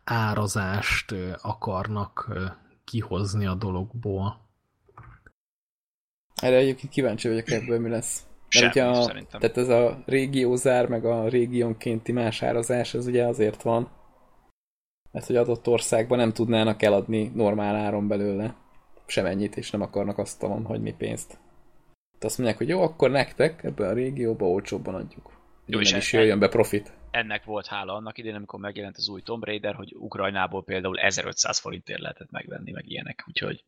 árazást 0.03 1.15
akarnak 1.41 2.31
kihozni 2.83 3.45
a 3.45 3.55
dologból. 3.55 4.45
Erre 6.35 6.55
egyébként 6.55 6.91
kíváncsi 6.91 7.27
vagyok 7.27 7.49
ebből, 7.49 7.79
mi 7.79 7.89
lesz. 7.89 8.25
Mert 8.59 8.73
Semmi, 8.73 8.87
ugye 8.89 8.99
a, 8.99 9.03
szerintem. 9.03 9.39
tehát 9.39 9.57
ez 9.57 9.69
a 9.69 10.03
régiózár, 10.05 10.87
meg 10.87 11.05
a 11.05 11.27
régiónkénti 11.27 12.11
más 12.11 12.41
árazás, 12.41 12.93
ez 12.93 13.07
ugye 13.07 13.25
azért 13.25 13.61
van, 13.61 13.89
mert 15.11 15.25
hogy 15.25 15.35
adott 15.35 15.67
országban 15.67 16.17
nem 16.17 16.33
tudnának 16.33 16.81
eladni 16.81 17.31
normál 17.35 17.75
áron 17.75 18.07
belőle 18.07 18.55
semennyit, 19.05 19.57
és 19.57 19.71
nem 19.71 19.81
akarnak 19.81 20.17
asztalon 20.17 20.65
hagyni 20.65 20.93
pénzt. 20.93 21.27
Tehát 21.27 22.23
azt 22.23 22.37
mondják, 22.37 22.57
hogy 22.57 22.67
jó, 22.67 22.81
akkor 22.81 23.09
nektek 23.09 23.63
ebbe 23.63 23.87
a 23.87 23.93
régióba 23.93 24.45
olcsóbban 24.45 24.95
adjuk. 24.95 25.31
Jó, 25.65 25.79
és 25.79 25.93
is 25.93 26.13
jöjjön 26.13 26.39
be 26.39 26.47
profit. 26.47 26.96
Ennek 27.11 27.43
volt 27.43 27.67
hála 27.67 27.93
annak 27.93 28.17
idén, 28.17 28.35
amikor 28.35 28.59
megjelent 28.59 28.97
az 28.97 29.09
új 29.09 29.21
Tomb 29.21 29.43
Raider, 29.43 29.75
hogy 29.75 29.95
Ukrajnából 29.95 30.63
például 30.63 30.99
1500 30.99 31.59
forintért 31.59 31.99
lehetett 31.99 32.31
megvenni, 32.31 32.71
meg 32.71 32.89
ilyenek, 32.89 33.23
úgyhogy 33.27 33.63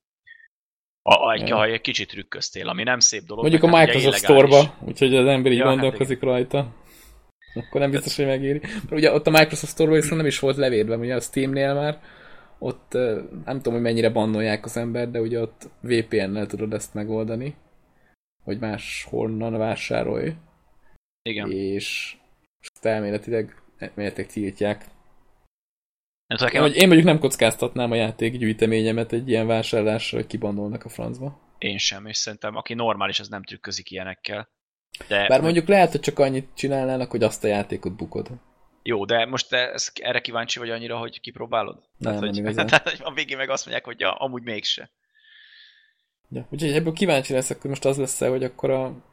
a, 1.01 1.13
a, 1.13 1.33
egy, 1.33 1.49
ha 1.49 1.65
egy 1.65 1.81
kicsit 1.81 2.09
trükköztél, 2.09 2.67
ami 2.67 2.83
nem 2.83 2.99
szép 2.99 3.23
dolog. 3.23 3.43
Mondjuk 3.43 3.63
a 3.63 3.75
hát 3.75 3.85
Microsoft. 3.85 4.17
Store-ba, 4.17 4.77
úgyhogy 4.85 5.15
az 5.15 5.27
ember 5.27 5.51
így 5.51 5.57
Ja, 5.57 5.65
hát 5.65 5.73
gondolkozik 5.73 6.21
rajta. 6.21 6.73
Akkor 7.53 7.81
nem 7.81 7.91
biztos, 7.91 8.15
hogy 8.15 8.25
megéri. 8.25 8.59
Mert 8.59 8.91
ugye 8.91 9.13
ott 9.13 9.27
a 9.27 9.29
Microsoft 9.29 9.73
Store-ban 9.73 9.99
viszont 9.99 10.17
nem 10.17 10.25
is 10.25 10.39
volt 10.39 10.57
levédve, 10.57 10.97
ugye 10.97 11.15
a 11.15 11.19
Steam-nél 11.19 11.73
már 11.73 12.01
ott 12.59 12.93
nem 13.45 13.55
tudom, 13.55 13.73
hogy 13.73 13.81
mennyire 13.81 14.09
bannolják 14.09 14.65
az 14.65 14.77
ember, 14.77 15.09
de 15.09 15.19
ugye 15.19 15.39
ott 15.39 15.69
VPN-nel 15.81 16.45
tudod 16.45 16.73
ezt 16.73 16.93
megoldani, 16.93 17.55
hogy 18.43 18.59
más 18.59 19.07
honnan 19.09 19.57
vásárolj, 19.57 20.33
Igen. 21.21 21.51
és 21.51 22.17
ezt 22.61 22.85
elméletileg, 22.85 23.61
elméletileg 23.77 24.31
tiltják. 24.31 24.85
Nem 26.27 26.37
Én, 26.37 26.45
nekem, 26.45 26.65
én 26.65 26.87
mondjuk 26.87 27.07
nem 27.07 27.19
kockáztatnám 27.19 27.91
a 27.91 27.95
játék 27.95 28.37
gyűjteményemet 28.37 29.13
egy 29.13 29.29
ilyen 29.29 29.47
vásárlásra, 29.47 30.17
hogy 30.17 30.27
kibannolnak 30.27 30.85
a 30.85 30.89
francba. 30.89 31.39
én 31.57 31.77
sem, 31.77 32.05
és 32.05 32.17
szerintem 32.17 32.55
aki 32.55 32.73
normális, 32.73 33.19
az 33.19 33.27
nem 33.27 33.43
trükközik 33.43 33.91
ilyenekkel. 33.91 34.49
De 35.07 35.27
Bár 35.27 35.41
mondjuk 35.41 35.67
lehet, 35.67 35.91
hogy 35.91 35.99
csak 35.99 36.19
annyit 36.19 36.49
csinálnának, 36.53 37.11
hogy 37.11 37.23
azt 37.23 37.43
a 37.43 37.47
játékot 37.47 37.95
bukod. 37.95 38.29
Jó, 38.83 39.05
de 39.05 39.25
most 39.25 39.49
te 39.49 39.71
ez, 39.71 39.91
erre 39.93 40.21
kíváncsi 40.21 40.59
vagy 40.59 40.69
annyira, 40.69 40.97
hogy 40.97 41.19
kipróbálod? 41.19 41.75
Nem, 41.75 41.89
tehát, 41.97 42.19
nem 42.19 42.29
hogy, 42.29 42.37
igazán. 42.37 42.67
tehát, 42.67 42.89
hogy 42.89 42.99
a 43.03 43.13
végén 43.13 43.37
meg 43.37 43.49
azt 43.49 43.65
mondják, 43.65 43.85
hogy 43.85 43.99
ja, 43.99 44.13
amúgy 44.13 44.43
mégse. 44.43 44.91
Ja, 46.29 46.47
úgyhogy 46.51 46.71
ebből 46.71 46.93
kíváncsi 46.93 47.33
leszek, 47.33 47.61
hogy 47.61 47.69
most 47.69 47.85
az 47.85 47.97
lesz 47.97 48.19
hogy 48.19 48.43
akkor 48.43 48.69
a, 48.69 49.08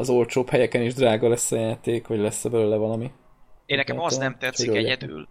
az 0.00 0.10
olcsóbb 0.10 0.48
helyeken 0.48 0.82
is 0.82 0.94
drága 0.94 1.28
lesz 1.28 1.52
a 1.52 1.56
játék, 1.56 2.06
vagy 2.06 2.18
lesz-e 2.18 2.48
belőle 2.48 2.76
valami. 2.76 3.10
Én 3.66 3.76
nekem 3.76 3.96
Hát, 3.96 4.06
az 4.06 4.16
nem 4.16 4.36
tetszik 4.38 4.68
hogy 4.68 4.78
egyedül, 4.78 5.28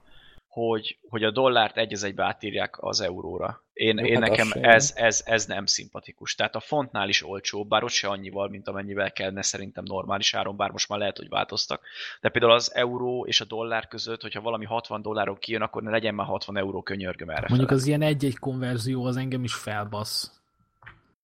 hogy, 0.48 0.98
hogy 1.10 1.24
a 1.24 1.32
dollárt 1.32 1.78
egy 1.78 1.94
az 1.94 2.04
egybe 2.04 2.24
átírják 2.24 2.84
az 2.84 3.02
euróra. 3.02 3.64
Én, 3.74 3.98
Jó, 3.98 4.06
én 4.06 4.22
hát 4.22 4.30
nekem 4.30 4.48
ez, 4.62 4.94
ez, 4.96 5.24
ez 5.26 5.46
nem 5.46 5.66
szimpatikus. 5.66 6.36
Tehát 6.36 6.56
a 6.56 6.60
fontnál 6.60 7.10
is 7.10 7.24
olcsóbb, 7.26 7.68
bár 7.68 7.84
ott 7.84 7.90
se 7.90 8.08
annyival, 8.08 8.50
mint 8.50 8.68
amennyivel 8.68 9.12
kellene 9.12 9.42
szerintem 9.42 9.84
normális 9.88 10.34
áron, 10.34 10.56
bár 10.56 10.72
most 10.72 10.90
már 10.90 11.00
lehet, 11.00 11.18
hogy 11.18 11.30
változtak. 11.30 11.82
De 12.22 12.30
például 12.30 12.54
az 12.54 12.76
euró 12.76 13.26
és 13.26 13.42
a 13.42 13.46
dollár 13.46 13.88
között, 13.88 14.22
hogyha 14.22 14.42
valami 14.42 14.66
60 14.66 15.02
dolláron 15.02 15.38
kijön, 15.38 15.62
akkor 15.62 15.84
ne 15.84 15.92
legyen 15.92 16.16
már 16.16 16.28
60 16.28 16.58
euró 16.58 16.82
könyörgöm 16.82 17.30
erre. 17.30 17.46
Mondjuk 17.50 17.72
az 17.72 17.88
ilyen 17.88 18.02
egy-egy 18.02 18.38
konverzió 18.38 19.06
az 19.06 19.18
engem 19.18 19.44
is 19.44 19.54
felbasz. 19.54 20.39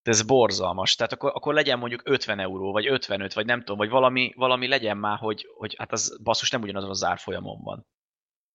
De 0.05 0.11
ez 0.11 0.21
borzalmas. 0.21 0.95
Tehát 0.95 1.13
akkor, 1.13 1.31
akkor 1.33 1.53
legyen 1.53 1.79
mondjuk 1.79 2.01
50 2.03 2.39
euró, 2.39 2.71
vagy 2.71 2.87
55, 2.87 3.33
vagy 3.33 3.45
nem 3.45 3.59
tudom, 3.59 3.77
vagy 3.77 3.89
valami, 3.89 4.33
valami 4.35 4.67
legyen 4.67 4.97
már, 4.97 5.17
hogy, 5.17 5.47
hogy 5.57 5.75
hát 5.77 5.91
az 5.91 6.17
basszus 6.23 6.49
nem 6.49 6.61
ugyanazon 6.61 6.89
az 6.89 7.03
árfolyamon 7.03 7.61
van. 7.63 7.85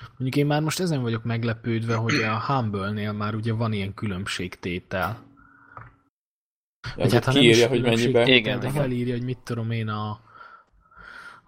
Mondjuk 0.09 0.37
én 0.37 0.47
már 0.47 0.63
most 0.63 0.81
ezen 0.81 1.03
vagyok 1.03 1.25
meglepődve, 1.25 1.95
hogy 1.95 2.15
a 2.15 2.41
Humble-nél 2.41 3.13
már 3.13 3.35
ugye 3.35 3.53
van 3.53 3.73
ilyen 3.73 3.95
különbségtétel. 3.95 5.23
Ja, 6.97 7.11
hát, 7.11 7.25
ha 7.25 7.33
nem 7.33 7.41
kiírja, 7.41 7.69
hogy 7.69 7.83
mennyibe. 7.83 8.27
Igen, 8.27 8.61
de 8.61 8.71
felírja, 8.71 9.15
hogy 9.15 9.25
mit 9.25 9.39
tudom 9.39 9.71
én, 9.71 9.89
a, 9.89 10.21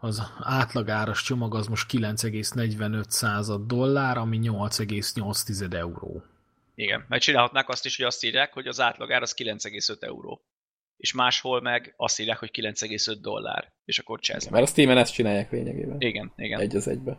az 0.01 0.23
átlagáras 0.39 1.23
csomag 1.23 1.55
az 1.55 1.67
most 1.67 1.93
9,45 1.93 3.09
század 3.09 3.67
dollár, 3.67 4.19
ami 4.19 4.39
8,8 4.43 5.73
euró. 5.73 6.23
Igen, 6.75 7.05
mert 7.09 7.23
csinálhatnák 7.23 7.69
azt 7.69 7.85
is, 7.85 7.97
hogy 7.97 8.07
azt 8.07 8.25
írják, 8.25 8.53
hogy 8.53 8.67
az 8.67 8.81
átlagár 8.81 9.23
az 9.23 9.35
9,5 9.39 10.03
euró. 10.03 10.43
És 10.97 11.13
máshol 11.13 11.61
meg 11.61 11.95
azt 11.97 12.21
írják, 12.21 12.39
hogy 12.39 12.51
9,5 12.53 13.17
dollár. 13.21 13.73
És 13.85 13.99
akkor 13.99 14.21
csesz 14.21 14.45
meg. 14.45 14.53
Mert 14.53 14.65
a 14.65 14.71
Steam-en 14.71 14.99
ezt 14.99 15.13
csinálják 15.13 15.51
lényegében. 15.51 16.01
Igen, 16.01 16.33
igen. 16.37 16.61
Egy 16.61 16.77
az 16.77 16.89
egybe. 16.89 17.19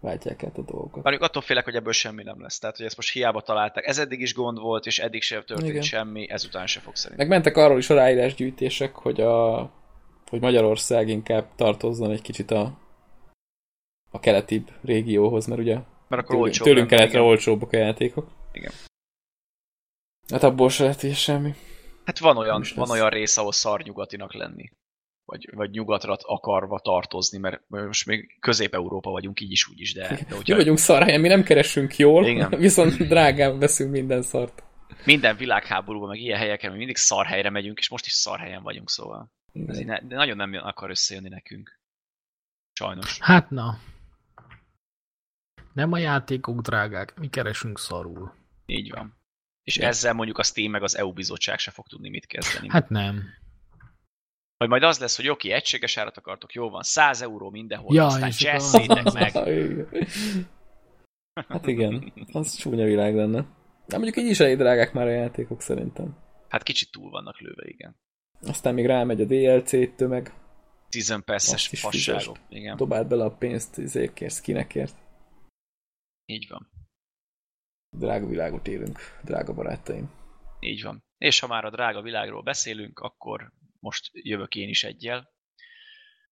Váltják 0.00 0.42
át 0.44 0.58
a 0.58 0.62
dolgokat. 0.62 1.02
Mondjuk 1.02 1.22
attól 1.24 1.42
félek, 1.42 1.64
hogy 1.64 1.74
ebből 1.74 1.92
semmi 1.92 2.22
nem 2.22 2.40
lesz. 2.40 2.58
Tehát, 2.58 2.76
hogy 2.76 2.86
ezt 2.86 2.96
most 2.96 3.12
hiába 3.12 3.40
találták. 3.40 3.86
Ez 3.86 3.98
eddig 3.98 4.20
is 4.20 4.34
gond 4.34 4.58
volt, 4.58 4.86
és 4.86 4.98
eddig 4.98 5.22
sem 5.22 5.44
történt 5.44 5.70
Igen. 5.70 5.82
semmi, 5.82 6.30
ezután 6.30 6.66
se 6.66 6.80
fog 6.80 6.96
szerintem. 6.96 7.28
Meg 7.28 7.36
mentek 7.36 7.56
arról 7.56 7.78
is 7.78 7.90
a 7.90 7.94
ráírásgyűjtések, 7.94 8.94
hogy, 8.94 9.20
a, 9.20 9.60
hogy 10.26 10.40
Magyarország 10.40 11.08
inkább 11.08 11.54
tartozzon 11.56 12.10
egy 12.10 12.22
kicsit 12.22 12.50
a, 12.50 12.78
a 14.10 14.20
keletibb 14.20 14.70
régióhoz, 14.82 15.46
mert 15.46 15.60
ugye 15.60 15.78
Mert 16.08 16.22
akkor 16.22 16.36
tőlünk, 16.36 16.56
tőlünk 16.56 16.86
keletre 16.86 17.20
olcsóbbak 17.20 17.72
a 17.72 17.76
játékok. 17.76 18.28
Igen. 18.60 18.72
Hát 20.28 20.42
abból 20.42 20.70
se 20.70 20.82
lehet 20.82 21.14
semmi. 21.14 21.54
Hát 22.04 22.18
van 22.18 22.36
olyan, 22.36 22.64
van 22.74 22.88
lesz. 22.88 22.90
olyan 22.90 23.08
rész, 23.08 23.36
ahol 23.36 23.52
szarnyugatinak 23.52 24.34
lenni. 24.34 24.70
Vagy, 25.24 25.48
vagy 25.54 25.70
nyugatra 25.70 26.16
akarva 26.20 26.80
tartozni, 26.80 27.38
mert 27.38 27.62
most 27.68 28.06
még 28.06 28.38
Közép-Európa 28.40 29.10
vagyunk 29.10 29.40
így 29.40 29.50
is, 29.50 29.68
úgy 29.68 29.80
is, 29.80 29.94
de, 29.94 30.08
de 30.08 30.16
Mi 30.28 30.34
hogyha 30.34 30.56
vagyunk 30.56 30.78
szarhelyen, 30.78 31.20
mi 31.20 31.28
nem 31.28 31.42
keresünk 31.42 31.96
jól, 31.96 32.26
Igen. 32.26 32.50
viszont 32.66 32.96
drágán 32.96 33.58
veszünk 33.58 33.90
minden 33.90 34.22
szart. 34.22 34.62
minden 35.04 35.36
világháborúban, 35.36 36.08
meg 36.08 36.18
ilyen 36.20 36.38
helyeken, 36.38 36.72
mi 36.72 36.78
mindig 36.78 36.96
szarhelyre 36.96 37.50
megyünk, 37.50 37.78
és 37.78 37.88
most 37.88 38.06
is 38.06 38.12
szarhelyen 38.12 38.62
vagyunk, 38.62 38.90
szóval 38.90 39.32
ez 39.66 39.78
ne, 39.78 40.00
de 40.00 40.14
nagyon 40.16 40.36
nem 40.36 40.54
akar 40.62 40.90
összejönni 40.90 41.28
nekünk. 41.28 41.80
Sajnos. 42.72 43.18
Hát 43.20 43.50
na. 43.50 43.78
Nem 45.72 45.92
a 45.92 45.98
játékok 45.98 46.60
drágák, 46.60 47.18
mi 47.18 47.28
keresünk 47.28 47.78
szarul. 47.78 48.39
Így 48.70 48.90
van. 48.90 49.18
És 49.62 49.76
Ja. 49.76 49.86
ezzel 49.86 50.12
mondjuk 50.12 50.38
a 50.38 50.42
Steam 50.42 50.70
meg 50.70 50.82
az 50.82 50.96
EU 50.96 51.12
bizottság 51.12 51.58
se 51.58 51.70
fog 51.70 51.86
tudni 51.86 52.08
mit 52.08 52.26
kezdeni. 52.26 52.68
Hát 52.70 52.88
nem. 52.88 53.22
Vagy 54.56 54.68
majd 54.68 54.82
az 54.82 54.98
lesz, 54.98 55.16
hogy 55.16 55.28
oké, 55.28 55.50
egységes 55.50 55.96
árat 55.96 56.16
akartok, 56.16 56.52
jó 56.52 56.70
van, 56.70 56.82
100 56.82 57.22
euró 57.22 57.50
mindenhol, 57.50 57.94
Ja, 57.94 58.06
aztán 58.06 58.30
csesszétek 58.30 59.12
meg. 59.20 59.32
Hát 61.48 61.66
igen, 61.66 62.12
az 62.32 62.54
csúnya 62.54 62.84
világ 62.84 63.14
lenne. 63.14 63.44
De 63.86 63.96
mondjuk 63.96 64.16
így 64.16 64.30
is 64.30 64.40
elég 64.40 64.56
drágák 64.56 64.92
már 64.92 65.06
a 65.06 65.10
játékok 65.10 65.60
szerintem. 65.60 66.16
Hát 66.48 66.62
kicsit 66.62 66.90
túl 66.90 67.10
vannak 67.10 67.40
lőve, 67.40 67.62
igen. 67.68 67.96
Aztán 68.42 68.74
még 68.74 68.86
rámegy 68.86 69.20
a 69.20 69.24
DLC 69.24 69.96
tömeg, 69.96 70.32
Season 70.88 71.24
Pass-es 71.24 71.68
fasságok. 71.68 72.36
Igen, 72.48 72.76
dobáld 72.76 73.06
bele 73.08 73.24
a 73.24 73.30
pénzt 73.30 73.78
izékért, 73.78 74.34
skinekért. 74.34 74.96
így 76.26 76.46
van. 76.48 76.70
Drága 77.90 78.26
világot 78.26 78.68
élünk, 78.68 78.98
drága 79.24 79.54
barátaim. 79.54 80.10
Így 80.60 80.82
van. 80.82 81.04
És 81.18 81.40
ha 81.40 81.46
már 81.46 81.64
a 81.64 81.70
drága 81.70 82.02
világról 82.02 82.42
beszélünk, 82.42 82.98
akkor 82.98 83.52
most 83.80 84.10
jövök 84.12 84.54
én 84.54 84.68
is 84.68 84.84
egyel. 84.84 85.30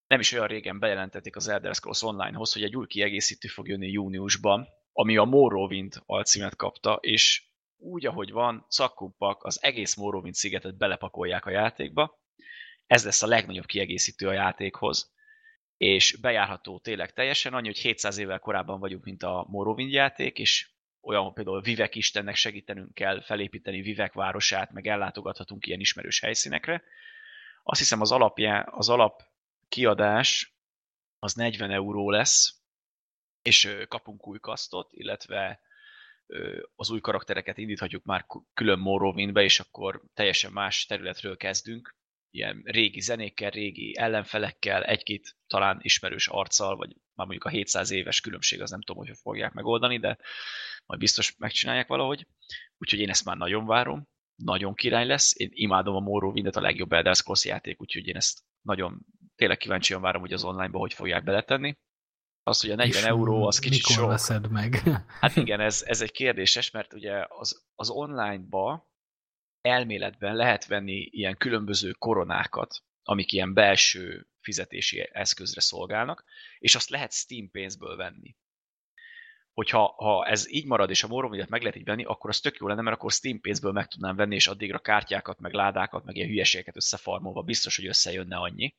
Nem 0.07 0.21
is 0.21 0.33
olyan 0.33 0.47
régen 0.47 0.79
bejelentették 0.79 1.37
az 1.37 1.49
Elder 1.49 1.75
Scrolls 1.75 2.03
Online-hoz, 2.03 2.53
hogy 2.53 2.63
egy 2.63 2.77
új 2.77 2.87
kiegészítő 2.87 3.49
fog 3.49 3.69
jönni 3.69 3.91
júniusban, 3.91 4.67
ami 4.93 5.17
a 5.17 5.25
Morrowind 5.25 6.03
alcímet 6.07 6.57
kapta, 6.57 6.99
és 7.01 7.47
úgy, 7.77 8.07
ahogy 8.07 8.31
van, 8.31 8.67
szakkumpak 8.69 9.45
az 9.45 9.63
egész 9.63 9.95
Morrowind 9.95 10.35
szigetet 10.35 10.77
belepakolják 10.77 11.47
a 11.47 11.51
játékba. 11.51 12.23
Ez 12.87 13.05
lesz 13.05 13.23
a 13.23 13.27
legnagyobb 13.27 13.67
kiegészítő 13.67 14.29
a 14.29 14.33
játékhoz, 14.33 15.13
és 15.77 16.17
bejárható 16.21 16.79
tényleg 16.79 17.13
teljesen, 17.13 17.55
annyi, 17.55 17.67
hogy 17.67 17.79
700 17.79 18.19
évvel 18.19 18.39
korábban 18.39 18.81
vagyunk, 18.81 19.05
mint 19.05 19.23
a 19.23 19.47
Morrowind 19.49 19.93
játék, 19.93 20.39
és 20.39 20.71
olyan, 21.09 21.35
például 21.35 21.61
Vivek 21.61 21.95
Istennek 21.95 22.35
segítenünk 22.35 22.95
kell 22.95 23.23
felépíteni 23.23 23.81
Vivek 23.81 24.13
városát, 24.13 24.71
meg 24.73 24.87
ellátogathatunk 24.87 25.67
ilyen 25.67 25.81
ismerős 25.81 26.21
helyszínekre. 26.21 26.83
Azt 27.63 27.81
hiszem 27.81 28.01
az, 28.01 28.13
alapjá, 28.13 28.61
az 28.61 28.89
alap 28.89 29.23
kiadás 29.69 30.57
az 31.19 31.35
40 31.35 31.71
euró 31.71 32.11
lesz, 32.11 32.63
és 33.43 33.77
kapunk 33.89 34.27
új 34.27 34.39
kasztot, 34.39 34.93
illetve 34.93 35.61
az 36.77 36.91
új 36.91 37.01
karaktereket 37.01 37.59
indíthatjuk 37.59 38.05
már 38.05 38.27
külön 38.55 38.79
Morrowindbe, 38.79 39.43
és 39.43 39.61
akkor 39.61 40.03
teljesen 40.15 40.53
más 40.53 40.87
területről 40.87 41.37
kezdünk. 41.37 41.97
Ilyen 42.31 42.63
régi 42.65 43.01
zenékkel, 43.01 43.51
régi 43.51 43.97
ellenfelekkel, 43.97 44.85
egy-két 44.85 45.37
talán 45.47 45.79
ismerős 45.83 46.29
arccal, 46.29 46.77
vagy 46.77 46.89
már 46.89 47.27
mondjuk 47.27 47.45
a 47.45 47.49
700 47.49 47.91
éves 47.91 48.21
különbség, 48.21 48.61
az 48.61 48.71
nem 48.71 48.81
tudom, 48.81 49.07
hogy 49.07 49.17
fogják 49.17 49.53
megoldani, 49.53 49.99
de 49.99 50.19
majd 50.87 51.01
biztos 51.01 51.37
megcsinálják 51.37 51.87
valahogy. 51.87 52.27
Úgyhogy 52.79 53.01
én 53.01 53.09
ezt 53.09 53.25
már 53.25 53.37
nagyon 53.37 53.67
várom. 53.67 54.09
Nagyon 54.35 54.75
király 54.75 55.07
lesz. 55.07 55.39
Én 55.41 55.49
imádom 55.53 55.95
a 55.95 56.01
Morrowindet, 56.01 56.57
a 56.57 56.61
legjobb 56.61 56.93
Elder 56.93 57.15
Scrolls 57.15 57.45
játék, 57.45 57.81
úgyhogy 57.81 58.07
én 58.07 58.17
ezt 58.17 58.41
nagyon 58.61 59.07
tényleg 59.37 59.57
kíváncsian 59.57 60.01
várom, 60.01 60.21
hogy 60.21 60.33
az 60.33 60.45
online-ba 60.45 60.79
hogy 60.79 60.93
fogják 60.93 61.25
beletenni. 61.25 61.77
Az, 62.43 62.61
hogy 62.61 62.71
a 62.71 62.75
40 62.75 63.03
És 63.03 63.09
euró, 63.09 63.47
az 63.47 63.59
kicsit 63.59 63.87
mikor 63.87 64.03
sok. 64.03 64.09
veszed 64.09 64.51
meg? 64.51 64.83
Hát 65.21 65.37
igen, 65.37 65.61
ez, 65.61 65.83
ez 65.87 66.01
egy 66.01 66.11
kérdéses, 66.11 66.71
mert 66.71 66.93
ugye 66.93 67.25
az, 67.29 67.65
az 67.75 67.91
online-ba 67.91 68.89
elméletben 69.61 70.37
lehet 70.37 70.67
venni 70.67 71.09
ilyen 71.11 71.37
különböző 71.37 71.91
koronákat, 71.91 72.83
amik 73.03 73.33
ilyen 73.33 73.55
belső 73.55 74.27
fizetési 74.41 75.09
eszközre 75.13 75.61
szolgálnak, 75.61 76.25
és 76.59 76.75
azt 76.75 76.89
lehet 76.89 77.13
Steam 77.13 77.51
pénzből 77.51 77.97
venni. 77.97 78.37
Hogyha 79.53 79.95
ha 79.97 80.27
ez 80.27 80.51
így 80.53 80.67
marad, 80.67 80.91
és 80.91 81.03
a 81.03 81.09
Morrowindet 81.09 81.49
meg 81.49 81.61
lehet 81.61 81.77
így 81.77 81.85
venni, 81.85 82.05
akkor 82.05 82.31
az 82.31 82.41
tök 82.41 82.57
jó 82.57 82.67
lenne, 82.67 82.83
mert 82.83 82.97
akkor 82.97 83.13
Steam 83.13 83.41
pénzből 83.41 83.73
meg 83.73 83.87
tudnám 83.87 84.17
venni, 84.17 84.35
és 84.35 84.47
addigra 84.47 84.79
kártyákat, 84.79 85.41
meg 85.41 85.53
ládákat, 85.53 86.05
meg 86.05 86.17
ilyen 86.17 86.29
hülyeségeket 86.29 86.77
összefarmolva 86.77 87.43
biztos, 87.43 87.77
hogy 87.77 87.87
összejönne 87.87 88.37
annyi. 88.37 88.75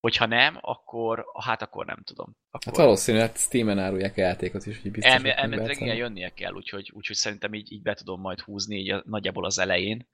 Hogyha 0.00 0.26
nem, 0.26 0.58
akkor 0.60 1.24
hát 1.44 1.62
akkor 1.62 1.86
nem 1.86 2.02
tudom. 2.04 2.36
Akkor... 2.50 2.72
Hát 2.72 2.76
valószínűleg 2.76 3.36
Steam-en 3.36 3.78
árulják 3.78 4.16
a 4.16 4.20
játékot 4.20 4.66
is, 4.66 4.82
hogy 4.82 4.90
biztos, 4.90 5.22
meg 5.22 5.32
elméletileg 5.36 5.80
igen, 5.80 5.96
jönnie 5.96 6.28
kell, 6.28 6.52
úgyhogy, 6.52 6.90
úgyhogy 6.94 7.16
szerintem 7.16 7.54
így, 7.54 7.72
így 7.72 7.82
be 7.82 7.94
tudom 7.94 8.20
majd 8.20 8.40
húzni 8.40 8.76
így 8.76 8.90
a, 8.90 9.02
nagyjából 9.06 9.44
az 9.44 9.58
elején. 9.58 10.08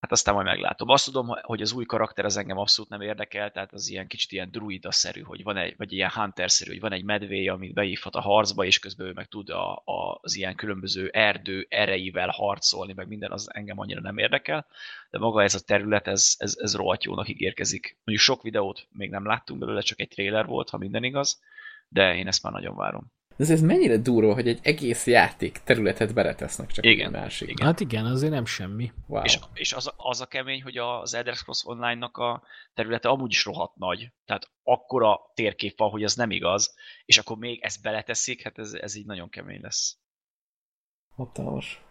Hát 0.00 0.12
aztán 0.12 0.34
majd 0.34 0.46
meglátom. 0.46 0.88
Azt 0.88 1.04
tudom, 1.04 1.26
hogy 1.42 1.62
az 1.62 1.72
új 1.72 1.84
karakter 1.84 2.24
az 2.24 2.36
engem 2.36 2.58
abszolút 2.58 2.90
nem 2.90 3.00
érdekel, 3.00 3.50
tehát 3.50 3.72
az 3.72 3.88
ilyen 3.88 4.06
kicsit 4.06 4.32
ilyen 4.32 4.50
druida-szerű, 4.50 5.20
hogy 5.20 5.42
van 5.42 5.56
egy, 5.56 5.74
vagy 5.76 5.92
ilyen 5.92 6.10
hunter-szerű, 6.10 6.70
hogy 6.70 6.80
van 6.80 6.92
egy 6.92 7.04
medvéje, 7.04 7.52
amit 7.52 7.74
beívhat 7.74 8.14
a 8.14 8.20
harcba, 8.20 8.64
és 8.64 8.78
közben 8.78 9.06
ő 9.06 9.12
meg 9.12 9.26
tud 9.26 9.48
a, 9.48 9.82
a, 9.84 10.18
az 10.20 10.36
ilyen 10.36 10.54
különböző 10.54 11.08
erdő 11.08 11.66
ereivel 11.68 12.28
harcolni, 12.28 12.92
meg 12.92 13.08
minden, 13.08 13.30
az 13.30 13.48
engem 13.52 13.78
annyira 13.78 14.00
nem 14.00 14.18
érdekel, 14.18 14.66
de 15.10 15.18
maga 15.18 15.42
ez 15.42 15.54
a 15.54 15.60
terület, 15.60 16.06
ez, 16.06 16.34
ez, 16.38 16.56
ez 16.58 16.74
rohadt 16.74 17.04
jónak 17.04 17.28
ígérkezik. 17.28 17.98
Mondjuk 18.04 18.26
sok 18.26 18.42
videót 18.42 18.86
még 18.92 19.10
nem 19.10 19.26
láttunk 19.26 19.60
belőle, 19.60 19.80
csak 19.80 20.00
egy 20.00 20.08
trailer 20.08 20.46
volt, 20.46 20.70
ha 20.70 20.78
minden 20.78 21.04
igaz, 21.04 21.42
de 21.88 22.16
én 22.16 22.26
ezt 22.26 22.42
már 22.42 22.52
nagyon 22.52 22.76
várom. 22.76 23.12
De 23.40 23.52
ez 23.52 23.60
mennyire 23.60 23.96
durva, 23.96 24.34
hogy 24.34 24.48
egy 24.48 24.58
egész 24.62 25.06
játék 25.06 25.58
területet 25.58 26.14
beletesznek 26.14 26.70
csak 26.70 26.84
Igen, 26.84 27.06
egy 27.06 27.20
másik. 27.20 27.48
igen. 27.48 27.66
Hát 27.66 27.80
igen, 27.80 28.06
azért 28.06 28.32
nem 28.32 28.44
semmi. 28.44 28.92
Wow. 29.06 29.22
És, 29.22 29.38
és 29.54 29.72
az, 29.72 29.86
a- 29.86 29.94
az 29.96 30.20
a 30.20 30.26
kemény, 30.26 30.62
hogy 30.62 30.76
az 30.76 31.14
Elder 31.14 31.34
Scrolls 31.34 31.64
Online-nak 31.64 32.16
a 32.16 32.42
területe 32.74 33.08
amúgy 33.08 33.30
is 33.30 33.44
rohadt 33.44 33.76
nagy. 33.76 34.12
Tehát 34.24 34.50
akkora 34.62 35.20
térkép 35.34 35.78
van, 35.78 35.90
hogy 35.90 36.02
ez 36.02 36.14
nem 36.14 36.30
igaz, 36.30 36.74
és 37.04 37.18
akkor 37.18 37.36
még 37.36 37.60
ezt 37.62 37.82
beleteszik, 37.82 38.42
hát 38.42 38.58
ez, 38.58 38.72
ez 38.72 38.94
így 38.94 39.06
nagyon 39.06 39.28
kemény 39.28 39.60
lesz. 39.60 39.98
Hatalmas. 41.14 41.82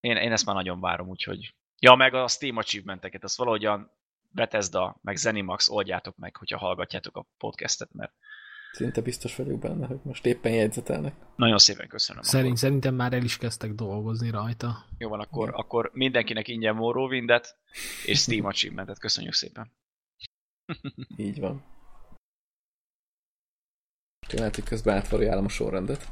Én, 0.00 0.16
én 0.16 0.32
ezt 0.32 0.46
már 0.46 0.54
nagyon 0.54 0.80
várom, 0.80 1.08
úgyhogy... 1.08 1.54
Ja, 1.78 1.94
meg 1.94 2.14
a 2.14 2.28
Steam 2.28 2.56
achievementeket, 2.56 3.24
azt 3.24 3.36
valahogyan 3.36 3.90
Bethesda, 4.30 4.98
meg 5.02 5.16
Zenimax 5.16 5.68
oldjátok 5.68 6.16
meg, 6.16 6.36
hogyha 6.36 6.58
hallgatjátok 6.58 7.16
a 7.16 7.26
podcastet, 7.38 7.92
mert 7.92 8.12
Szinte 8.74 9.00
biztos 9.00 9.36
vagyok 9.36 9.58
benne, 9.58 9.86
hogy 9.86 9.98
most 10.02 10.26
éppen 10.26 10.52
jegyzetelnek. 10.52 11.14
nagyon 11.36 11.58
szépen 11.58 11.88
köszönöm. 11.88 12.22
Szerint, 12.22 12.56
szerintem 12.56 12.94
már 12.94 13.12
el 13.12 13.22
is 13.22 13.38
kezdtek 13.38 13.72
dolgozni 13.72 14.30
rajta. 14.30 14.66
Akkor. 14.66 14.84
Jó 14.98 15.08
van, 15.08 15.20
akkor, 15.20 15.50
akkor 15.54 15.90
mindenkinek 15.92 16.48
ingyen 16.48 16.74
Morrowindet 16.74 17.58
és 18.04 18.18
Steam 18.18 18.44
achievementet. 18.44 18.98
Köszönjük 18.98 19.32
szépen. 19.32 19.72
Így 21.16 21.40
van. 21.40 21.64
Lehet, 24.32 24.54
hogy 24.54 24.64
közben 24.64 24.96
átvarjálom 24.96 25.44
a 25.44 25.48
sorrendet. 25.48 26.08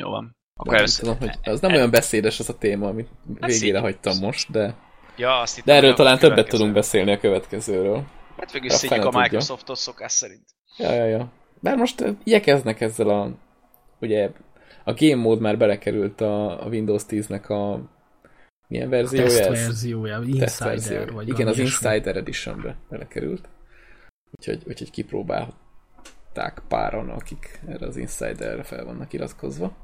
Jó 0.00 0.10
van. 0.10 0.36
Akkor 0.54 0.74
először... 0.74 1.04
tudom, 1.04 1.18
hogy 1.18 1.38
az 1.42 1.60
nem 1.60 1.72
olyan 1.72 1.90
beszédes 1.90 2.38
az 2.38 2.48
a 2.48 2.58
téma, 2.58 2.88
amit 2.88 3.08
végére 3.24 3.52
szép. 3.52 3.76
hagytam 3.76 4.18
most, 4.18 4.50
de, 4.50 4.76
Ja, 5.16 5.40
azt 5.40 5.64
de 5.64 5.74
erről 5.74 5.94
talán 5.94 6.18
többet 6.18 6.48
tudunk 6.48 6.72
beszélni 6.72 7.12
a 7.12 7.18
következőről. 7.18 8.04
Hát 8.40 8.52
végül 8.52 8.70
A 8.70 8.72
szedjük 8.72 9.04
a. 9.04 9.18
Microsoftot 9.20 9.76
szokás 9.76 10.12
szerint. 10.12 10.44
Ja, 10.76 10.92
ja, 10.92 11.04
ja. 11.04 11.32
Bár 11.60 11.76
most 11.76 12.04
igyekeznek 12.24 12.80
ezzel 12.80 13.08
a... 13.08 13.30
Ugye 14.00 14.30
a 14.84 14.92
Game 14.94 15.22
Mode 15.22 15.40
már 15.40 15.58
belekerült 15.58 16.20
a, 16.20 16.64
a 16.64 16.68
Windows 16.68 17.02
10-nek 17.08 17.46
a... 17.48 17.80
Milyen 18.68 18.88
verziója 18.88 19.26
Test 19.26 19.38
ez? 19.38 19.64
verziója, 19.64 20.18
Test 20.18 20.28
Insider, 20.28 20.68
verziója. 20.68 21.12
vagy 21.12 21.28
Igen, 21.28 21.46
az. 21.46 21.58
Insider 21.58 22.16
Editionbe 22.16 22.76
belekerült. 22.88 23.48
Úgyhogy, 24.30 24.62
úgyhogy 24.66 24.90
kipróbálták 24.90 26.62
páran, 26.68 27.08
akik 27.08 27.60
erre 27.68 27.86
az 27.86 27.96
Insiderre 27.96 28.62
fel 28.62 28.84
vannak 28.84 29.12
iratkozva. 29.12 29.76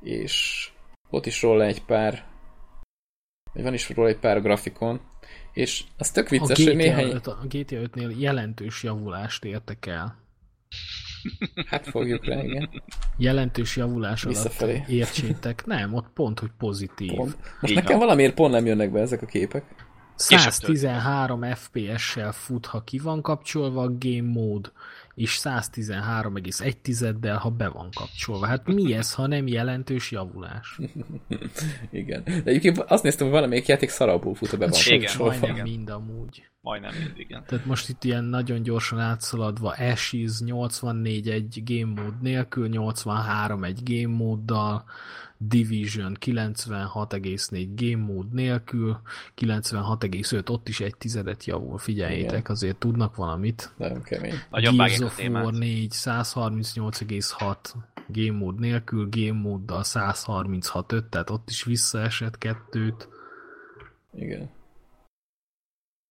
És 0.00 0.68
ott 1.10 1.26
is 1.26 1.42
róla 1.42 1.64
egy 1.64 1.84
pár 1.84 2.24
van 3.62 3.74
is 3.74 3.90
róla 3.90 4.08
egy 4.08 4.18
pár 4.18 4.42
grafikon, 4.42 5.00
és 5.58 5.84
az 5.96 6.10
tök 6.10 6.26
A 6.26 6.30
vicces, 6.30 6.58
GTA, 6.58 6.64
hogy 6.66 6.76
néhány... 6.76 7.10
5, 7.10 7.26
a 7.26 7.38
GTA 7.48 7.76
5-nél 7.76 8.18
jelentős 8.18 8.82
javulást 8.82 9.44
értek 9.44 9.86
el. 9.86 10.16
Hát 11.70 11.86
fogjuk 11.86 12.24
rá, 12.24 12.42
igen. 12.42 12.82
Jelentős 13.16 13.76
javulás 13.76 14.24
alatt 14.24 14.36
Visszafelé. 14.36 14.84
értsétek. 14.88 15.66
Nem, 15.66 15.94
ott 15.94 16.08
pont, 16.14 16.38
hogy 16.40 16.50
pozitív. 16.58 17.12
Pont. 17.12 17.36
Most 17.60 17.72
Így 17.72 17.78
nekem 17.78 17.90
van. 17.96 18.06
valamiért 18.06 18.34
pont 18.34 18.52
nem 18.52 18.66
jönnek 18.66 18.92
be 18.92 19.00
ezek 19.00 19.22
a 19.22 19.26
képek. 19.26 19.64
113 20.18 21.54
FPS-sel 21.54 22.32
fut, 22.32 22.66
ha 22.66 22.82
ki 22.82 22.98
van 22.98 23.22
kapcsolva 23.22 23.82
a 23.82 23.92
game 23.98 24.30
mode, 24.32 24.70
és 25.14 25.40
113,1-del, 25.42 27.36
ha 27.38 27.50
be 27.50 27.68
van 27.68 27.88
kapcsolva. 27.94 28.46
Hát 28.46 28.66
mi 28.66 28.92
ez, 28.94 29.14
ha 29.14 29.26
nem 29.26 29.46
jelentős 29.46 30.10
javulás? 30.10 30.78
Igen. 31.90 32.22
De 32.24 32.42
egyébként 32.44 32.78
azt 32.78 33.02
néztem, 33.02 33.26
hogy 33.26 33.36
valamelyik 33.36 33.66
játék 33.66 33.88
szarabul 33.88 34.34
fut, 34.34 34.50
ha 34.50 34.56
be 34.56 34.66
van 34.66 34.80
Igen, 34.86 34.98
kapcsolva. 34.98 35.30
Majdnem 35.30 35.50
igen. 35.50 35.64
mind 35.64 35.90
amúgy. 35.90 36.48
Majdnem 36.60 36.94
mindig, 36.94 37.18
igen. 37.18 37.44
Tehát 37.46 37.66
most 37.66 37.88
itt 37.88 38.04
ilyen 38.04 38.24
nagyon 38.24 38.62
gyorsan 38.62 39.00
átszaladva 39.00 39.70
Ashes 39.70 40.40
84 40.40 41.28
egy 41.28 41.62
game 41.64 42.02
mode 42.02 42.16
nélkül, 42.20 42.68
83 42.68 43.64
egy 43.64 43.80
game 43.84 44.16
móddal, 44.16 44.84
Division 45.40 46.16
96,4 46.20 47.68
game 47.74 48.04
mode 48.04 48.28
nélkül, 48.32 49.00
96,5 49.36 50.50
ott 50.50 50.68
is 50.68 50.80
egy 50.80 50.96
tizedet 50.96 51.44
javul, 51.44 51.78
figyeljétek, 51.78 52.38
Igen. 52.38 52.42
azért 52.52 52.76
tudnak 52.76 53.16
valamit. 53.16 53.72
Nagyon 53.76 54.02
kemény. 54.02 54.34
Nagyon 54.50 54.76
Gears 54.76 55.00
a 55.00 55.04
of. 55.04 55.18
War 55.18 55.52
4, 55.52 55.92
138,6 55.92 57.56
game 58.06 58.38
mód 58.38 58.58
nélkül, 58.58 59.08
game 59.10 59.40
móddal 59.40 59.82
136 59.82 60.94
tehát 61.10 61.30
ott 61.30 61.50
is 61.50 61.64
visszaesett 61.64 62.38
kettőt. 62.38 63.08
Igen. 64.12 64.50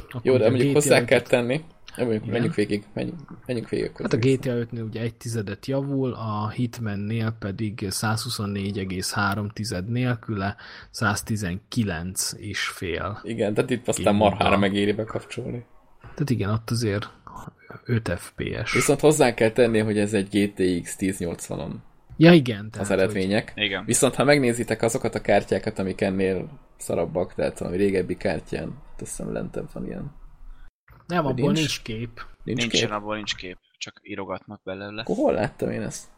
Akkor 0.07 0.21
Jó, 0.23 0.37
de 0.37 0.45
a 0.45 0.49
mondjuk 0.49 0.73
hozzá 0.73 1.05
kell 1.05 1.19
5-öt 1.19 1.29
tenni. 1.29 1.63
Menjünk 1.97 2.55
végig, 2.55 2.83
menjünk, 2.93 3.19
menjünk 3.45 3.69
végig. 3.69 3.89
akkor 3.89 4.01
Hát 4.01 4.13
a. 4.13 4.17
GTA 4.17 4.51
5-nél 4.53 4.85
ugye 4.85 5.01
egy 5.01 5.15
tizedet 5.15 5.65
javul, 5.65 6.13
a 6.13 6.49
Hitman-nél 6.49 7.35
pedig 7.39 7.85
124,3 7.89 9.51
tized 9.53 9.89
nélküle 9.89 10.55
119 10.91 12.33
és 12.37 12.67
fél. 12.67 13.19
Igen, 13.23 13.53
tehát 13.53 13.69
itt 13.69 13.87
aztán 13.87 14.03
Game 14.03 14.17
marhára 14.17 14.57
megéri 14.57 14.91
bekapcsolni. 14.91 15.65
Tehát 16.01 16.29
igen, 16.29 16.49
ott 16.49 16.69
azért 16.69 17.09
5 17.85 18.13
FPS. 18.17 18.73
Viszont 18.73 18.99
hozzá 18.99 19.33
kell 19.33 19.51
tenni, 19.51 19.79
hogy 19.79 19.97
ez 19.97 20.13
egy 20.13 20.27
GTX 20.27 20.95
1080-on 20.99 21.71
Ja 22.17 22.33
igen, 22.33 22.71
tehát 22.71 22.87
az 22.87 22.93
eredmények. 22.93 23.51
Igen. 23.55 23.85
Viszont 23.85 24.15
ha 24.15 24.23
megnézitek 24.23 24.81
azokat 24.81 25.15
a 25.15 25.21
kártyákat, 25.21 25.79
amik 25.79 26.01
ennél 26.01 26.49
szarabbak, 26.77 27.33
tehát 27.33 27.59
valami 27.59 27.77
régebbi 27.77 28.15
kártyán, 28.15 28.77
azt 28.89 28.99
hiszem 28.99 29.33
lentebb 29.33 29.69
van 29.73 29.85
ilyen. 29.85 30.11
Nem, 31.07 31.25
abból 31.25 31.45
nincs? 31.51 31.57
nincs 31.57 31.81
kép. 31.81 32.21
Nincs 32.43 32.59
Nincsen, 32.59 32.79
kép? 32.89 32.91
abból 32.97 33.15
nincs 33.15 33.35
kép, 33.35 33.57
csak 33.77 33.99
írogatnak 34.03 34.61
belőle. 34.63 35.01
Akkor 35.01 35.15
hol 35.15 35.33
láttam 35.33 35.71
én 35.71 35.81
ezt? 35.81 36.15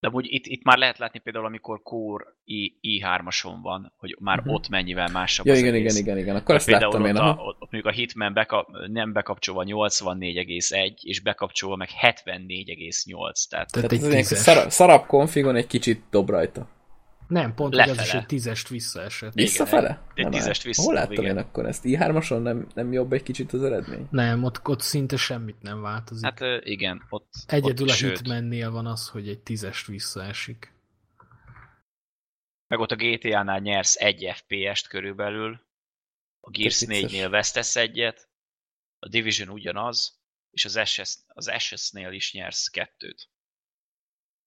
De 0.00 0.08
amúgy 0.08 0.26
itt, 0.28 0.46
itt 0.46 0.62
már 0.64 0.78
lehet 0.78 0.98
látni 0.98 1.18
például, 1.18 1.44
amikor 1.44 1.82
Core 1.82 2.24
i, 2.44 2.78
i3-ason 2.82 3.54
van, 3.62 3.92
hogy 3.96 4.16
már 4.20 4.38
uh-huh. 4.38 4.54
ott 4.54 4.68
mennyivel 4.68 5.08
másabb 5.12 5.46
Ja, 5.46 5.52
az 5.52 5.58
igen, 5.58 5.74
egész. 5.74 5.92
igen, 5.98 6.04
igen, 6.06 6.18
igen. 6.18 6.36
Akkor 6.36 6.54
ezt 6.54 6.66
Például 6.66 6.92
láttam 6.92 7.06
én. 7.06 7.14
ott, 7.14 7.20
aha. 7.20 7.42
a, 7.42 7.44
ott 7.46 7.58
mondjuk 7.70 7.86
a 7.86 7.90
Hitman 7.90 8.32
beka, 8.32 8.68
nem 8.86 9.12
bekapcsolva 9.12 9.64
84,1, 9.66 10.94
és 11.02 11.20
bekapcsolva 11.20 11.76
meg 11.76 11.88
74,8. 12.00 13.48
Tehát 13.48 13.48
Tehát 13.48 13.70
Tehát 13.72 13.92
egy 13.92 13.98
ez 13.98 14.06
ilyen 14.08 14.16
tízes. 14.16 14.38
szara, 14.38 14.70
szarabb 14.70 15.06
konfigon 15.06 15.56
egy 15.56 15.66
kicsit 15.66 16.02
dob 16.10 16.30
rajta. 16.30 16.66
Nem, 17.28 17.54
pont, 17.54 17.74
hogy 17.74 17.82
az 17.82 17.90
is 17.90 17.96
Lefele. 17.96 18.20
egy 18.20 18.26
tízest 18.26 18.68
visszaesett. 18.68 19.32
Igen, 19.34 19.46
Visszafele? 19.46 20.02
egy 20.14 20.22
Nem 20.22 20.32
tízest 20.32 20.62
vissza, 20.62 20.82
Hol 20.82 20.94
láttam 20.94 21.12
igen. 21.12 21.24
én 21.24 21.36
akkor 21.36 21.66
ezt? 21.66 21.82
i3-ason 21.86 22.42
nem, 22.42 22.66
nem 22.74 22.92
jobb 22.92 23.12
egy 23.12 23.22
kicsit 23.22 23.52
az 23.52 23.62
eredmény? 23.62 24.06
Nem, 24.10 24.44
ott, 24.44 24.68
ott 24.68 24.80
szinte 24.80 25.16
semmit 25.16 25.62
nem 25.62 25.80
változik. 25.80 26.24
Hát, 26.24 26.64
igen, 26.64 27.06
ott, 27.08 27.32
Egyedül 27.46 27.86
ott, 27.86 27.92
a 27.92 27.96
sőt, 27.96 28.16
Hitmannél 28.18 28.70
van 28.70 28.86
az, 28.86 29.08
hogy 29.08 29.28
egy 29.28 29.38
tízest 29.40 29.86
visszaesik. 29.86 30.72
Meg 32.66 32.78
ott 32.78 32.90
a 32.90 32.96
GTA-nál 32.96 33.58
nyersz 33.58 33.96
egy 33.96 34.32
FPS-t 34.34 34.86
körülbelül, 34.88 35.60
a 36.40 36.50
Gears 36.50 36.78
Tök 36.78 36.88
vicces. 36.88 37.12
4-nél 37.12 37.28
vesztesz 37.30 37.76
egyet, 37.76 38.28
a 38.98 39.08
Division 39.08 39.48
ugyanaz, 39.48 40.20
és 40.50 40.64
az 40.64 40.80
SS, 40.84 41.18
az 41.26 41.52
SS-nél 41.58 42.12
is 42.12 42.32
nyersz 42.32 42.66
kettőt. 42.68 43.28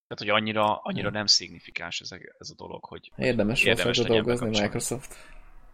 Tehát, 0.07 0.33
hogy 0.33 0.41
annyira, 0.41 0.75
annyira 0.83 1.09
nem 1.09 1.25
szignifikáns 1.25 1.99
ez 1.99 2.11
a, 2.11 2.17
ez 2.39 2.49
a 2.49 2.53
dolog, 2.57 2.85
hogy 2.85 3.11
Érdemes 3.17 3.63
Érdemes 3.63 3.97
dolgozni. 3.97 4.47
Microsoft. 4.47 5.15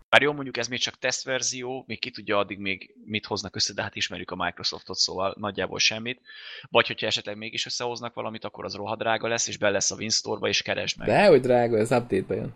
bár 0.09 0.21
jó, 0.21 0.33
mondjuk 0.33 0.57
ez 0.57 0.67
még 0.67 0.79
csak 0.79 0.97
tesztverzió, 0.97 1.83
még 1.87 1.99
ki 1.99 2.11
tudja 2.11 2.37
addig 2.37 2.59
még 2.59 2.95
mit 3.05 3.25
hoznak 3.25 3.55
össze, 3.55 3.73
de 3.73 3.81
hát 3.81 3.95
ismerjük 3.95 4.31
a 4.31 4.35
Microsoftot, 4.35 4.97
szóval 4.97 5.35
nagyjából 5.39 5.79
semmit. 5.79 6.21
Vagy 6.69 6.87
hogyha 6.87 7.07
esetleg 7.07 7.37
mégis 7.37 7.65
összehoznak 7.65 8.13
valamit, 8.13 8.43
akkor 8.45 8.65
az 8.65 8.75
rohadrága 8.75 9.27
lesz, 9.27 9.47
és 9.47 9.57
be 9.57 9.69
lesz 9.69 9.91
a 9.91 9.95
Winstore-ba, 9.95 10.47
és 10.47 10.61
keresd 10.61 10.97
meg. 10.97 11.07
De 11.07 11.25
hogy 11.25 11.41
drága, 11.41 11.77
ez 11.77 11.91
update-be 11.91 12.35
jön. 12.35 12.53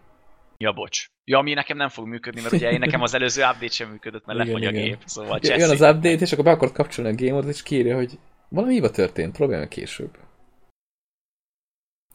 Ja, 0.57 0.71
bocs. 0.71 1.09
Ja, 1.23 1.37
ami 1.37 1.53
nekem 1.53 1.77
nem 1.77 1.89
fog 1.89 2.07
működni, 2.07 2.41
mert 2.41 2.53
ugye 2.53 2.71
én 2.71 2.79
nekem 2.79 3.01
az 3.01 3.13
előző 3.13 3.41
update 3.41 3.71
sem 3.71 3.89
működött, 3.89 4.25
mert 4.25 4.39
lefogy 4.39 4.65
a 4.65 4.71
gép. 4.71 5.01
Szóval 5.05 5.39
Jön 5.41 5.69
az 5.69 5.81
update, 5.81 6.21
és 6.21 6.31
akkor 6.31 6.43
be 6.43 6.51
akarod 6.51 6.73
kapcsolni 6.73 7.09
a 7.09 7.29
game 7.29 7.47
és 7.47 7.63
kiírja, 7.63 7.95
hogy 7.95 8.19
valami 8.49 8.73
hiba 8.73 8.89
történt, 8.89 9.35
próbálj 9.35 9.59
meg 9.59 9.67
később. 9.67 10.17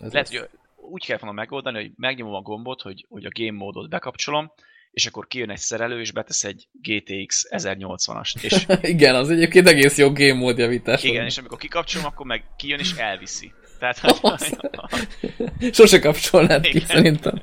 Ez 0.00 0.12
Lehet, 0.12 0.30
lesz. 0.30 0.40
hogy 0.40 0.48
úgy 0.90 1.04
kell 1.06 1.18
volna 1.18 1.34
megoldani, 1.34 1.80
hogy 1.80 1.90
megnyomom 1.96 2.34
a 2.34 2.40
gombot, 2.40 2.82
hogy, 2.82 3.06
hogy 3.08 3.24
a 3.24 3.30
game 3.32 3.58
módot 3.58 3.88
bekapcsolom, 3.88 4.52
és 4.90 5.06
akkor 5.06 5.26
kijön 5.26 5.50
egy 5.50 5.58
szerelő, 5.58 6.00
és 6.00 6.12
betesz 6.12 6.44
egy 6.44 6.68
GTX 6.72 7.46
1080-ast. 7.50 8.42
És 8.42 8.66
igen, 8.94 9.14
az 9.14 9.30
egyébként 9.30 9.68
egész 9.68 9.98
jó 9.98 10.12
game 10.12 10.34
mód 10.34 10.58
javítás. 10.58 11.02
igen, 11.04 11.24
és 11.24 11.38
amikor 11.38 11.58
kikapcsolom, 11.58 12.06
akkor 12.06 12.26
meg 12.26 12.44
kijön 12.56 12.78
és 12.78 12.92
elviszi. 12.92 13.52
Tehát, 13.78 13.98
hogy 14.10 15.74
Sose 15.74 15.98
kapcsolnád 15.98 16.62
ki, 16.66 16.78
szerintem. 16.80 17.40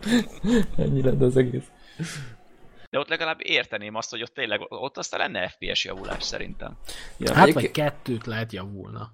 Ennyi 0.78 1.02
lenne 1.02 1.26
az 1.26 1.38
egész. 1.38 1.64
de 2.90 3.00
ott 3.00 3.08
legalább 3.08 3.40
érteném 3.42 3.96
azt, 3.96 4.10
hogy 4.10 4.22
ott 4.22 4.34
tényleg, 4.34 4.60
ott 4.70 4.98
aztán 4.98 5.20
lenne 5.20 5.48
FPS 5.48 5.86
javulás 5.86 6.24
szerintem. 6.24 6.78
Ja, 7.18 7.34
Hát 7.34 7.46
vagy 7.54 7.58
egyébként- 7.58 7.90
kettőt 7.90 8.26
lehet 8.26 8.54
javulna. 8.54 9.12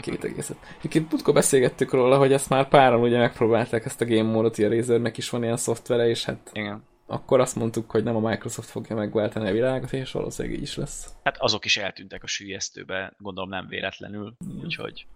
Két 0.00 0.24
egészet. 0.24 0.56
Egyébként 0.78 1.10
múltkor 1.10 1.34
beszélgettük 1.34 1.92
róla, 1.92 2.18
hogy 2.18 2.32
ezt 2.32 2.48
már 2.48 2.68
páran 2.68 3.00
ugye 3.00 3.18
megpróbálták 3.18 3.84
ezt 3.84 4.00
a 4.00 4.04
game 4.04 4.30
módot, 4.30 4.58
a 4.58 4.68
Razernek 4.68 5.16
is 5.16 5.30
van 5.30 5.42
ilyen 5.42 5.56
szoftvere, 5.56 6.08
és 6.08 6.24
hát 6.24 6.50
Igen. 6.52 6.84
akkor 7.06 7.40
azt 7.40 7.56
mondtuk, 7.56 7.90
hogy 7.90 8.04
nem 8.04 8.16
a 8.16 8.28
Microsoft 8.28 8.68
fogja 8.68 8.96
megváltani 8.96 9.48
a 9.48 9.52
világot, 9.52 9.92
és 9.92 10.12
valószínűleg 10.12 10.56
így 10.56 10.62
is 10.62 10.76
lesz. 10.76 11.14
Hát 11.22 11.36
azok 11.38 11.64
is 11.64 11.76
eltűntek 11.76 12.22
a 12.22 12.26
sülyeztőbe, 12.26 13.14
gondolom 13.18 13.50
nem 13.50 13.66
véletlenül, 13.68 14.36
úgyhogy 14.62 15.06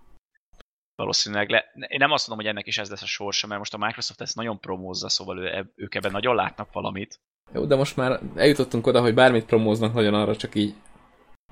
valószínűleg 0.94 1.50
le... 1.50 1.64
Én 1.74 1.98
nem 1.98 2.10
azt 2.10 2.28
mondom, 2.28 2.46
hogy 2.46 2.54
ennek 2.54 2.66
is 2.66 2.78
ez 2.78 2.90
lesz 2.90 3.02
a 3.02 3.06
sorsa, 3.06 3.46
mert 3.46 3.58
most 3.58 3.74
a 3.74 3.78
Microsoft 3.78 4.20
ezt 4.20 4.36
nagyon 4.36 4.60
promózza, 4.60 5.08
szóval 5.08 5.38
ő, 5.38 5.72
ők 5.74 5.94
ebben 5.94 6.10
nagyon 6.10 6.34
látnak 6.34 6.72
valamit. 6.72 7.20
Jó, 7.52 7.64
de 7.64 7.76
most 7.76 7.96
már 7.96 8.20
eljutottunk 8.34 8.86
oda, 8.86 9.00
hogy 9.00 9.14
bármit 9.14 9.44
promóznak 9.44 9.94
nagyon 9.94 10.14
arra, 10.14 10.36
csak 10.36 10.54
így 10.54 10.74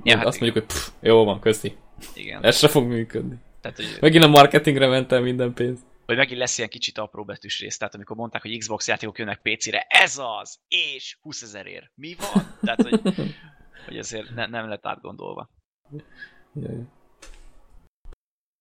Ja, 0.02 0.14
azt 0.14 0.24
hát 0.24 0.40
mondjuk, 0.40 0.52
hogy 0.52 0.76
pff, 0.76 0.88
jó 1.00 1.24
van, 1.24 1.40
köszi. 1.40 1.76
Igen. 2.14 2.44
Ez 2.44 2.56
se 2.56 2.68
fog 2.68 2.86
működni. 2.86 3.36
Tehát, 3.60 3.76
hogy, 3.76 3.98
Megint 4.00 4.24
a 4.24 4.28
marketingre 4.28 4.86
mentem 4.86 5.22
minden 5.22 5.54
pénz. 5.54 5.80
hogy 6.06 6.16
megint 6.16 6.38
lesz 6.38 6.58
ilyen 6.58 6.70
kicsit 6.70 6.98
apró 6.98 7.24
betűs 7.24 7.60
rész, 7.60 7.76
tehát 7.76 7.94
amikor 7.94 8.16
mondták, 8.16 8.42
hogy 8.42 8.58
Xbox 8.58 8.88
játékok 8.88 9.18
jönnek 9.18 9.40
PC-re, 9.42 9.86
ez 9.88 10.18
az, 10.18 10.58
és 10.68 11.18
20 11.20 11.42
ezerért. 11.42 11.90
Mi 11.94 12.14
van? 12.18 12.56
Tehát, 12.60 12.82
hogy, 12.82 13.00
hogy 13.86 13.96
ezért 13.96 14.34
ne, 14.34 14.46
nem 14.46 14.68
lett 14.68 14.86
átgondolva. 14.86 15.50
Jaj. 16.54 16.82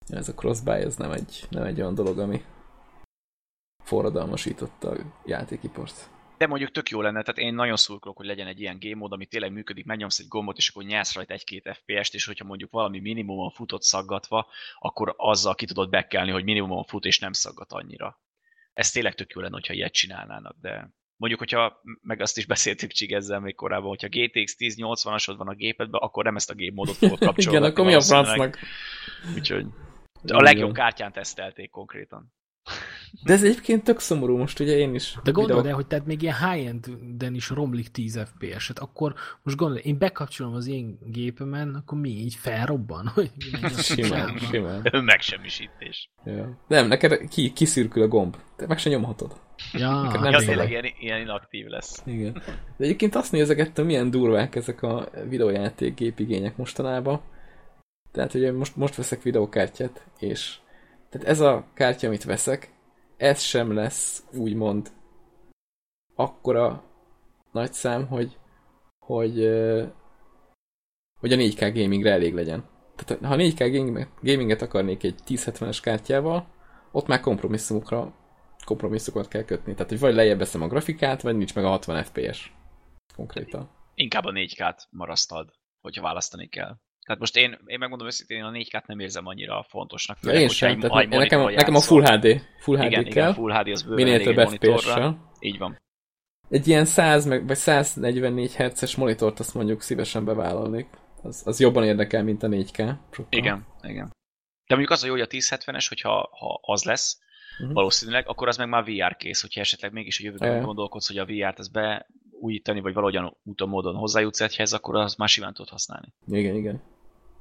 Ez 0.07 0.29
a 0.29 0.33
crossbuy, 0.33 0.81
ez 0.81 0.95
nem 0.95 1.11
egy, 1.11 1.43
nem 1.49 1.63
egy 1.63 1.79
olyan 1.79 1.95
dolog, 1.95 2.19
ami 2.19 2.43
forradalmasította 3.83 4.89
a 4.89 4.95
játékipart. 5.25 6.09
De 6.37 6.47
mondjuk 6.47 6.71
tök 6.71 6.89
jó 6.89 7.01
lenne, 7.01 7.21
tehát 7.21 7.49
én 7.49 7.53
nagyon 7.53 7.75
szurkolok, 7.75 8.17
hogy 8.17 8.25
legyen 8.25 8.47
egy 8.47 8.61
ilyen 8.61 8.77
game 8.79 8.95
mód, 8.95 9.11
ami 9.11 9.25
tényleg 9.25 9.51
működik, 9.51 9.85
megnyomsz 9.85 10.19
egy 10.19 10.27
gombot, 10.27 10.57
és 10.57 10.69
akkor 10.69 10.83
nyász 10.83 11.13
rajta 11.13 11.33
egy-két 11.33 11.79
FPS-t, 11.81 12.13
és 12.13 12.25
hogyha 12.25 12.45
mondjuk 12.45 12.71
valami 12.71 12.99
minimumon 12.99 13.49
futott 13.49 13.83
szaggatva, 13.83 14.47
akkor 14.79 15.13
azzal 15.17 15.55
ki 15.55 15.65
tudod 15.65 15.89
bekkelni, 15.89 16.31
hogy 16.31 16.43
minimumon 16.43 16.83
fut, 16.83 17.05
és 17.05 17.19
nem 17.19 17.31
szaggat 17.31 17.71
annyira. 17.71 18.19
Ez 18.73 18.91
tényleg 18.91 19.15
tök 19.15 19.31
jó 19.31 19.41
lenne, 19.41 19.53
hogyha 19.53 19.73
ilyet 19.73 19.93
csinálnának, 19.93 20.55
de 20.61 20.89
mondjuk, 21.15 21.39
hogyha, 21.39 21.81
meg 22.01 22.21
azt 22.21 22.37
is 22.37 22.45
beszéltük 22.45 22.91
Csigezzel 22.91 23.39
még 23.39 23.55
korábban, 23.55 23.87
hogyha 23.87 24.07
GTX 24.07 24.55
1080-asod 24.59 25.33
van 25.37 25.47
a 25.47 25.53
gépedben, 25.53 26.01
akkor 26.01 26.23
nem 26.23 26.35
ezt 26.35 26.49
a 26.49 26.55
game 26.55 26.71
módot 26.73 26.95
fogod 26.95 27.19
kapcsolni. 27.27 27.57
Igen, 27.57 27.69
akkor 27.69 27.85
mi 27.85 27.93
a 27.93 28.01
francnak? 28.01 28.59
Úgyhogy 29.35 29.65
a 30.27 30.41
legjobb 30.41 30.73
kártyán 30.73 31.11
tesztelték 31.11 31.69
konkrétan. 31.69 32.33
De 33.23 33.33
ez 33.33 33.43
egyébként 33.43 33.83
tök 33.83 33.99
szomorú, 33.99 34.37
most 34.37 34.59
ugye 34.59 34.77
én 34.77 34.95
is. 34.95 35.17
De 35.23 35.31
gondold 35.31 35.55
videó- 35.55 35.69
el, 35.69 35.75
hogy 35.75 35.87
tehát 35.87 36.05
még 36.05 36.21
ilyen 36.21 36.35
high-end-en 36.49 37.33
is 37.33 37.49
romlik 37.49 37.87
10 37.87 38.19
FPS-et, 38.25 38.79
akkor 38.79 39.13
most 39.43 39.57
gondolj, 39.57 39.81
én 39.83 39.97
bekapcsolom 39.97 40.53
az 40.53 40.67
én 40.67 40.97
gépemen, 41.05 41.75
akkor 41.75 41.99
mi 41.99 42.09
így 42.09 42.35
felrobban? 42.35 43.07
Hogy 43.15 43.31
Simán, 43.77 44.37
simán. 44.37 45.03
Megsemmisítés. 45.03 46.09
Ja. 46.25 46.57
Nem, 46.67 46.87
neked 46.87 47.27
ki, 47.29 47.53
kiszürkül 47.53 48.03
a 48.03 48.07
gomb. 48.07 48.35
Te 48.55 48.67
meg 48.67 48.77
se 48.77 48.89
nyomhatod. 48.89 49.31
Ja, 49.73 50.01
Neked 50.01 50.11
hát 50.11 50.21
nem 50.21 50.31
Ja, 50.31 50.47
tényleg 50.47 50.69
ilyen, 50.69 50.85
ilyen 50.99 51.19
inaktív 51.19 51.65
lesz. 51.65 52.01
Igen. 52.05 52.33
De 52.77 52.83
egyébként 52.83 53.15
azt 53.15 53.31
nézegettem, 53.31 53.85
milyen 53.85 54.09
durvák 54.11 54.55
ezek 54.55 54.81
a 54.81 55.09
videójáték 55.29 55.93
gépigények 55.95 56.57
mostanában. 56.57 57.21
Tehát 58.11 58.33
ugye 58.33 58.51
most, 58.51 58.75
most 58.75 58.95
veszek 58.95 59.21
videókártyát, 59.21 60.05
és 60.19 60.55
tehát 61.09 61.27
ez 61.27 61.39
a 61.39 61.65
kártya, 61.73 62.07
amit 62.07 62.23
veszek, 62.23 62.73
ez 63.17 63.41
sem 63.41 63.73
lesz 63.73 64.23
úgymond 64.33 64.91
akkora 66.15 66.83
nagy 67.51 67.73
szám, 67.73 68.07
hogy 68.07 68.37
hogy, 69.05 69.35
hogy 71.19 71.33
a 71.33 71.35
4K 71.35 71.71
gamingre 71.73 72.11
elég 72.11 72.33
legyen. 72.33 72.69
Tehát 72.95 73.25
ha 73.25 73.35
4K 73.35 73.69
gaming- 73.73 74.09
gaminget 74.21 74.61
akarnék 74.61 75.03
egy 75.03 75.19
1070-es 75.27 75.79
kártyával, 75.81 76.47
ott 76.91 77.07
már 77.07 77.19
kompromisszumokra 77.19 78.13
kompromisszokat 78.65 79.27
kell 79.27 79.43
kötni. 79.43 79.73
Tehát, 79.73 79.89
hogy 79.89 79.99
vagy 79.99 80.13
lejjebb 80.15 80.37
veszem 80.37 80.61
a 80.61 80.67
grafikát, 80.67 81.21
vagy 81.21 81.35
nincs 81.35 81.55
meg 81.55 81.65
a 81.65 81.69
60 81.69 82.03
FPS. 82.03 82.53
Konkrétan. 83.15 83.69
Inkább 83.93 84.25
a 84.25 84.31
4K-t 84.31 84.77
marasztad, 84.89 85.51
hogyha 85.81 86.01
választani 86.01 86.47
kell. 86.47 86.77
Tehát 87.05 87.19
most 87.21 87.37
én, 87.37 87.57
én 87.65 87.79
megmondom 87.79 88.07
őszintén, 88.07 88.37
én 88.37 88.43
a 88.43 88.51
4K-t 88.51 88.85
nem 88.85 88.99
érzem 88.99 89.27
annyira 89.27 89.65
fontosnak. 89.69 90.17
Ja, 90.21 90.31
én 90.31 90.47
sem. 90.47 90.79
Tehát 90.79 91.01
egy 91.01 91.09
ne- 91.09 91.17
nekem, 91.17 91.41
nekem 91.41 91.75
a. 91.75 91.79
Full 91.79 92.01
HD, 92.01 92.41
Full 92.59 92.77
HD 92.77 92.85
igen, 92.85 93.03
kell. 93.03 93.11
igen, 93.11 93.33
Full 93.33 93.51
HD 93.51 93.67
az 93.67 93.83
bőven 93.83 94.05
minél 94.05 94.33
több. 94.33 94.49
FPS-sel. 94.49 95.31
Így 95.39 95.57
van. 95.57 95.77
Egy 96.49 96.67
ilyen 96.67 96.85
100 96.85 97.25
meg, 97.25 97.47
vagy 97.47 97.57
144 97.57 98.55
Hz-es 98.55 98.95
monitort 98.95 99.39
azt 99.39 99.53
mondjuk 99.53 99.81
szívesen 99.81 100.25
bevállalnék. 100.25 100.87
Az, 101.21 101.41
az 101.45 101.59
jobban 101.59 101.83
érdekel, 101.83 102.23
mint 102.23 102.43
a 102.43 102.47
4K. 102.47 102.95
Sokkal. 103.11 103.39
Igen, 103.39 103.65
igen. 103.81 104.13
De 104.67 104.75
mondjuk 104.75 104.89
az 104.89 105.03
a 105.03 105.05
jó, 105.05 105.11
hogy 105.11 105.21
a 105.21 105.27
1070-es, 105.27 105.85
hogyha 105.89 106.29
ha 106.31 106.59
az 106.61 106.83
lesz, 106.83 107.19
uh-huh. 107.59 107.73
valószínűleg, 107.73 108.27
akkor 108.27 108.47
az 108.47 108.57
meg 108.57 108.69
már 108.69 108.83
VR 108.83 109.15
kész, 109.15 109.41
hogyha 109.41 109.59
esetleg 109.61 109.91
mégis 109.91 110.19
a 110.19 110.23
jövőben 110.23 110.51
yeah. 110.51 110.65
gondolkodsz, 110.65 111.07
hogy 111.07 111.17
a 111.17 111.25
VR-t 111.25 111.59
ezt 111.59 111.71
beújítani, 111.71 112.79
vagy 112.79 112.93
valahogyan 112.93 113.37
úton 113.43 113.69
módon 113.69 113.95
hozzájutsz 113.95 114.41
egyhez, 114.41 114.73
akkor 114.73 114.95
az 114.95 115.15
már 115.15 115.29
simán 115.29 115.53
tud 115.53 115.69
használni. 115.69 116.13
Igen, 116.27 116.55
igen. 116.55 116.81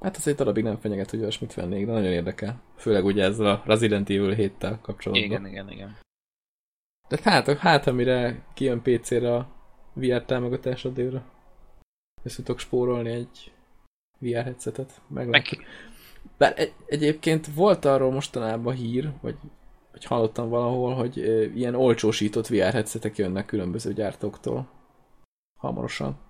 Hát 0.05 0.17
az 0.17 0.27
egy 0.27 0.35
darabig 0.35 0.63
nem 0.63 0.77
fenyeget, 0.77 1.09
hogy 1.09 1.19
olyasmit 1.19 1.53
vennék, 1.53 1.85
de 1.85 1.91
nagyon 1.91 2.11
érdekel. 2.11 2.61
Főleg 2.75 3.05
ugye 3.05 3.23
ezzel 3.23 3.45
a 3.45 3.61
Resident 3.65 4.09
Evil 4.09 4.35
7-tel 4.37 4.77
kapcsolatban. 4.81 5.25
Igen, 5.25 5.47
igen, 5.47 5.71
igen. 5.71 5.97
De 7.07 7.17
hát, 7.23 7.57
hát 7.57 7.87
amire 7.87 8.45
kijön 8.53 8.81
PC-re 8.81 9.35
a 9.35 9.47
VR 9.93 10.23
támogatás 10.23 10.85
addigra. 10.85 11.23
Össze 12.23 12.43
tudok 12.43 12.59
spórolni 12.59 13.09
egy 13.09 13.51
VR 14.19 14.43
headsetet. 14.43 15.01
Meglátjuk. 15.07 15.61
Meg... 15.61 15.69
Bár 16.37 16.53
egy, 16.59 16.73
egyébként 16.85 17.47
volt 17.53 17.85
arról 17.85 18.11
mostanában 18.11 18.75
hír, 18.75 19.11
vagy, 19.21 19.35
vagy 19.91 20.05
hallottam 20.05 20.49
valahol, 20.49 20.93
hogy 20.93 21.19
e, 21.19 21.43
ilyen 21.43 21.75
olcsósított 21.75 22.47
VR 22.47 22.71
headsetek 22.71 23.17
jönnek 23.17 23.45
különböző 23.45 23.93
gyártóktól. 23.93 24.67
Hamarosan. 25.59 26.24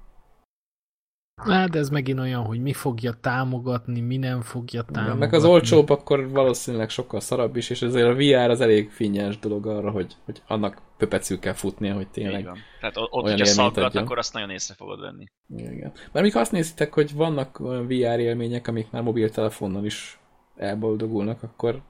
Hát 1.35 1.69
de 1.69 1.79
ez 1.79 1.89
megint 1.89 2.19
olyan, 2.19 2.45
hogy 2.45 2.61
mi 2.61 2.73
fogja 2.73 3.13
támogatni, 3.21 4.01
mi 4.01 4.17
nem 4.17 4.41
fogja 4.41 4.81
támogatni. 4.81 5.19
Meg 5.19 5.33
az 5.33 5.45
olcsóbb 5.45 5.89
akkor 5.89 6.29
valószínűleg 6.29 6.89
sokkal 6.89 7.19
szarabb 7.19 7.55
is, 7.55 7.69
és 7.69 7.81
ezért 7.81 8.07
a 8.07 8.15
VR 8.15 8.49
az 8.49 8.61
elég 8.61 8.89
finnyes 8.89 9.39
dolog 9.39 9.67
arra, 9.67 9.91
hogy, 9.91 10.15
hogy 10.25 10.41
annak 10.47 10.81
pöpecül 10.97 11.39
kell 11.39 11.53
futnia, 11.53 11.93
hogy 11.93 12.07
tényleg 12.07 12.39
Igen. 12.39 12.57
Tehát 12.79 12.97
ott, 12.97 13.11
olyan 13.11 13.29
hogyha 13.29 13.45
szaggat, 13.45 13.95
akkor 13.95 14.17
azt 14.17 14.33
nagyon 14.33 14.49
észre 14.49 14.73
fogod 14.73 14.99
venni. 14.99 15.25
Igen. 15.55 15.91
Mert 16.11 16.25
mikor 16.25 16.41
azt 16.41 16.51
nézitek, 16.51 16.93
hogy 16.93 17.13
vannak 17.13 17.59
olyan 17.59 17.87
VR 17.87 18.19
élmények, 18.19 18.67
amik 18.67 18.91
már 18.91 19.01
mobiltelefonnal 19.01 19.85
is 19.85 20.19
elboldogulnak, 20.55 21.43
akkor 21.43 21.81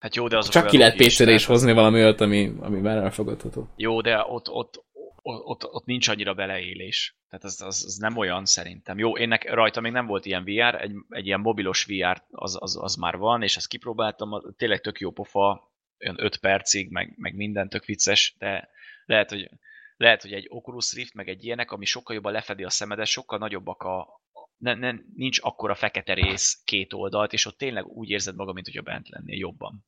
Hát 0.00 0.16
jó, 0.16 0.28
de 0.28 0.36
az 0.36 0.48
Csak 0.48 0.66
ki 0.66 0.78
lehet 0.78 0.96
pc 0.96 1.18
is 1.18 1.46
hozni 1.46 1.72
valami 1.72 2.02
olyat, 2.02 2.20
ami, 2.20 2.52
ami 2.60 2.78
már 2.78 2.96
elfogadható. 2.96 3.68
Jó, 3.76 4.00
de 4.00 4.24
ott, 4.28 4.50
ott, 4.50 4.84
ott, 5.22 5.64
ott 5.64 5.84
nincs 5.84 6.08
annyira 6.08 6.34
beleélés. 6.34 7.16
Tehát 7.28 7.44
az, 7.44 7.60
az, 7.60 7.84
az 7.84 7.96
nem 7.96 8.16
olyan 8.16 8.44
szerintem. 8.44 8.98
Jó, 8.98 9.16
én 9.16 9.28
nek, 9.28 9.52
rajta 9.52 9.80
még 9.80 9.92
nem 9.92 10.06
volt 10.06 10.26
ilyen 10.26 10.44
VR, 10.44 10.74
egy, 10.74 10.92
egy 11.08 11.26
ilyen 11.26 11.40
mobilos 11.40 11.84
VR 11.84 12.22
az, 12.30 12.56
az, 12.60 12.76
az 12.80 12.94
már 12.94 13.16
van, 13.16 13.42
és 13.42 13.56
ezt 13.56 13.68
kipróbáltam, 13.68 14.54
tényleg 14.56 14.80
tök 14.80 15.00
jó 15.00 15.10
pofa, 15.10 15.72
olyan 16.00 16.24
5 16.24 16.36
percig, 16.36 16.90
meg, 16.90 17.14
meg 17.16 17.34
minden 17.34 17.68
tök 17.68 17.84
vicces, 17.84 18.34
de 18.38 18.68
lehet, 19.04 19.30
hogy 19.30 19.50
lehet, 19.96 20.22
hogy 20.22 20.32
egy 20.32 20.46
Oculus 20.48 20.94
Rift, 20.94 21.14
meg 21.14 21.28
egy 21.28 21.44
ilyenek, 21.44 21.70
ami 21.70 21.84
sokkal 21.84 22.14
jobban 22.14 22.32
lefedi 22.32 22.64
a 22.64 22.70
szemedet, 22.70 23.06
sokkal 23.06 23.38
nagyobbak 23.38 23.82
a, 23.82 24.20
ne, 24.56 24.74
ne, 24.74 24.92
nincs 25.14 25.38
akkora 25.42 25.74
fekete 25.74 26.14
rész 26.14 26.62
két 26.64 26.92
oldalt, 26.92 27.32
és 27.32 27.46
ott 27.46 27.58
tényleg 27.58 27.86
úgy 27.86 28.10
érzed 28.10 28.34
magad, 28.34 28.54
mint 28.54 28.66
hogyha 28.66 28.82
bent 28.82 29.08
lennél 29.08 29.38
jobban. 29.38 29.84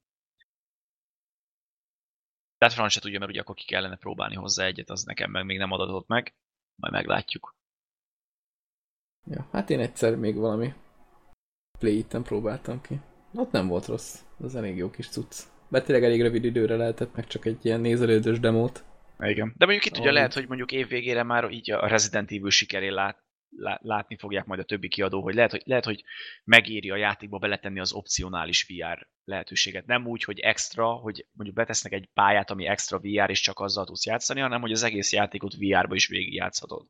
Tehát 2.63 2.77
Franc 2.77 2.93
se 2.93 3.01
tudja, 3.01 3.19
mert 3.19 3.31
ugye 3.31 3.41
akkor 3.41 3.55
ki 3.55 3.65
kellene 3.65 3.97
próbálni 3.97 4.35
hozzá 4.35 4.65
egyet, 4.65 4.91
az 4.91 5.05
nekem 5.05 5.31
meg 5.31 5.45
még 5.45 5.59
nem 5.59 5.73
adatott 5.73 6.09
meg. 6.09 6.35
Majd 6.75 6.93
meglátjuk. 6.93 7.57
Ja, 9.25 9.49
hát 9.53 9.71
én 9.71 9.81
egyszer 9.81 10.17
még 10.17 10.37
valami 10.37 10.75
play 11.79 12.05
próbáltam 12.23 12.81
ki. 12.81 13.01
Ott 13.35 13.51
nem 13.51 13.67
volt 13.67 13.87
rossz. 13.87 14.21
Az 14.41 14.57
elég 14.57 14.77
jó 14.77 14.91
kis 14.91 15.09
cucc. 15.09 15.43
Mert 15.69 15.85
tényleg 15.85 16.05
elég 16.05 16.23
rövid 16.23 16.45
időre 16.45 16.77
lehetett, 16.77 17.15
meg 17.15 17.27
csak 17.27 17.45
egy 17.45 17.65
ilyen 17.65 17.81
nézelődős 17.81 18.41
demót. 18.41 18.85
Igen. 19.19 19.55
De 19.57 19.65
mondjuk 19.65 19.87
itt 19.87 19.99
ugye 19.99 20.13
lehet, 20.13 20.35
hogy 20.35 20.49
mondjuk 20.49 20.73
évvégére 20.73 21.23
már 21.23 21.51
így 21.51 21.71
a 21.71 21.87
Resident 21.87 22.31
Evil 22.31 22.51
sikerén 22.51 22.93
lát, 22.93 23.25
látni 23.81 24.17
fogják 24.17 24.45
majd 24.45 24.61
a 24.61 24.65
többi 24.65 24.89
kiadó, 24.89 25.23
hogy 25.23 25.35
lehet, 25.35 25.51
hogy 25.51 25.63
lehet, 25.65 25.85
hogy 25.85 26.05
megéri 26.45 26.91
a 26.91 26.97
játékba 26.97 27.39
beletenni 27.39 27.81
az 27.81 27.93
opcionális 27.93 28.67
VR 28.69 29.09
lehetőséget. 29.25 29.87
Nem 29.87 30.07
úgy, 30.07 30.25
hogy 30.25 30.39
extra, 30.39 30.93
hogy 30.93 31.27
mondjuk 31.33 31.57
betesznek 31.57 31.93
egy 31.93 32.09
pályát, 32.15 32.51
ami 32.51 32.67
extra 32.67 32.99
VR, 32.99 33.31
és 33.31 33.41
csak 33.41 33.61
azzal 33.61 33.85
tudsz 33.85 34.07
játszani, 34.07 34.41
hanem 34.41 34.61
hogy 34.61 34.73
az 34.73 34.83
egész 34.83 35.13
játékot 35.13 35.55
VR-ba 35.55 35.95
is 35.95 36.07
végigjátszhatod. 36.07 36.87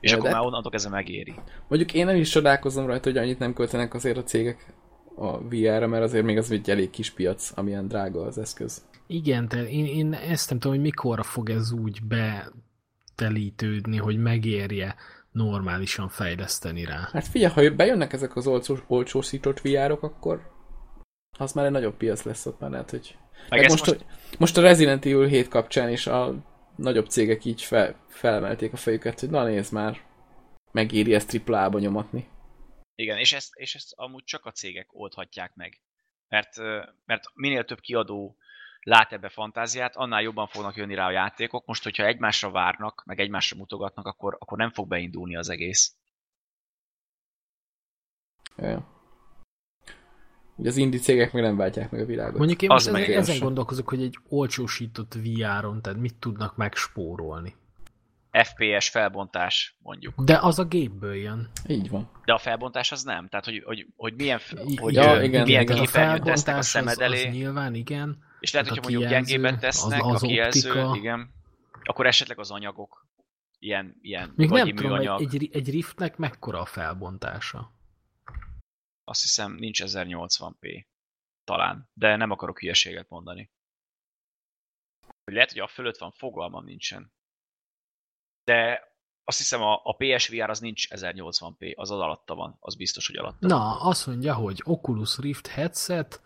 És 0.00 0.10
ja, 0.10 0.16
akkor 0.16 0.30
már 0.30 0.40
onnantól 0.40 0.72
ez 0.72 0.86
megéri. 0.86 1.34
Mondjuk 1.68 1.94
én 1.94 2.06
nem 2.06 2.16
is 2.16 2.30
csodálkozom 2.30 2.86
rajta, 2.86 3.08
hogy 3.08 3.18
annyit 3.18 3.38
nem 3.38 3.52
költenek 3.52 3.94
azért 3.94 4.16
a 4.16 4.22
cégek 4.22 4.74
a 5.16 5.38
VR-ra, 5.38 5.86
mert 5.86 6.02
azért 6.02 6.24
még 6.24 6.36
az 6.36 6.50
egy 6.50 6.70
elég 6.70 6.90
kis 6.90 7.10
piac, 7.10 7.58
amilyen 7.58 7.88
drága 7.88 8.22
az 8.22 8.38
eszköz. 8.38 8.84
Igen, 9.06 9.48
de 9.48 9.68
én, 9.68 9.86
én 9.86 10.12
ezt 10.12 10.50
nem 10.50 10.58
tudom, 10.58 10.76
hogy 10.76 10.84
mikorra 10.84 11.22
fog 11.22 11.50
ez 11.50 11.72
úgy 11.72 11.98
betelítődni, 13.14 13.96
hogy 13.96 14.18
megérje 14.18 14.94
normálisan 15.36 16.08
fejleszteni 16.08 16.84
rá. 16.84 17.08
Hát 17.12 17.26
figyelj, 17.26 17.52
ha 17.52 17.74
bejönnek 17.74 18.12
ezek 18.12 18.36
az 18.36 18.46
olcsó, 18.46 18.76
olcsósított 18.86 19.60
VR-ok, 19.60 20.02
akkor 20.02 20.50
az 21.38 21.52
már 21.52 21.64
egy 21.64 21.70
nagyobb 21.70 21.96
piac 21.96 22.22
lesz 22.22 22.46
ott 22.46 22.60
már 22.60 22.70
lehet, 22.70 22.90
hogy... 22.90 23.16
Meg 23.48 23.60
Meg 23.60 23.70
most, 23.70 23.86
most... 23.86 24.04
most 24.38 24.56
a 24.56 24.60
Resident 24.60 25.04
Evil 25.04 25.26
7 25.26 25.48
kapcsán 25.48 25.90
is 25.90 26.06
a 26.06 26.34
nagyobb 26.76 27.08
cégek 27.08 27.44
így 27.44 27.62
fel, 27.62 28.04
felemelték 28.08 28.72
a 28.72 28.76
fejüket, 28.76 29.20
hogy 29.20 29.30
na 29.30 29.44
nézd 29.44 29.72
már, 29.72 30.00
megéri 30.72 31.14
ezt 31.14 31.28
triplába 31.28 31.78
nyomatni. 31.78 32.28
Igen, 32.94 33.18
és 33.18 33.32
ezt, 33.32 33.54
és 33.54 33.74
ezt 33.74 33.92
amúgy 33.94 34.24
csak 34.24 34.44
a 34.44 34.50
cégek 34.50 34.88
oldhatják 34.92 35.54
meg. 35.54 35.80
Mert, 36.28 36.56
mert 37.04 37.24
minél 37.34 37.64
több 37.64 37.80
kiadó 37.80 38.36
lát 38.86 39.12
ebbe 39.12 39.28
fantáziát, 39.28 39.96
annál 39.96 40.22
jobban 40.22 40.46
fognak 40.46 40.76
jönni 40.76 40.94
rá 40.94 41.06
a 41.06 41.10
játékok. 41.10 41.66
Most, 41.66 41.82
hogyha 41.82 42.04
egymásra 42.04 42.50
várnak, 42.50 43.02
meg 43.06 43.20
egymásra 43.20 43.56
mutogatnak, 43.56 44.06
akkor, 44.06 44.36
akkor 44.38 44.58
nem 44.58 44.70
fog 44.70 44.88
beindulni 44.88 45.36
az 45.36 45.48
egész. 45.48 45.94
Ja. 48.56 48.94
Ugye 50.56 50.68
az 50.68 50.76
indie 50.76 51.00
cégek 51.00 51.32
még 51.32 51.42
nem 51.42 51.56
váltják 51.56 51.90
meg 51.90 52.00
a 52.00 52.04
világot. 52.04 52.38
Mondjuk 52.38 52.62
én 52.62 52.70
az 52.70 52.86
ezen, 52.86 53.02
ezen 53.02 53.38
gondolkozok, 53.38 53.88
hogy 53.88 54.02
egy 54.02 54.18
olcsósított 54.28 55.14
VR-on, 55.14 55.82
tehát 55.82 55.98
mit 55.98 56.14
tudnak 56.14 56.56
megspórolni. 56.56 57.54
FPS 58.30 58.88
felbontás, 58.88 59.76
mondjuk. 59.78 60.14
De 60.24 60.38
az 60.38 60.58
a 60.58 60.64
gépből 60.64 61.14
jön. 61.14 61.50
Így 61.66 61.90
van. 61.90 62.10
De 62.24 62.32
a 62.32 62.38
felbontás 62.38 62.92
az 62.92 63.02
nem. 63.02 63.28
Tehát, 63.28 63.44
hogy, 63.44 63.62
hogy, 63.64 63.86
hogy 63.96 64.14
milyen, 64.14 64.40
hogy, 64.76 64.94
ja, 64.94 65.22
igen, 65.22 65.42
milyen 65.42 65.62
igen, 65.62 65.76
képernyőt 65.76 66.22
tesznek 66.22 66.56
a 66.56 66.62
szemed 66.62 67.00
elé. 67.00 67.20
Az, 67.20 67.26
az 67.26 67.32
nyilván, 67.32 67.74
igen. 67.74 68.24
És 68.46 68.52
lehet, 68.52 68.68
hogyha 68.68 68.82
mondjuk 68.90 69.10
gyengében 69.10 69.58
tesznek 69.58 70.04
az, 70.04 70.14
az 70.14 70.22
a 70.22 70.26
kijelző, 70.26 70.70
optika. 70.70 70.96
igen, 70.96 71.34
akkor 71.82 72.06
esetleg 72.06 72.38
az 72.38 72.50
anyagok, 72.50 73.06
ilyen, 73.58 73.98
ilyen 74.00 74.32
Még 74.36 74.50
nem 74.50 74.68
tudom, 74.68 74.90
műanyag. 74.90 75.20
Egy, 75.20 75.34
egy, 75.34 75.48
egy 75.52 75.70
riftnek 75.70 76.16
mekkora 76.16 76.60
a 76.60 76.64
felbontása? 76.64 77.72
Azt 79.04 79.22
hiszem 79.22 79.52
nincs 79.52 79.82
1080p. 79.84 80.86
Talán. 81.44 81.88
De 81.92 82.16
nem 82.16 82.30
akarok 82.30 82.58
hülyeséget 82.58 83.08
mondani. 83.08 83.50
Hogy 85.24 85.34
lehet, 85.34 85.52
hogy 85.52 85.60
a 85.60 85.66
fölött 85.66 85.98
van, 85.98 86.10
fogalmam 86.10 86.64
nincsen. 86.64 87.12
De 88.44 88.88
azt 89.24 89.38
hiszem 89.38 89.62
a, 89.62 89.80
a 89.84 89.96
PSVR 89.96 90.50
az 90.50 90.60
nincs 90.60 90.88
1080p, 90.90 91.74
az 91.76 91.90
az 91.90 91.98
alatta 91.98 92.34
van, 92.34 92.56
az 92.60 92.74
biztos, 92.74 93.06
hogy 93.06 93.16
alatta 93.16 93.46
Na, 93.46 93.58
van. 93.58 93.78
azt 93.80 94.06
mondja, 94.06 94.34
hogy 94.34 94.62
Oculus 94.64 95.18
Rift 95.18 95.46
headset 95.46 96.22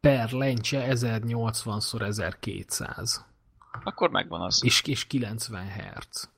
per 0.00 0.32
lencse 0.32 0.86
1080x1200. 0.90 3.16
Akkor 3.84 4.10
megvan 4.10 4.40
az. 4.40 4.64
És, 4.64 4.82
és 4.82 5.06
90 5.06 5.66
Hz. 5.66 6.30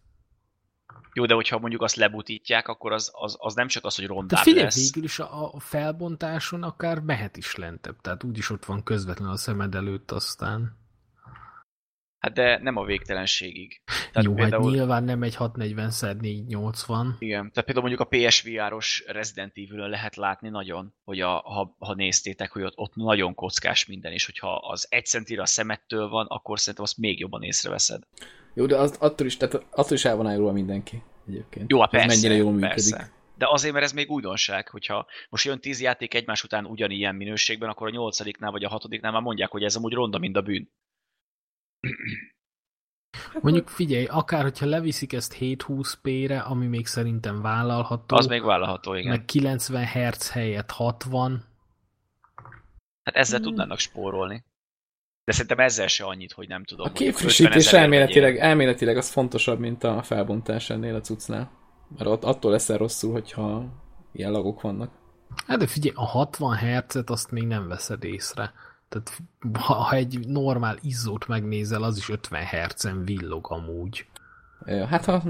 Jó, 1.13 1.27
de 1.27 1.35
hogyha 1.35 1.59
mondjuk 1.59 1.83
azt 1.83 1.97
lebutítják, 1.97 2.69
akkor 2.69 2.93
az, 2.93 3.11
az, 3.13 3.37
az 3.39 3.55
nem 3.55 3.69
csak 3.69 3.85
az, 3.85 3.97
hogy 3.97 4.07
rondább 4.07 4.39
de 4.39 4.45
figyelj, 4.45 4.65
lesz. 4.65 4.85
végül 4.85 5.05
is 5.05 5.19
a, 5.19 5.55
a 5.55 5.61
felbontáson 5.61 6.63
akár 6.63 6.99
mehet 6.99 7.37
is 7.37 7.55
lentebb, 7.55 8.01
tehát 8.01 8.25
úgyis 8.25 8.51
ott 8.51 8.65
van 8.65 8.83
közvetlenül 8.83 9.33
a 9.33 9.37
szemed 9.37 9.75
előtt 9.75 10.11
aztán. 10.11 10.79
Hát 12.21 12.33
de 12.33 12.59
nem 12.63 12.77
a 12.77 12.85
végtelenségig. 12.85 13.83
Tehát 14.13 14.25
Jó, 14.25 14.31
hát 14.31 14.41
például... 14.41 14.63
hát 14.63 14.73
nyilván 14.73 15.05
nem 15.05 15.23
egy 15.23 15.37
640x480. 15.39 17.07
Igen, 17.19 17.51
tehát 17.53 17.65
például 17.65 17.89
mondjuk 17.89 18.01
a 18.01 18.05
PSVR-os 18.05 19.05
Resident 19.07 19.53
evil 19.55 19.89
lehet 19.89 20.17
látni 20.17 20.49
nagyon, 20.49 20.95
hogy 21.05 21.21
a, 21.21 21.29
ha, 21.29 21.77
ha 21.79 21.95
néztétek, 21.95 22.53
hogy 22.53 22.63
ott, 22.63 22.77
ott 22.77 22.95
nagyon 22.95 23.35
kockás 23.35 23.87
minden, 23.87 24.13
és 24.13 24.27
hogyha 24.27 24.55
az 24.55 24.87
egy 24.91 25.07
centire 25.07 25.43
a 25.43 25.47
szemettől 25.47 26.09
van, 26.09 26.27
akkor 26.27 26.59
szerintem 26.59 26.85
azt 26.85 26.99
még 26.99 27.19
jobban 27.19 27.43
észreveszed. 27.43 28.03
Jó, 28.55 28.67
de 28.67 28.77
az, 28.77 28.97
attól 28.99 29.27
is, 29.27 29.37
tehát 29.37 29.67
attól 29.71 29.97
is 29.97 30.05
el 30.05 30.17
van 30.17 30.37
róla 30.37 30.53
mindenki 30.53 31.03
egyébként. 31.29 31.71
Jó, 31.71 31.81
hát 31.81 31.91
persze, 31.91 32.07
mennyire 32.07 32.35
jól 32.35 32.53
működik. 32.53 32.75
Persze. 32.75 33.11
De 33.37 33.47
azért, 33.49 33.73
mert 33.73 33.85
ez 33.85 33.93
még 33.93 34.11
újdonság, 34.11 34.69
hogyha 34.69 35.07
most 35.31 35.45
jön 35.45 35.61
tíz 35.61 35.81
játék 35.81 36.15
egymás 36.15 36.45
után 36.45 36.67
ugyanilyen 36.67 37.15
minőségben, 37.15 37.69
akkor 37.69 37.87
a 37.87 37.91
nyolcadiknál 37.91 38.51
vagy 38.51 38.65
a 38.65 38.69
hatodiknál 38.69 39.13
már 39.13 39.23
mondják, 39.23 39.51
hogy 39.51 39.63
ez 39.63 39.77
amúgy 39.77 39.93
ronda, 39.93 40.19
mint 40.19 40.37
a 40.37 40.43
bűn. 40.43 40.71
Mondjuk 43.41 43.69
figyelj, 43.69 44.05
akár 44.05 44.43
hogyha 44.43 44.67
leviszik 44.67 45.13
ezt 45.13 45.37
720p-re, 45.41 46.39
ami 46.39 46.67
még 46.67 46.87
szerintem 46.87 47.43
vállalható. 47.43 48.17
Az 48.17 48.27
még 48.27 48.43
vállalható, 48.43 48.95
igen. 48.95 49.11
Meg 49.11 49.25
90 49.25 49.87
Hz 49.87 50.31
helyett 50.31 50.71
60. 50.71 51.45
Hát 53.03 53.15
ezzel 53.15 53.39
hmm. 53.39 53.49
tudnának 53.49 53.79
spórolni. 53.79 54.45
De 55.25 55.33
szerintem 55.33 55.59
ezzel 55.59 55.87
se 55.87 56.05
annyit, 56.05 56.33
hogy 56.33 56.49
nem 56.49 56.65
tudom. 56.65 56.87
A 56.87 56.93
képfrissítés 56.93 57.73
elméletileg, 57.73 58.39
elméletileg 58.39 58.97
az 58.97 59.11
fontosabb, 59.11 59.59
mint 59.59 59.85
a 59.85 60.03
felbontás 60.03 60.71
ennél 60.71 60.95
a 60.95 61.01
cuccnál. 61.01 61.51
Mert 61.97 62.11
ott 62.11 62.25
attól 62.25 62.51
leszel 62.51 62.77
rosszul, 62.77 63.13
hogyha 63.13 63.65
ilyen 64.13 64.31
lagok 64.31 64.61
vannak. 64.61 64.93
Hát 65.47 65.59
de 65.59 65.67
figyelj, 65.67 65.95
a 65.97 66.05
60 66.05 66.57
Hz-et 66.57 67.11
azt 67.11 67.31
még 67.31 67.47
nem 67.47 67.69
veszed 67.69 68.05
észre. 68.05 68.53
Tehát 68.91 69.21
ha, 69.59 69.93
egy 69.93 70.29
normál 70.29 70.79
izzót 70.83 71.29
megnézel, 71.29 71.83
az 71.83 71.97
is 71.97 72.09
50 72.09 72.47
Hz-en 72.47 73.05
villog 73.05 73.47
amúgy. 73.51 74.07
Ja, 74.65 74.87
hát 74.87 75.05
ha 75.05 75.23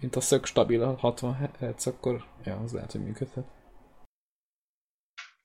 mint 0.00 0.16
a 0.16 0.20
szög 0.20 0.44
stabil 0.44 0.82
a 0.82 0.96
60 0.96 1.50
Hz, 1.58 1.86
akkor 1.86 2.24
ja, 2.44 2.56
az 2.56 2.72
lehet, 2.72 2.92
hogy 2.92 3.02
működhet. 3.02 3.44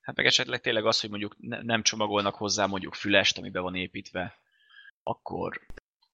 Hát 0.01 0.15
meg 0.15 0.25
esetleg 0.25 0.61
tényleg 0.61 0.85
az, 0.85 0.99
hogy 1.01 1.09
mondjuk 1.09 1.35
ne, 1.39 1.61
nem 1.61 1.81
csomagolnak 1.81 2.35
hozzá 2.35 2.65
mondjuk 2.65 2.93
fülest, 2.93 3.37
ami 3.37 3.49
be 3.49 3.59
van 3.59 3.75
építve, 3.75 4.35
akkor, 5.03 5.61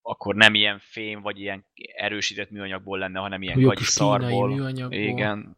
akkor 0.02 0.36
nem 0.36 0.54
ilyen 0.54 0.80
fém, 0.80 1.22
vagy 1.22 1.40
ilyen 1.40 1.66
erősített 1.96 2.50
műanyagból 2.50 2.98
lenne, 2.98 3.20
hanem 3.20 3.42
ilyen 3.42 3.60
Jó 3.60 3.70
kínai 3.70 3.84
szarból. 3.84 4.50
műanyagból. 4.50 5.00
Igen. 5.00 5.58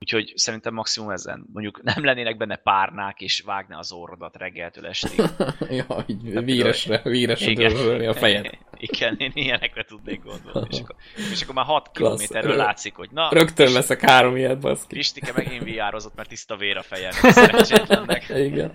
Úgyhogy 0.00 0.32
szerintem 0.36 0.74
maximum 0.74 1.10
ezen. 1.10 1.46
Mondjuk 1.52 1.82
nem 1.82 2.04
lennének 2.04 2.36
benne 2.36 2.56
párnák, 2.56 3.20
és 3.20 3.40
vágná 3.40 3.78
az 3.78 3.92
orrodat 3.92 4.36
reggeltől 4.36 4.86
estig. 4.86 5.22
ja, 5.78 6.04
így 6.06 6.44
víresre, 6.44 7.00
víresre 7.04 7.52
dőlni 7.52 8.06
a 8.06 8.14
fejed. 8.14 8.50
Igen, 8.80 9.16
én 9.18 9.30
ilyenekre 9.34 9.84
tudnék 9.84 10.22
gondolni. 10.22 10.68
És 10.70 10.80
akkor, 10.80 10.96
és 11.32 11.42
akkor 11.42 11.54
már 11.54 11.64
6 11.64 11.90
Klassz. 11.92 12.20
kilométerről 12.20 12.56
látszik, 12.56 12.94
hogy 12.94 13.08
na, 13.10 13.28
Rögtön 13.30 13.72
leszek 13.72 14.00
három 14.00 14.36
ilyet, 14.36 14.60
baszki. 14.60 14.94
Pistike 14.94 15.32
megint 15.34 15.62
viározott, 15.62 16.14
mert 16.14 16.28
tiszta 16.28 16.56
vér 16.56 16.76
a 16.76 16.82
fejem. 16.82 17.12
Igen. 18.52 18.72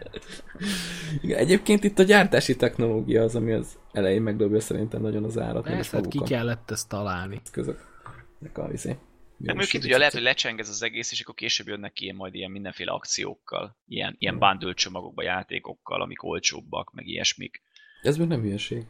Igen. 1.22 1.38
Egyébként 1.38 1.84
itt 1.84 2.00
a 2.00 2.04
gyártási 2.04 2.56
technológia 2.56 3.24
az, 3.24 3.36
ami 3.36 3.52
az 3.52 3.78
elején 3.92 4.22
megdobja 4.22 4.60
szerintem 4.60 5.02
nagyon 5.02 5.24
az 5.24 5.40
árat, 5.40 5.64
Persze, 5.64 5.96
hát 5.96 6.08
ki 6.08 6.20
kellett 6.26 6.72
ezt 6.72 6.90
találni. 6.90 7.40
Eszközöknek 7.44 8.58
a 8.58 8.70
izé. 8.72 8.98
Nem, 9.44 9.60
őként 9.60 9.84
ugye 9.84 9.98
lehet, 9.98 10.14
hogy 10.14 10.22
lecseng 10.22 10.60
ez 10.60 10.70
az 10.70 10.82
egész, 10.82 11.12
és 11.12 11.22
akkor 11.22 11.36
később 11.36 11.68
jönnek 11.68 11.94
ki 11.94 12.04
ilyen, 12.04 12.16
majd 12.16 12.36
ilyen 12.36 12.52
mindenféle 12.52 12.92
akciókkal, 12.92 13.78
ilyen, 13.88 14.16
ilyen 14.20 14.40
bundle 14.40 14.74
csomagokba, 14.74 15.24
játékokkal, 15.24 16.02
amik 16.02 16.24
olcsóbbak, 16.24 16.94
meg 16.94 17.08
ilyesmik. 17.08 17.62
Ez 18.02 18.18
még 18.18 18.28
nem 18.28 18.42
hülyeség. 18.42 18.86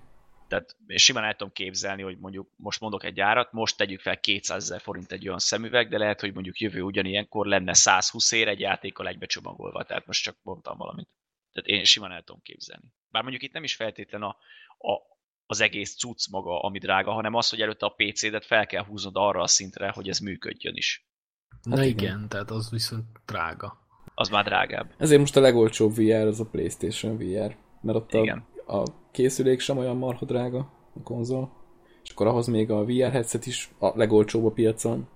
Tehát 0.47 0.75
én 0.87 0.97
simán 0.97 1.23
el 1.23 1.35
tudom 1.35 1.53
képzelni, 1.53 2.01
hogy 2.01 2.17
mondjuk 2.17 2.49
most 2.55 2.79
mondok 2.79 3.03
egy 3.03 3.19
árat, 3.19 3.51
most 3.51 3.77
tegyük 3.77 3.99
fel 3.99 4.19
200 4.19 4.63
ezer 4.63 4.81
forint 4.81 5.11
egy 5.11 5.27
olyan 5.27 5.39
szemüveg, 5.39 5.89
de 5.89 5.97
lehet, 5.97 6.19
hogy 6.19 6.33
mondjuk 6.33 6.59
jövő 6.59 6.81
ugyanilyenkor 6.81 7.45
lenne 7.45 7.73
120 7.73 8.31
ér 8.31 8.47
egy 8.47 8.59
játékkal 8.59 9.07
egybecsomagolva, 9.07 9.83
tehát 9.83 10.05
most 10.05 10.23
csak 10.23 10.37
mondtam 10.41 10.77
valamit. 10.77 11.07
Tehát 11.53 11.69
én 11.69 11.83
simán 11.83 12.11
el 12.11 12.23
tudom 12.23 12.41
képzelni. 12.41 12.85
Bár 13.09 13.21
mondjuk 13.21 13.43
itt 13.43 13.53
nem 13.53 13.63
is 13.63 13.75
feltétlen 13.75 14.21
a, 14.21 14.37
a, 14.77 14.93
az 15.45 15.61
egész 15.61 15.95
cucc 15.95 16.29
maga, 16.31 16.59
ami 16.59 16.79
drága, 16.79 17.11
hanem 17.11 17.33
az, 17.33 17.49
hogy 17.49 17.61
előtte 17.61 17.85
a 17.85 17.95
PC-det 17.97 18.45
fel 18.45 18.65
kell 18.65 18.83
húznod 18.85 19.15
arra 19.15 19.41
a 19.41 19.47
szintre, 19.47 19.89
hogy 19.89 20.09
ez 20.09 20.19
működjön 20.19 20.75
is. 20.75 21.07
Na 21.63 21.75
Hát 21.75 21.85
igen. 21.85 21.97
igen. 21.97 22.29
tehát 22.29 22.51
az 22.51 22.69
viszont 22.71 23.05
drága. 23.25 23.81
Az 24.15 24.29
már 24.29 24.43
drágább. 24.43 24.93
Ezért 24.97 25.19
most 25.19 25.35
a 25.35 25.39
legolcsóbb 25.41 25.95
VR 25.95 26.27
az 26.27 26.39
a 26.39 26.45
Playstation 26.45 27.17
VR. 27.17 27.57
Mert 27.81 27.97
ott 27.97 28.13
a, 28.13 28.21
Igen. 28.21 28.45
a 28.67 28.83
készülék 29.11 29.59
sem 29.59 29.77
olyan 29.77 29.97
marha 29.97 30.25
drága, 30.25 30.57
a 30.95 31.01
konzol. 31.03 31.61
És 32.03 32.09
akkor 32.09 32.27
ahhoz 32.27 32.47
még 32.47 32.71
a 32.71 32.85
VR 32.85 33.11
headset 33.11 33.45
is 33.45 33.69
a 33.79 33.97
legolcsóbb 33.97 34.45
a 34.45 34.51
piacon. 34.51 35.07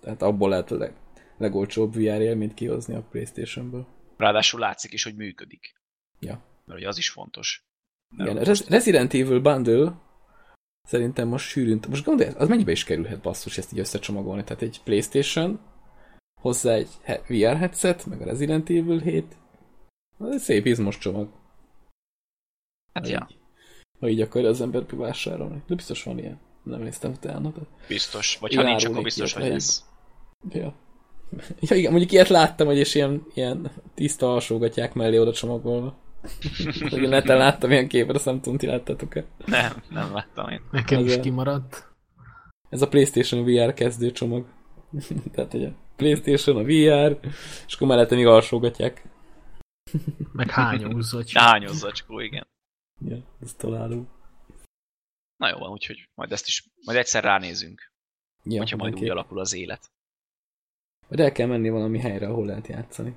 Tehát 0.00 0.22
abból 0.22 0.48
lehet 0.48 0.70
a 0.70 0.76
leg, 0.76 0.94
legolcsóbb 1.38 1.94
VR 1.94 2.20
élményt 2.20 2.54
kihozni 2.54 2.94
a 2.94 3.02
Playstationből. 3.10 3.86
Ráadásul 4.16 4.60
látszik 4.60 4.92
is, 4.92 5.04
hogy 5.04 5.16
működik. 5.16 5.74
Ja. 6.18 6.44
Mert 6.64 6.78
ugye 6.78 6.88
az 6.88 6.98
is 6.98 7.10
fontos. 7.10 7.69
Igen, 8.18 8.36
Res- 8.36 8.68
Resident 8.68 9.14
Evil 9.14 9.40
Bundle 9.40 9.94
szerintem 10.82 11.28
most 11.28 11.48
sűrűn, 11.48 11.80
most 11.88 12.04
gondolj, 12.04 12.30
az 12.36 12.48
mennyibe 12.48 12.70
is 12.70 12.84
kerülhet 12.84 13.20
basszus 13.20 13.58
ezt 13.58 13.72
így 13.72 13.78
összecsomagolni? 13.78 14.44
Tehát 14.44 14.62
egy 14.62 14.80
Playstation, 14.84 15.60
hozzá 16.40 16.74
egy 16.74 16.88
VR 17.28 17.56
headset, 17.56 18.06
meg 18.06 18.20
a 18.20 18.24
Resident 18.24 18.70
Evil 18.70 19.00
7, 19.00 19.36
az 20.18 20.30
egy 20.30 20.38
szép 20.38 20.66
izmos 20.66 20.98
csomag. 20.98 21.28
Hát 22.92 23.04
ha 23.04 23.10
ja, 23.10 23.26
így, 23.30 23.38
ha 24.00 24.08
így 24.08 24.20
akarja 24.20 24.48
az 24.48 24.60
ember 24.60 24.86
vásárolni. 24.90 25.62
De 25.66 25.74
biztos 25.74 26.02
van 26.02 26.18
ilyen. 26.18 26.40
Nem 26.62 26.80
néztem 26.82 27.10
utána. 27.10 27.50
De... 27.50 27.60
biztos. 27.88 28.38
Vagy 28.40 28.54
ha 28.54 28.62
nincs, 28.62 28.84
akkor 28.84 29.02
biztos, 29.02 29.32
hogy 29.32 29.48
lesz. 29.48 29.84
Ja. 30.48 30.74
ja. 31.60 31.76
igen, 31.76 31.90
mondjuk 31.90 32.12
ilyet 32.12 32.28
láttam, 32.28 32.66
hogy 32.66 32.78
és 32.78 32.94
ilyen, 32.94 33.26
ilyen 33.34 33.70
tiszta 33.94 34.32
alsógatják 34.32 34.94
mellé 34.94 35.18
oda 35.18 35.32
csomagolva. 35.32 35.98
Hogy 36.90 37.04
a 37.04 37.08
neten 37.08 37.36
láttam 37.36 37.70
ilyen 37.70 37.88
képet, 37.88 38.14
azt 38.14 38.24
nem 38.24 38.40
tudom, 38.40 38.58
ti 38.58 38.66
láttátok-e? 38.66 39.24
Nem, 39.44 39.82
nem 39.88 40.12
láttam 40.12 40.48
én. 40.48 40.60
Nekem 40.70 41.04
is 41.04 41.20
kimaradt. 41.20 41.88
Ez 42.68 42.82
a 42.82 42.88
PlayStation 42.88 43.44
VR 43.44 43.74
kezdő 43.74 44.10
csomag. 44.10 44.46
Tehát 45.32 45.54
ugye 45.54 45.70
PlayStation, 45.96 46.56
a 46.56 46.62
VR, 46.62 47.18
és 47.66 47.74
akkor 47.74 47.88
mellette 47.88 48.14
még 48.14 48.26
alsógatják. 48.26 49.04
Meg 50.32 50.50
hányózott. 50.50 51.30
Hányozzacskó, 51.38 52.20
igen. 52.20 52.46
Ja, 53.08 53.16
ez 53.42 53.54
találó. 53.54 54.08
Na 55.36 55.48
jó 55.48 55.58
van, 55.58 55.70
úgyhogy 55.70 56.08
majd 56.14 56.32
ezt 56.32 56.46
is, 56.46 56.64
majd 56.84 56.98
egyszer 56.98 57.24
ránézünk, 57.24 57.90
Ja, 58.44 58.58
hogyha 58.58 58.76
majd 58.76 58.94
úgy 58.94 59.08
alakul 59.08 59.38
az 59.38 59.54
élet. 59.54 59.90
Majd 61.08 61.20
el 61.20 61.32
kell 61.32 61.46
menni 61.46 61.68
valami 61.68 61.98
helyre, 61.98 62.26
ahol 62.26 62.46
lehet 62.46 62.66
játszani. 62.66 63.16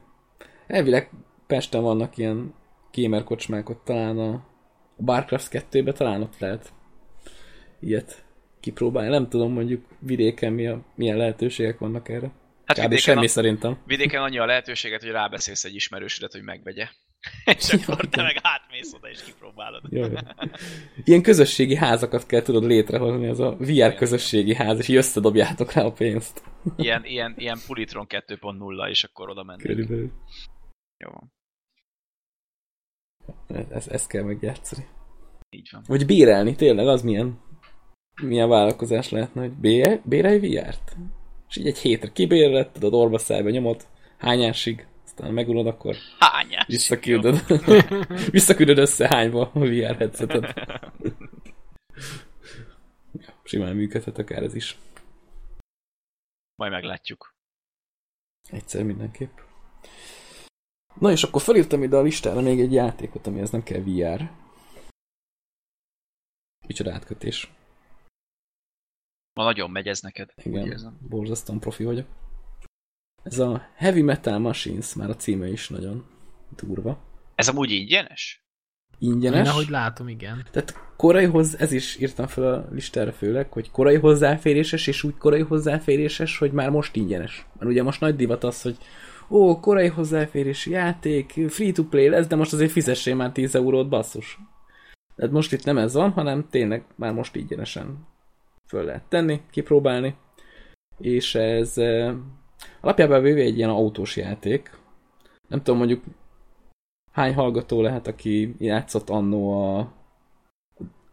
Elvileg 0.68 1.10
Pesten 1.48 1.82
vannak 1.82 2.18
ilyen 2.18 2.54
gamer 2.94 3.24
kocsmák, 3.24 3.70
ott 3.70 3.84
talán 3.84 4.18
a, 4.18 4.34
a 4.98 5.04
Barcraft 5.04 5.66
2-be 5.72 5.92
talán 5.92 6.22
ott 6.22 6.38
lehet 6.40 6.74
ilyet 7.80 8.26
kipróbálni. 8.60 9.10
Nem 9.10 9.30
tudom, 9.30 9.54
mondjuk 9.54 9.86
vidéken 10.00 10.54
mi 10.54 10.68
a, 10.68 10.82
milyen 10.96 11.18
lehetőségek 11.18 11.80
vannak 11.80 12.10
erre. 12.10 12.32
Hát 12.66 12.78
Kb. 12.78 12.82
vidéken, 12.82 12.98
semmi 12.98 13.26
a, 13.26 13.30
szerintem. 13.30 13.78
vidéken 13.86 14.22
annyi 14.22 14.38
a 14.38 14.46
lehetőséget, 14.46 15.02
hogy 15.02 15.12
rábeszélsz 15.12 15.64
egy 15.64 15.76
ismerősödet, 15.76 16.32
hogy 16.32 16.44
megvegye. 16.44 16.88
És 17.58 17.74
akkor 17.74 18.10
te 18.10 18.22
meg 18.22 18.40
átmész 18.42 18.94
oda 18.94 19.10
és 19.10 19.24
kipróbálod. 19.24 19.82
Jó, 19.90 20.02
jó. 20.02 20.14
Ilyen 21.04 21.22
közösségi 21.22 21.76
házakat 21.76 22.26
kell 22.26 22.42
tudod 22.42 22.64
létrehozni, 22.64 23.28
ez 23.28 23.40
a 23.40 23.56
VR 23.60 23.96
közösségi 23.96 24.56
ház, 24.56 24.80
és 24.80 24.88
így 24.88 24.96
összedobjátok 24.96 25.72
rá 25.72 25.84
a 25.84 25.92
pénzt. 25.92 26.44
Ilyen, 26.78 27.06
ilyen, 27.06 27.34
ilyen 27.38 27.60
Pulitron 27.68 28.06
2.0, 28.10 28.90
és 28.90 29.04
akkor 29.04 29.30
oda 29.30 29.44
mennék. 29.44 29.66
Körülbelül. 29.66 30.12
Jó 30.98 31.12
Ezt, 33.70 33.88
ezt 33.88 34.08
kell 34.08 34.24
megjátszani. 34.24 34.86
így 35.50 35.70
van. 35.72 35.84
Vagy 35.88 36.06
bérelni, 36.06 36.56
tényleg, 36.56 36.88
az 36.88 37.02
milyen, 37.02 37.40
milyen 38.22 38.50
vállalkozás 38.50 39.10
lehetne, 39.10 39.42
hogy 39.42 39.52
bére, 39.52 40.02
bérelj 40.06 40.40
VR-t? 40.40 40.96
És 41.50 41.58
így 41.58 41.68
egy 41.68 41.78
hétre 41.78 42.12
kibérled, 42.12 42.72
tudod, 42.72 42.94
orba 42.94 43.18
szájba 43.18 43.50
nyomod, 43.50 43.88
hányásig, 44.18 44.88
aztán 45.06 45.34
megunod, 45.34 45.68
akkor 45.68 45.96
Hányás? 46.20 46.66
visszaküldöd. 46.68 47.46
visszaküldöd 48.32 48.78
összehányva 48.78 49.52
a 49.54 49.60
VR 49.60 49.96
headsetet. 49.96 50.54
Simán 53.44 53.76
működhet 53.76 54.18
akár 54.18 54.44
ez 54.44 54.56
is. 54.56 54.78
Majd 56.56 56.72
meglátjuk. 56.72 57.36
Egyszer 58.50 58.84
mindenképp. 58.84 59.38
Na 61.00 61.12
és 61.12 61.24
akkor 61.24 61.42
felírtam 61.42 61.84
ide 61.84 61.96
a 61.96 62.02
listára 62.02 62.42
még 62.42 62.60
egy 62.60 62.74
játékot, 62.74 63.28
amihez 63.28 63.50
nem 63.50 63.64
kell 63.64 63.80
VR. 63.80 64.30
Micsoda 66.68 66.94
átkötés. 66.94 67.52
Ma 69.34 69.44
nagyon 69.44 69.72
megy 69.72 69.88
ez 69.88 70.02
neked. 70.02 70.30
Igen, 70.44 70.98
borzasztóan 71.10 71.60
profi 71.60 71.84
vagyok. 71.84 72.08
Ez 73.24 73.40
a 73.40 73.70
Heavy 73.76 74.02
Metal 74.02 74.40
Machines, 74.40 74.94
már 74.94 75.10
a 75.10 75.16
címe 75.16 75.48
is 75.48 75.70
nagyon 75.70 76.06
durva. 76.56 77.00
Ez 77.36 77.48
amúgy 77.48 77.72
ingyenes? 77.72 78.46
Ingyenes. 78.98 79.48
Én 79.48 79.52
ahogy 79.52 79.70
látom, 79.70 80.08
igen. 80.08 80.46
Tehát 80.52 80.74
korai 80.98 81.26
hoz, 81.26 81.60
ez 81.60 81.72
is 81.72 82.00
írtam 82.00 82.28
fel 82.28 82.54
a 82.54 82.68
listára 82.72 83.12
főleg, 83.12 83.52
hogy 83.52 83.72
korai 83.72 83.96
hozzáféréses, 83.96 84.88
és 84.88 85.04
úgy 85.04 85.18
korai 85.18 85.42
hozzáféréses, 85.42 86.38
hogy 86.38 86.52
már 86.52 86.70
most 86.70 86.96
ingyenes. 86.96 87.46
Mert 87.54 87.72
ugye 87.72 87.84
most 87.84 88.00
nagy 88.00 88.16
divat 88.16 88.44
az, 88.44 88.62
hogy 88.62 88.78
ó, 89.30 89.60
korai 89.60 89.88
hozzáférési 89.88 90.72
játék, 90.72 91.50
free-to-play 91.50 92.08
lesz, 92.08 92.28
de 92.28 92.36
most 92.36 92.54
azért 92.54 92.72
fizessél 92.72 93.16
már 93.16 93.32
10 93.32 93.56
eurót, 93.56 93.90
basszus. 93.90 94.40
Tehát 95.16 95.32
most 95.32 95.52
itt 95.52 95.64
nem 95.64 95.78
ez 95.78 95.94
van, 95.94 96.12
hanem 96.12 96.48
tényleg 96.50 96.86
már 96.96 97.14
most 97.14 97.36
ingyenesen 97.36 98.08
föl 98.68 98.84
lehet 98.84 99.04
tenni, 99.10 99.42
kipróbálni. 99.50 100.16
És 100.98 101.36
ez 101.36 101.78
eh, 101.78 102.16
alapjában 102.82 103.22
véve 103.22 103.42
egy 103.42 103.58
ilyen 103.58 103.70
autós 103.70 104.18
játék. 104.18 104.78
Nem 105.48 105.62
tudom, 105.62 105.78
mondjuk 105.78 106.04
hány 107.12 107.34
hallgató 107.34 107.82
lehet, 107.82 108.08
aki 108.08 108.56
játszott 108.58 109.10
annó 109.10 109.64
a, 109.64 109.94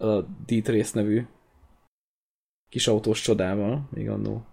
a 0.05 0.21
D-Trace 0.47 1.01
nevű 1.01 1.27
kis 2.69 2.89
autós 2.89 3.21
csodával, 3.21 3.89
még 3.91 4.09
annó 4.09 4.45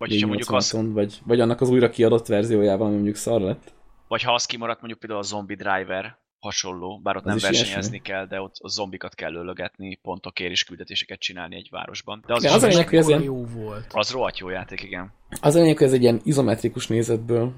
Vagy, 0.00 0.10
hogyha 0.10 0.26
mondjuk 0.26 0.50
az, 0.50 0.72
86-on, 0.72 0.90
vagy, 0.92 1.18
vagy 1.24 1.40
annak 1.40 1.60
az 1.60 1.70
újra 1.70 1.90
kiadott 1.90 2.26
verziójával, 2.26 2.86
ami 2.86 2.94
mondjuk 2.94 3.16
szar 3.16 3.40
lett. 3.40 3.72
vagy 4.08 4.22
ha 4.22 4.32
az 4.34 4.44
kimaradt 4.46 4.78
mondjuk 4.78 5.00
például 5.00 5.20
a 5.20 5.24
Zombie 5.24 5.56
Driver 5.56 6.16
hasonló, 6.38 7.00
bár 7.02 7.16
ott 7.16 7.24
Az 7.24 7.28
nem 7.28 7.38
versenyezni 7.50 7.74
ilyesmi? 7.92 7.98
kell, 8.00 8.26
de 8.26 8.40
ott 8.40 8.54
a 8.58 8.68
zombikat 8.68 9.14
kell 9.14 9.30
lölögetni, 9.30 9.94
pontokért 10.02 10.50
és 10.50 10.64
küldetéseket 10.64 11.18
csinálni 11.18 11.56
egy 11.56 11.68
városban. 11.70 12.22
De 12.26 12.32
az, 12.34 12.42
Igen, 12.42 12.50
is 12.56 12.62
az 12.62 12.68
az, 12.68 12.72
lényeg, 12.74 12.88
hogy 12.88 12.98
ez 12.98 13.08
ilyen- 13.08 13.22
jó 13.22 13.44
volt. 13.44 13.86
az 13.92 14.10
rohadt 14.10 14.38
jó 14.38 14.48
játék, 14.48 14.82
igen. 14.82 15.12
Az 15.40 15.54
a 15.54 15.58
lényeg, 15.60 15.76
hogy 15.78 15.86
ez 15.86 15.92
egy 15.92 16.02
ilyen 16.02 16.20
izometrikus 16.24 16.86
nézetből 16.86 17.52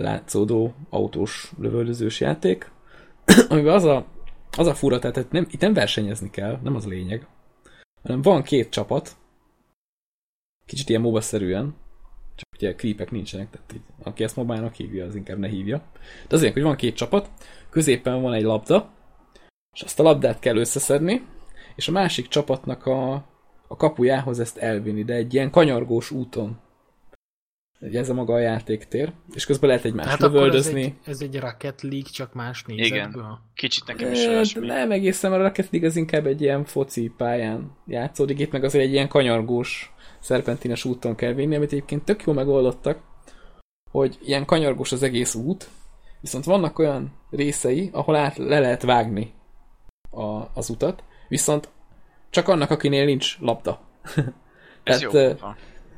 látszódó 0.00 0.74
autós 0.90 1.52
lövöldözős 1.58 2.20
játék, 2.20 2.70
amiben 3.48 3.74
az 3.74 3.84
a, 3.84 4.04
az 4.56 4.66
a 4.66 4.74
fura, 4.74 4.98
tehát 4.98 5.30
nem, 5.30 5.46
itt 5.50 5.60
nem 5.60 5.72
versenyezni 5.72 6.30
kell, 6.30 6.58
nem 6.62 6.74
az 6.74 6.86
a 6.86 6.88
lényeg, 6.88 7.26
hanem 8.02 8.22
van 8.22 8.42
két 8.42 8.70
csapat, 8.70 9.16
kicsit 10.66 10.88
ilyen 10.88 11.00
MOBA-szerűen, 11.00 11.74
csak 12.34 12.48
ugye 12.56 12.74
creepek 12.74 13.10
nincsenek, 13.10 13.50
tehát 13.50 13.72
így, 13.74 13.80
aki 14.02 14.24
ezt 14.24 14.36
mobának 14.36 14.74
hívja, 14.74 15.04
az 15.04 15.14
inkább 15.14 15.38
ne 15.38 15.48
hívja. 15.48 15.82
De 16.28 16.36
azért, 16.36 16.52
hogy 16.52 16.62
van 16.62 16.76
két 16.76 16.96
csapat, 16.96 17.30
középen 17.70 18.22
van 18.22 18.32
egy 18.32 18.42
labda, 18.42 18.90
és 19.74 19.82
azt 19.82 20.00
a 20.00 20.02
labdát 20.02 20.38
kell 20.38 20.56
összeszedni, 20.56 21.26
és 21.74 21.88
a 21.88 21.92
másik 21.92 22.28
csapatnak 22.28 22.86
a, 22.86 23.12
a 23.68 23.76
kapujához 23.76 24.40
ezt 24.40 24.56
elvinni, 24.56 25.04
de 25.04 25.14
egy 25.14 25.34
ilyen 25.34 25.50
kanyargós 25.50 26.10
úton. 26.10 26.58
Ugye 27.80 27.98
ez 27.98 28.08
a 28.08 28.14
maga 28.14 28.34
a 28.34 28.38
játéktér, 28.38 29.12
és 29.34 29.46
közben 29.46 29.68
lehet 29.68 29.84
egymást 29.84 30.08
Hát 30.08 30.20
lövöldözni. 30.20 30.84
akkor 30.84 30.94
ez 31.04 31.20
egy, 31.20 31.26
ez 31.26 31.34
egy 31.34 31.40
Rocket 31.40 31.82
League, 31.82 32.10
csak 32.12 32.34
más 32.34 32.64
nézetből. 32.64 33.38
Kicsit 33.54 33.86
nekem 33.86 34.12
is 34.12 34.26
olyasmi. 34.26 34.66
Nem 34.66 34.90
egészen, 34.90 35.30
mert 35.30 35.42
a 35.42 35.46
Rocket 35.46 35.70
League 35.70 35.88
az 35.88 35.96
inkább 35.96 36.26
egy 36.26 36.40
ilyen 36.40 36.64
foci 36.64 37.12
pályán 37.16 37.76
játszódik, 37.86 38.38
itt 38.38 38.52
meg 38.52 38.64
azért 38.64 38.84
egy 38.84 38.92
ilyen 38.92 39.08
kanyargós, 39.08 39.92
szerpentines 40.26 40.84
úton 40.84 41.14
kell 41.14 41.32
vinni, 41.32 41.56
amit 41.56 41.72
egyébként 41.72 42.04
tök 42.04 42.22
jól 42.22 42.34
megoldottak, 42.34 42.98
hogy 43.90 44.18
ilyen 44.22 44.44
kanyargós 44.44 44.92
az 44.92 45.02
egész 45.02 45.34
út, 45.34 45.68
viszont 46.20 46.44
vannak 46.44 46.78
olyan 46.78 47.12
részei, 47.30 47.90
ahol 47.92 48.16
át 48.16 48.36
le 48.36 48.60
lehet 48.60 48.82
vágni 48.82 49.32
a, 50.10 50.42
az 50.54 50.70
utat, 50.70 51.02
viszont 51.28 51.68
csak 52.30 52.48
annak, 52.48 52.70
akinél 52.70 53.04
nincs 53.04 53.38
labda. 53.40 53.80
Ez 54.82 54.98
Tehát, 54.98 55.00
jó. 55.00 55.20
eh. 55.20 55.36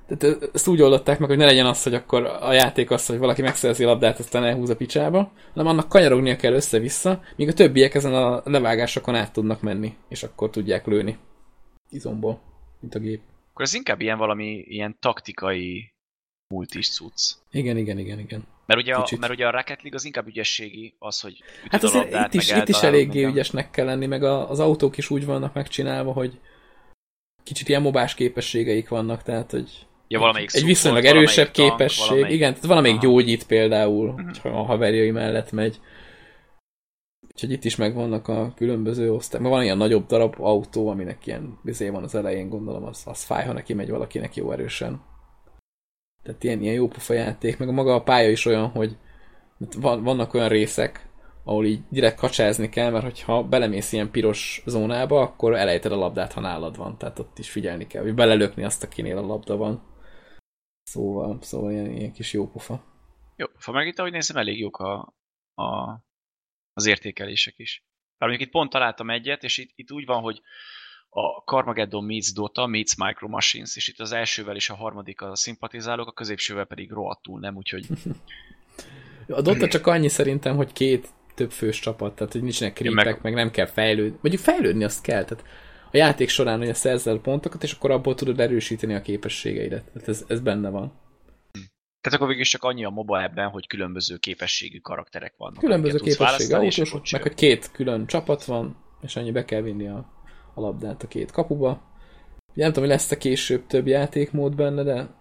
Tehát 0.07 0.51
ezt 0.53 0.69
úgy 0.69 0.83
oldották 0.83 1.19
meg, 1.19 1.29
hogy 1.29 1.39
ne 1.39 1.45
legyen 1.45 1.67
az, 1.67 1.83
hogy 1.83 1.95
akkor 1.95 2.25
a 2.41 2.53
játék 2.53 2.91
az, 2.91 3.07
hogy 3.07 3.19
valaki 3.19 3.43
megszerzi 3.43 3.85
a 3.85 3.87
labdát, 3.87 4.19
aztán 4.19 4.45
elhúz 4.45 4.71
a 4.71 4.77
picsába, 4.77 5.31
hanem 5.55 5.67
annak 5.67 5.89
kanyarognia 5.89 6.37
kell 6.37 6.53
össze-vissza, 6.53 7.21
míg 7.37 7.49
a 7.49 7.53
többiek 7.53 7.95
ezen 7.95 8.15
a 8.15 8.43
levágásokon 8.45 9.15
át 9.15 9.33
tudnak 9.33 9.61
menni, 9.61 9.97
és 10.09 10.23
akkor 10.23 10.51
tudják 10.51 10.87
lőni. 10.87 11.19
Izomból, 11.91 12.41
mint 12.81 12.95
a 12.95 12.99
gép. 12.99 13.21
Akkor 13.59 13.71
ez 13.71 13.77
inkább 13.77 14.01
ilyen 14.01 14.19
valami 14.19 14.65
ilyen 14.69 14.97
taktikai 15.01 15.93
multis 16.55 16.91
cucc. 16.91 17.33
Igen, 17.51 17.77
igen, 17.77 17.99
igen, 17.99 18.19
igen. 18.19 18.47
Mert 18.67 18.81
ugye, 18.81 18.95
a, 18.95 19.07
mert 19.21 19.33
ugye 19.33 19.47
a 19.47 19.51
Rocket 19.51 19.83
League 19.83 19.95
az 19.95 20.05
inkább 20.05 20.27
ügyességi, 20.27 20.95
az, 20.99 21.21
hogy 21.21 21.43
Hát 21.71 21.83
azért 21.83 22.03
labdát, 22.05 22.35
itt 22.35 22.41
is, 22.41 22.51
itt 22.51 22.69
is 22.69 22.83
eléggé 22.83 23.13
minden. 23.15 23.31
ügyesnek 23.31 23.71
kell 23.71 23.85
lenni, 23.85 24.07
meg 24.07 24.23
a, 24.23 24.51
az 24.51 24.61
autók 24.61 24.97
is 24.97 25.11
úgy 25.11 25.25
vannak 25.25 25.55
megcsinálva, 25.55 26.13
hogy 26.13 26.41
kicsit 27.45 27.69
ilyen 27.69 27.83
mobás 27.83 28.15
képességeik 28.15 28.89
vannak, 28.89 29.23
tehát 29.23 29.51
hogy 29.51 29.87
Ja, 30.09 30.19
valamelyik 30.19 30.55
egy 30.55 30.65
viszonylag 30.65 31.05
erősebb 31.05 31.51
tank, 31.51 31.69
képesség. 31.71 32.09
valamelyik- 32.09 32.35
Igen, 32.37 32.53
tehát 32.53 32.67
valamelyik 32.67 32.97
Aha. 32.97 33.07
gyógyít 33.07 33.47
például, 33.47 34.13
Mhm. 34.13 34.25
hogyha 34.25 34.49
a 34.49 34.63
haverjai 34.63 35.11
mellett 35.11 35.53
megy. 35.53 35.81
Úgyhogy 37.39 37.53
itt 37.53 37.65
is 37.65 37.77
megvannak 37.77 38.29
a 38.29 38.53
különböző 38.55 39.13
osztályok. 39.13 39.49
Van 39.49 39.63
ilyen 39.63 39.77
nagyobb 39.77 40.07
darab 40.07 40.35
autó, 40.39 40.89
aminek 40.89 41.27
ilyen 41.27 41.59
vizé 41.63 41.89
van 41.89 42.03
az 42.03 42.15
elején, 42.15 42.49
gondolom, 42.49 42.85
az, 42.85 43.03
az 43.07 43.23
fáj, 43.23 43.45
ha 43.45 43.53
neki 43.53 43.75
megy 43.75 43.91
valakinek 43.91 44.35
jó 44.35 44.53
erősen. 44.53 45.01
Tehát 46.23 46.45
ilyen, 46.45 46.61
ilyen 46.61 46.75
jó 46.75 46.89
pofa 46.89 47.15
játék, 47.15 47.59
meg 47.59 47.69
a 47.69 47.73
maga 47.73 47.95
a 47.95 48.03
pálya 48.03 48.31
is 48.31 48.47
olyan, 48.47 48.69
hogy 48.69 48.97
van, 49.77 50.03
vannak 50.03 50.35
olyan 50.35 50.49
részek, 50.49 51.09
ahol 51.45 51.65
így 51.65 51.81
direkt 51.89 52.19
kacsázni 52.19 52.69
kell, 52.69 52.91
mert 52.91 53.05
hogyha 53.05 53.45
belemész 53.45 53.93
ilyen 53.93 54.11
piros 54.11 54.63
zónába, 54.67 55.21
akkor 55.21 55.55
elejted 55.55 55.93
a 55.93 55.97
labdát, 55.97 56.33
ha 56.33 56.41
nálad 56.41 56.77
van. 56.77 56.99
Tehát 56.99 57.19
ott 57.19 57.39
is 57.39 57.51
figyelni 57.51 57.87
kell, 57.87 58.03
hogy 58.03 58.15
belelökni 58.15 58.65
azt, 58.65 58.83
akinél 58.83 59.19
a 59.19 59.27
labda 59.27 59.57
van. 59.57 59.83
Szóval, 60.83 61.39
szóval 61.41 61.71
ilyen, 61.71 61.91
ilyen 61.91 62.13
kis 62.13 62.33
jó 62.33 62.49
pofa. 62.49 62.85
Jó, 63.37 63.47
ha 63.65 63.73
meg 63.73 63.87
itt, 63.87 63.99
ahogy 63.99 64.13
nézem, 64.13 64.37
elég 64.37 64.59
jók 64.59 64.79
a, 64.79 65.15
a, 65.55 66.01
az 66.79 66.87
értékelések 66.87 67.55
is. 67.57 67.85
Bár 68.19 68.29
mondjuk 68.29 68.49
itt 68.49 68.55
pont 68.55 68.71
találtam 68.71 69.11
egyet, 69.11 69.43
és 69.43 69.59
itt, 69.59 69.71
itt 69.75 69.93
úgy 69.93 70.05
van, 70.05 70.21
hogy 70.21 70.41
a 71.09 71.43
Carmageddon 71.45 72.05
meets 72.05 72.33
Dota 72.33 72.67
meets 72.67 72.97
Micro 72.97 73.29
Machines, 73.29 73.77
és 73.77 73.89
itt 73.89 74.01
az 74.01 74.13
elsővel 74.13 74.57
és 74.57 74.71
a 74.71 74.75
harmadik 74.75 75.21
a 75.21 75.37
szimpatizálók, 75.37 76.09
a 76.09 76.13
középsővel 76.13 76.65
pedig 76.65 76.91
rohadtul 76.91 77.41
nem, 77.41 77.57
úgyhogy 77.57 77.87
A 79.29 79.41
Dota 79.41 79.69
csak 79.69 79.87
annyi 79.87 80.09
szerintem, 80.09 80.57
hogy 80.57 80.73
két 80.73 81.09
több 81.35 81.51
fős 81.51 81.81
csapat, 81.81 82.15
tehát 82.15 82.33
hogy 82.33 82.43
nincsenek 82.43 82.75
creepek, 82.75 83.05
meg- 83.05 83.23
meg... 83.23 83.35
nem 83.35 83.51
kell 83.51 83.67
fejlődni. 83.67 84.19
Mondjuk 84.23 84.43
fejlődni 84.43 84.85
azt 84.85 85.03
kell, 85.03 85.25
tehát 85.25 85.45
a 85.93 85.97
játék 85.97 86.29
során 86.29 86.61
ugye 86.61 86.75
szerzel 86.75 87.19
pontokat, 87.19 87.63
és 87.63 87.73
akkor 87.73 87.91
abból 87.91 88.15
tudod 88.15 88.41
erősíteni 88.41 88.95
a 88.95 89.01
képességeidet. 89.01 89.85
Tehát 89.85 90.09
ez, 90.09 90.25
ez 90.29 90.41
benne 90.41 90.69
van. 90.69 90.93
Tehát 92.01 92.19
akkor 92.19 92.29
végül 92.29 92.45
csak 92.45 92.63
annyi 92.65 92.85
a 92.85 92.91
MOBA 92.91 93.23
ebben, 93.23 93.49
hogy 93.49 93.67
különböző 93.67 94.17
képességű 94.17 94.79
karakterek 94.79 95.35
vannak. 95.37 95.59
Különböző 95.59 95.99
képességű 95.99 96.55
autósok, 96.55 97.03
meg 97.11 97.23
hogy 97.23 97.35
két 97.35 97.71
külön 97.71 98.07
csapat 98.07 98.45
van, 98.45 98.77
és 99.01 99.17
annyi 99.17 99.31
be 99.31 99.45
kell 99.45 99.61
vinni 99.61 99.89
a, 99.89 100.13
a 100.55 100.61
labdát 100.61 101.03
a 101.03 101.09
két 101.09 101.31
kapuba. 101.31 101.83
Ugye 102.53 102.63
nem 102.63 102.73
tudom, 102.73 102.89
hogy 102.89 102.99
lesz-e 102.99 103.17
később 103.17 103.67
több 103.67 103.87
játékmód 103.87 104.55
benne, 104.55 104.83
de 104.83 105.17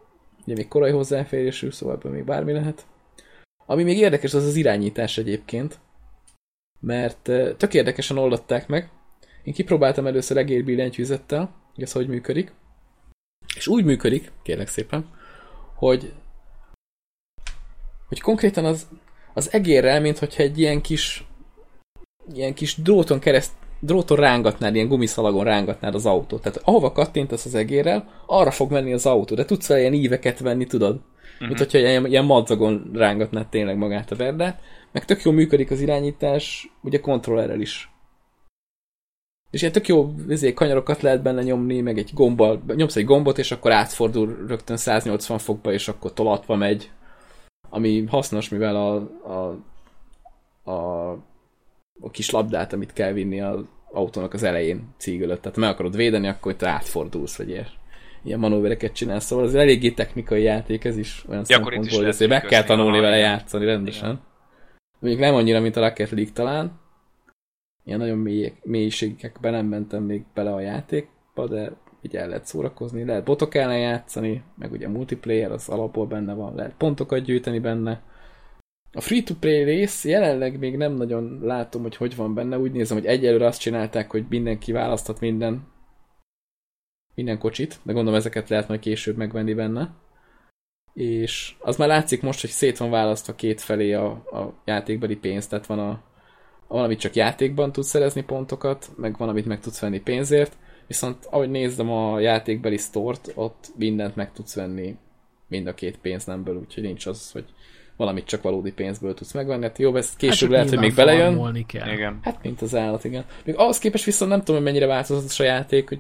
ugye 0.46 0.56
még 0.56 0.68
korai 0.68 0.92
hozzáférésű, 0.92 1.70
szóval 1.70 1.96
ebből 1.96 2.12
még 2.12 2.24
bármi 2.24 2.52
lehet. 2.52 2.86
Ami 3.66 3.84
még 3.84 3.98
érdekes, 3.98 4.34
az 4.34 4.46
az 4.46 4.56
irányítás 4.56 5.18
egyébként, 5.18 5.80
mert 6.80 7.22
tök 7.58 7.74
érdekesen 7.74 8.18
oldották 8.18 8.68
meg. 8.68 8.92
Én 9.44 9.54
kipróbáltam 9.54 10.08
először 10.08 10.38
egér 10.38 10.64
billentyűzettel, 10.64 11.56
hogy 11.74 11.84
ez 11.84 11.92
hogy 11.92 12.08
működik. 12.08 12.54
És 13.56 13.68
úgy 13.68 13.84
működik, 13.84 14.32
kérlek 14.44 14.68
szépen, 14.68 15.10
hogy 15.76 16.14
hogy 18.08 18.22
konkrétan 18.22 18.66
az, 18.66 18.88
az 19.34 19.54
egérrel, 19.54 20.02
mint 20.02 20.18
hogyha 20.18 20.44
egy 20.44 20.60
ilyen 20.60 20.82
kis 20.82 21.28
ilyen 22.34 22.54
kis 22.54 22.76
dróton 22.76 23.20
kereszt, 23.20 23.52
dróton 23.80 24.18
rángatnád, 24.18 24.76
ilyen 24.76 24.88
gumiszalagon 24.88 25.44
rángatnád 25.44 25.96
az 25.96 26.06
autót. 26.06 26.42
Tehát 26.42 26.62
ahova 26.64 26.92
kattintasz 26.92 27.46
az 27.46 27.56
egérrel, 27.56 28.10
arra 28.26 28.52
fog 28.52 28.72
menni 28.72 28.94
az 28.94 29.06
autó, 29.06 29.36
de 29.36 29.46
tudsz 29.46 29.68
vele 29.68 29.80
ilyen 29.80 29.94
íveket 29.94 30.40
venni, 30.40 30.66
tudod? 30.66 30.96
Uh-huh. 30.96 31.48
Mint 31.48 31.60
hogyha 31.60 31.78
ilyen, 31.78 32.06
ilyen 32.06 32.26
madzagon 32.26 32.92
rángatnád 32.94 33.48
tényleg 33.48 33.78
magát 33.78 34.12
a 34.12 34.16
verdát. 34.16 34.62
Meg 34.92 35.06
tök 35.06 35.22
jól 35.22 35.34
működik 35.34 35.72
az 35.72 35.82
irányítás, 35.82 36.72
ugye 36.82 37.00
kontrollerrel 37.00 37.60
is. 37.60 37.92
És 39.52 39.62
ilyen 39.62 39.74
tök 39.74 39.88
jó 39.88 40.14
izé, 40.30 40.54
kanyarokat 40.54 41.02
lehet 41.02 41.22
benne 41.22 41.44
nyomni, 41.44 41.82
meg 41.82 41.98
egy 41.98 42.12
gombbal, 42.14 42.64
nyomsz 42.76 42.96
egy 42.96 43.06
gombot, 43.06 43.38
és 43.38 43.52
akkor 43.52 43.72
átfordul 43.72 44.46
rögtön 44.48 44.78
180 44.78 45.38
fokba, 45.38 45.72
és 45.72 45.88
akkor 45.88 46.14
tolatva 46.14 46.56
megy. 46.56 46.90
Ami 47.70 48.06
hasznos, 48.06 48.50
mivel 48.50 48.76
a, 48.76 48.96
a, 49.34 49.58
a, 50.72 51.12
a 52.00 52.10
kis 52.12 52.30
labdát, 52.30 52.74
amit 52.74 52.94
kell 52.94 53.12
vinni 53.12 53.42
az 53.42 53.60
autónak 53.92 54.34
az 54.34 54.44
elején 54.44 54.94
cígölött. 54.98 55.42
Tehát 55.42 55.58
meg 55.58 55.70
akarod 55.70 55.96
védeni, 55.96 56.28
akkor 56.28 56.56
te 56.56 56.70
átfordulsz, 56.70 57.38
vagy 57.38 57.50
ilyen, 57.50 57.68
ilyen 58.24 58.40
manővereket 58.40 58.94
csinálsz. 58.94 59.26
Szóval 59.26 59.46
ez 59.46 59.54
eléggé 59.54 59.92
technikai 59.92 60.44
játék, 60.44 60.84
ez 60.84 60.98
is 60.98 61.26
olyan 61.30 61.46
Ja, 61.48 61.58
itt 61.58 61.64
szempontból, 61.64 62.00
hogy 62.00 62.08
azért 62.08 62.32
meg 62.32 62.42
kell 62.42 62.64
tanulni 62.64 63.00
vele 63.00 63.18
játszani 63.18 63.66
rendesen. 63.66 64.22
Mondjuk 65.00 65.24
nem 65.24 65.36
annyira, 65.36 65.60
mint 65.60 65.76
a 65.76 65.82
Rocket 65.82 66.10
League 66.10 66.34
talán. 66.34 66.80
Ilyen 67.84 68.00
nagyon 68.00 68.18
mély, 68.18 68.54
mélységekben 68.64 69.52
nem 69.52 69.66
mentem 69.66 70.04
még 70.04 70.26
bele 70.34 70.54
a 70.54 70.60
játékba, 70.60 71.48
de 71.48 71.72
így 72.08 72.16
el 72.16 72.28
lehet 72.28 72.46
szórakozni, 72.46 73.06
lehet 73.06 73.24
botok 73.24 73.56
ellen 73.56 73.80
játszani, 73.80 74.44
meg 74.56 74.72
ugye 74.72 74.88
multiplayer 74.88 75.52
az 75.52 75.70
alapból 75.70 76.06
benne 76.06 76.34
van, 76.34 76.56
lehet 76.56 76.74
pontokat 76.78 77.24
gyűjteni 77.24 77.60
benne. 77.60 78.02
A 78.92 79.02
free-to-play 79.02 79.64
rész 79.64 80.06
jelenleg 80.06 80.60
még 80.60 80.78
nem 80.78 80.94
nagyon 80.94 81.40
látom, 81.42 81.82
hogy 81.82 81.96
hogy 81.96 82.16
van 82.16 82.34
benne. 82.34 82.60
Úgy 82.60 82.72
nézem, 82.72 82.98
hogy 82.98 83.06
egyelőre 83.06 83.46
azt 83.46 83.60
csinálták, 83.60 84.12
hogy 84.12 84.26
mindenki 84.30 84.72
választhat 84.72 85.20
minden 85.20 85.68
minden 87.16 87.38
kocsit, 87.38 87.80
de 87.84 87.94
gondolom 87.94 88.20
ezeket 88.20 88.50
lehet 88.50 88.68
majd 88.68 88.80
később 88.80 89.18
megvenni 89.18 89.54
benne. 89.54 89.94
És 90.94 91.56
az 91.60 91.78
már 91.78 91.88
látszik 91.88 92.22
most, 92.22 92.42
hogy 92.42 92.50
szét 92.50 92.78
van 92.78 92.90
választva 92.90 93.36
két 93.36 93.62
felé 93.62 93.94
a, 93.94 94.08
a 94.12 94.54
játékbeli 94.66 95.16
pénz, 95.16 95.48
tehát 95.48 95.66
van 95.66 95.80
a, 95.80 96.02
van, 96.68 96.84
amit 96.84 97.00
csak 97.00 97.16
játékban 97.16 97.72
tudsz 97.72 97.88
szerezni 97.88 98.24
pontokat, 98.24 98.90
meg 98.96 99.18
van, 99.18 99.30
amit 99.30 99.46
meg 99.46 99.60
tudsz 99.60 99.80
venni 99.80 100.00
pénzért, 100.00 100.58
viszont 100.88 101.26
ahogy 101.26 101.50
nézem 101.50 101.92
a 101.92 102.20
játékbeli 102.20 102.78
stort, 102.78 103.32
ott 103.36 103.72
mindent 103.76 104.16
meg 104.16 104.34
tudsz 104.34 104.56
venni 104.56 104.96
mind 105.48 105.68
a 105.68 105.74
két 105.74 105.98
pénznemből, 105.98 106.58
úgyhogy 106.58 106.84
nincs 106.84 107.06
az, 107.06 107.32
hogy 107.32 107.46
valamit 107.98 108.26
csak 108.26 108.42
valódi 108.42 108.72
pénzből 108.72 109.14
tudsz 109.14 109.34
megvenni. 109.34 109.64
Hát 109.64 109.78
jó, 109.78 109.96
ez 109.96 110.16
később 110.16 110.38
csak 110.38 110.50
lehet, 110.50 110.70
hogy 110.70 110.80
még 110.80 110.96
belejön. 110.96 111.66
kell. 111.66 111.92
Igen. 111.92 112.20
Hát, 112.22 112.44
mint 112.44 112.62
az 112.62 112.76
állat, 112.76 113.04
igen. 113.04 113.26
Még 113.44 113.56
ahhoz 113.56 113.78
képest 113.78 114.04
viszont 114.04 114.32
nem 114.32 114.40
tudom, 114.40 114.56
hogy 114.56 114.66
mennyire 114.66 114.86
változatos 114.86 115.40
a 115.40 115.44
játék, 115.44 115.90
hogy 115.90 116.00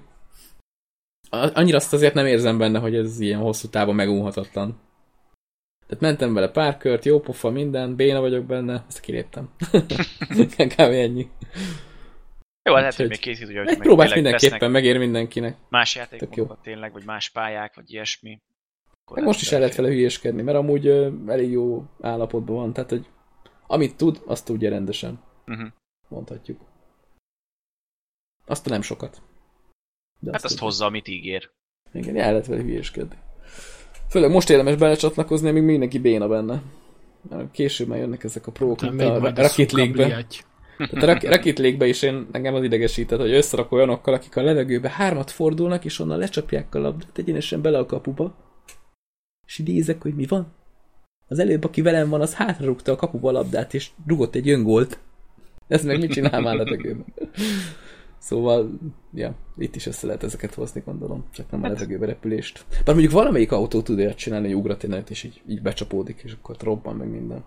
annyira 1.30 1.78
azt 1.78 1.94
azért 1.94 2.14
nem 2.14 2.26
érzem 2.26 2.58
benne, 2.58 2.80
hogy 2.80 2.96
ez 2.96 3.20
ilyen 3.20 3.40
hosszú 3.40 3.68
távon 3.68 3.96
megúhatatlan. 3.96 4.80
Tehát 5.88 6.04
mentem 6.04 6.34
vele 6.34 6.50
pár 6.50 6.78
kört, 6.78 7.06
jó 7.06 7.20
pofa, 7.20 7.50
minden, 7.50 7.96
béna 7.96 8.20
vagyok 8.20 8.46
benne, 8.46 8.86
ezt 8.88 9.00
kiléptem. 9.00 9.50
Kb. 10.58 10.80
ennyi. 10.80 11.30
Jó, 12.68 12.74
lehet, 12.74 12.96
hogy 12.96 13.08
még 13.08 13.20
készít, 13.20 13.48
ugye, 13.48 13.60
hogy 13.60 13.68
Egy 13.68 13.78
meg 13.78 13.88
próbát 13.88 14.06
tényleg 14.14 14.24
mindenképpen 14.24 14.72
megér 14.72 14.98
mindenkinek. 14.98 15.58
más 15.70 15.96
jó. 15.96 16.02
játékokat 16.02 16.62
tényleg, 16.62 16.92
vagy 16.92 17.04
más 17.06 17.30
pályák, 17.30 17.76
vagy 17.76 17.92
ilyesmi. 17.94 18.42
Meg 19.14 19.24
most 19.24 19.42
is 19.42 19.52
el 19.52 19.60
lehet 19.60 19.76
vele 19.76 19.88
hülyéskedni, 19.90 20.42
mert 20.42 20.58
amúgy 20.58 20.88
ö, 20.88 21.10
elég 21.28 21.52
jó 21.52 21.84
állapotban 22.02 22.56
van, 22.56 22.74
tehát 22.74 22.90
hogy 22.90 23.06
amit 23.68 23.96
tud, 23.96 24.22
azt 24.26 24.46
tudja 24.46 24.70
rendesen, 24.70 25.26
Uh-huh. 25.48 25.68
mondhatjuk. 26.08 26.60
Azt 28.46 28.66
nem 28.70 28.82
sokat. 28.82 29.22
De 30.20 30.32
Hát 30.32 30.44
azt 30.44 30.54
tudja. 30.54 30.68
hozza, 30.68 30.86
amit 30.86 31.08
ígér. 31.08 31.50
Igen, 31.94 32.18
el 32.18 32.32
lehet 32.32 32.48
vele 32.48 32.62
hülyéskedni. 32.62 33.16
Főleg 34.10 34.32
most 34.32 34.50
érdemes 34.50 34.76
belecsatlakozni, 34.76 35.52
még 35.52 35.64
mindenki 35.64 36.00
béna 36.00 36.28
benne. 36.28 36.62
Mert 37.30 37.52
később 37.52 37.88
már 37.88 37.98
jönnek 38.00 38.24
ezek 38.24 38.48
a 38.48 38.52
prók, 38.52 38.78
Tehát 38.80 38.96
mint 38.96 39.10
a 39.38 39.42
Rocket 39.42 39.72
League-be. 39.72 40.26
Tehát 40.78 41.24
a 41.24 41.30
Rocket 41.30 41.60
League-be 41.60 41.88
is 41.88 42.02
én, 42.02 42.28
engem 42.32 42.54
az 42.54 42.64
idegesített, 42.64 43.20
hogy 43.20 43.32
összerak 43.32 43.72
olyanokkal, 43.72 44.14
akik 44.14 44.36
a 44.36 44.42
levegőbe 44.42 44.90
hármat 44.90 45.32
fordulnak, 45.32 45.86
és 45.86 46.00
onnan 46.00 46.18
lecsapják 46.18 46.76
a 46.76 46.80
labdát 46.80 47.18
egyenesen 47.18 47.62
bele 47.62 47.78
a 47.78 47.86
kapuba. 47.86 48.36
És 49.46 49.58
így 49.58 49.68
nézek, 49.68 50.02
hogy 50.02 50.16
mi 50.16 50.26
van. 50.26 50.54
Az 51.28 51.40
előbb, 51.40 51.64
aki 51.64 51.82
velem 51.82 52.10
van, 52.10 52.22
az 52.22 52.34
hátrarúgta 52.34 52.92
a 52.92 52.96
kapuba 52.96 53.30
a 53.30 53.32
labdát, 53.32 53.74
és 53.74 53.90
rugott 54.08 54.36
egy 54.36 54.50
öngólt. 54.50 55.00
Ez 55.68 55.86
meg 55.86 56.00
mit 56.00 56.12
csinál 56.12 56.42
már 56.42 56.56
levegőben? 56.56 57.06
Szóval, 58.18 58.80
ja, 59.14 59.36
itt 59.58 59.76
is 59.76 59.86
össze 59.86 60.06
lehet 60.06 60.24
ezeket 60.24 60.54
hozni, 60.54 60.82
gondolom. 60.86 61.26
Csak 61.32 61.52
nem 61.52 61.64
a 61.64 61.68
levegőbe 61.68 62.06
repülést. 62.06 62.66
Bár 62.70 62.94
mondjuk 62.94 63.14
valamelyik 63.14 63.52
autó 63.52 63.82
tud 63.82 64.00
olyat 64.00 64.18
csinálni, 64.18 64.48
hogy 64.48 64.56
ugrat 64.56 64.84
egy 64.84 65.10
és 65.10 65.24
így, 65.24 65.42
így 65.48 65.62
becsapódik, 65.62 66.22
és 66.24 66.34
akkor 66.34 66.56
robban 66.60 66.96
meg 66.96 67.08
minden. 67.08 67.44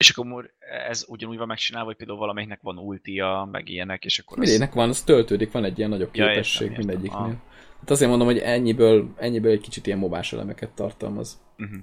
És 0.00 0.10
akkor 0.10 0.54
ez 0.86 1.04
ugyanúgy 1.08 1.36
van 1.36 1.46
megcsinálva, 1.46 1.86
hogy 1.88 1.96
például 1.96 2.18
valamelyiknek 2.18 2.60
van 2.60 2.78
ultia, 2.78 3.48
meg 3.52 3.68
ilyenek, 3.68 4.04
és 4.04 4.18
akkor 4.18 4.38
az... 4.38 4.44
Mindegynek 4.44 4.74
van, 4.74 4.88
az 4.88 5.02
töltődik, 5.02 5.52
van 5.52 5.64
egy 5.64 5.78
ilyen 5.78 5.90
nagyobb 5.90 6.14
Ja, 6.16 6.26
képesség 6.26 6.70
értem, 6.70 6.80
értem. 6.80 7.00
mindegyiknél. 7.00 7.42
Hát 7.80 7.90
azért 7.90 8.10
mondom, 8.10 8.26
hogy 8.28 8.38
ennyiből, 8.38 9.14
ennyiből 9.16 9.50
egy 9.50 9.60
kicsit 9.60 9.86
ilyen 9.86 9.98
mobás 9.98 10.32
elemeket 10.32 10.70
tartalmaz. 10.70 11.40
Uh-huh. 11.58 11.78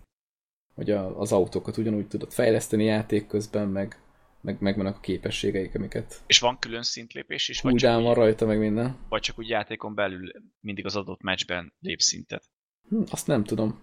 Hogy 0.76 0.92
a, 0.92 1.20
az 1.20 1.32
autókat 1.32 1.78
ugyanúgy 1.78 2.08
tudod 2.08 2.32
fejleszteni 2.32 2.84
játék 2.84 3.28
közben, 3.28 3.68
meg, 3.68 4.00
meg 4.42 4.58
megvannak 4.60 4.96
a 4.96 5.00
képességeik, 5.00 5.76
amiket 5.76 6.22
És 6.28 6.40
van 6.40 6.60
külön 6.60 6.84
szintlépés 6.84 7.50
is, 7.50 7.62
cooldown 7.62 8.02
van 8.02 8.12
úgy, 8.12 8.18
rajta, 8.18 8.46
meg 8.46 8.60
minden. 8.60 8.98
vagy 9.10 9.22
csak 9.22 9.40
úgy 9.40 9.50
játékon 9.50 9.96
belül 9.96 10.32
mindig 10.60 10.86
az 10.86 10.96
adott 10.96 11.22
meccsben 11.22 11.74
lép 11.80 12.00
szintet. 12.00 12.44
Hm, 12.90 13.02
azt 13.10 13.28
nem 13.28 13.44
tudom. 13.44 13.80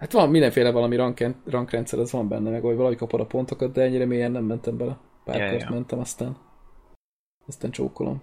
Hát 0.00 0.12
van 0.12 0.30
mindenféle 0.30 0.70
valami 0.70 0.96
rank, 0.96 1.24
rankrendszer, 1.44 1.98
az 1.98 2.12
van 2.12 2.28
benne, 2.28 2.50
meg 2.50 2.60
hogy 2.62 2.76
valahogy 2.76 2.96
kapod 2.96 3.20
a 3.20 3.26
pontokat, 3.26 3.72
de 3.72 3.82
ennyire 3.82 4.04
mélyen 4.04 4.30
nem 4.30 4.44
mentem 4.44 4.76
bele. 4.76 4.98
Pár 5.24 5.40
Ja, 5.40 5.48
kört 5.50 5.62
ja. 5.62 5.70
mentem, 5.70 5.98
aztán 5.98 6.36
aztán 7.46 7.70
csókolom. 7.70 8.22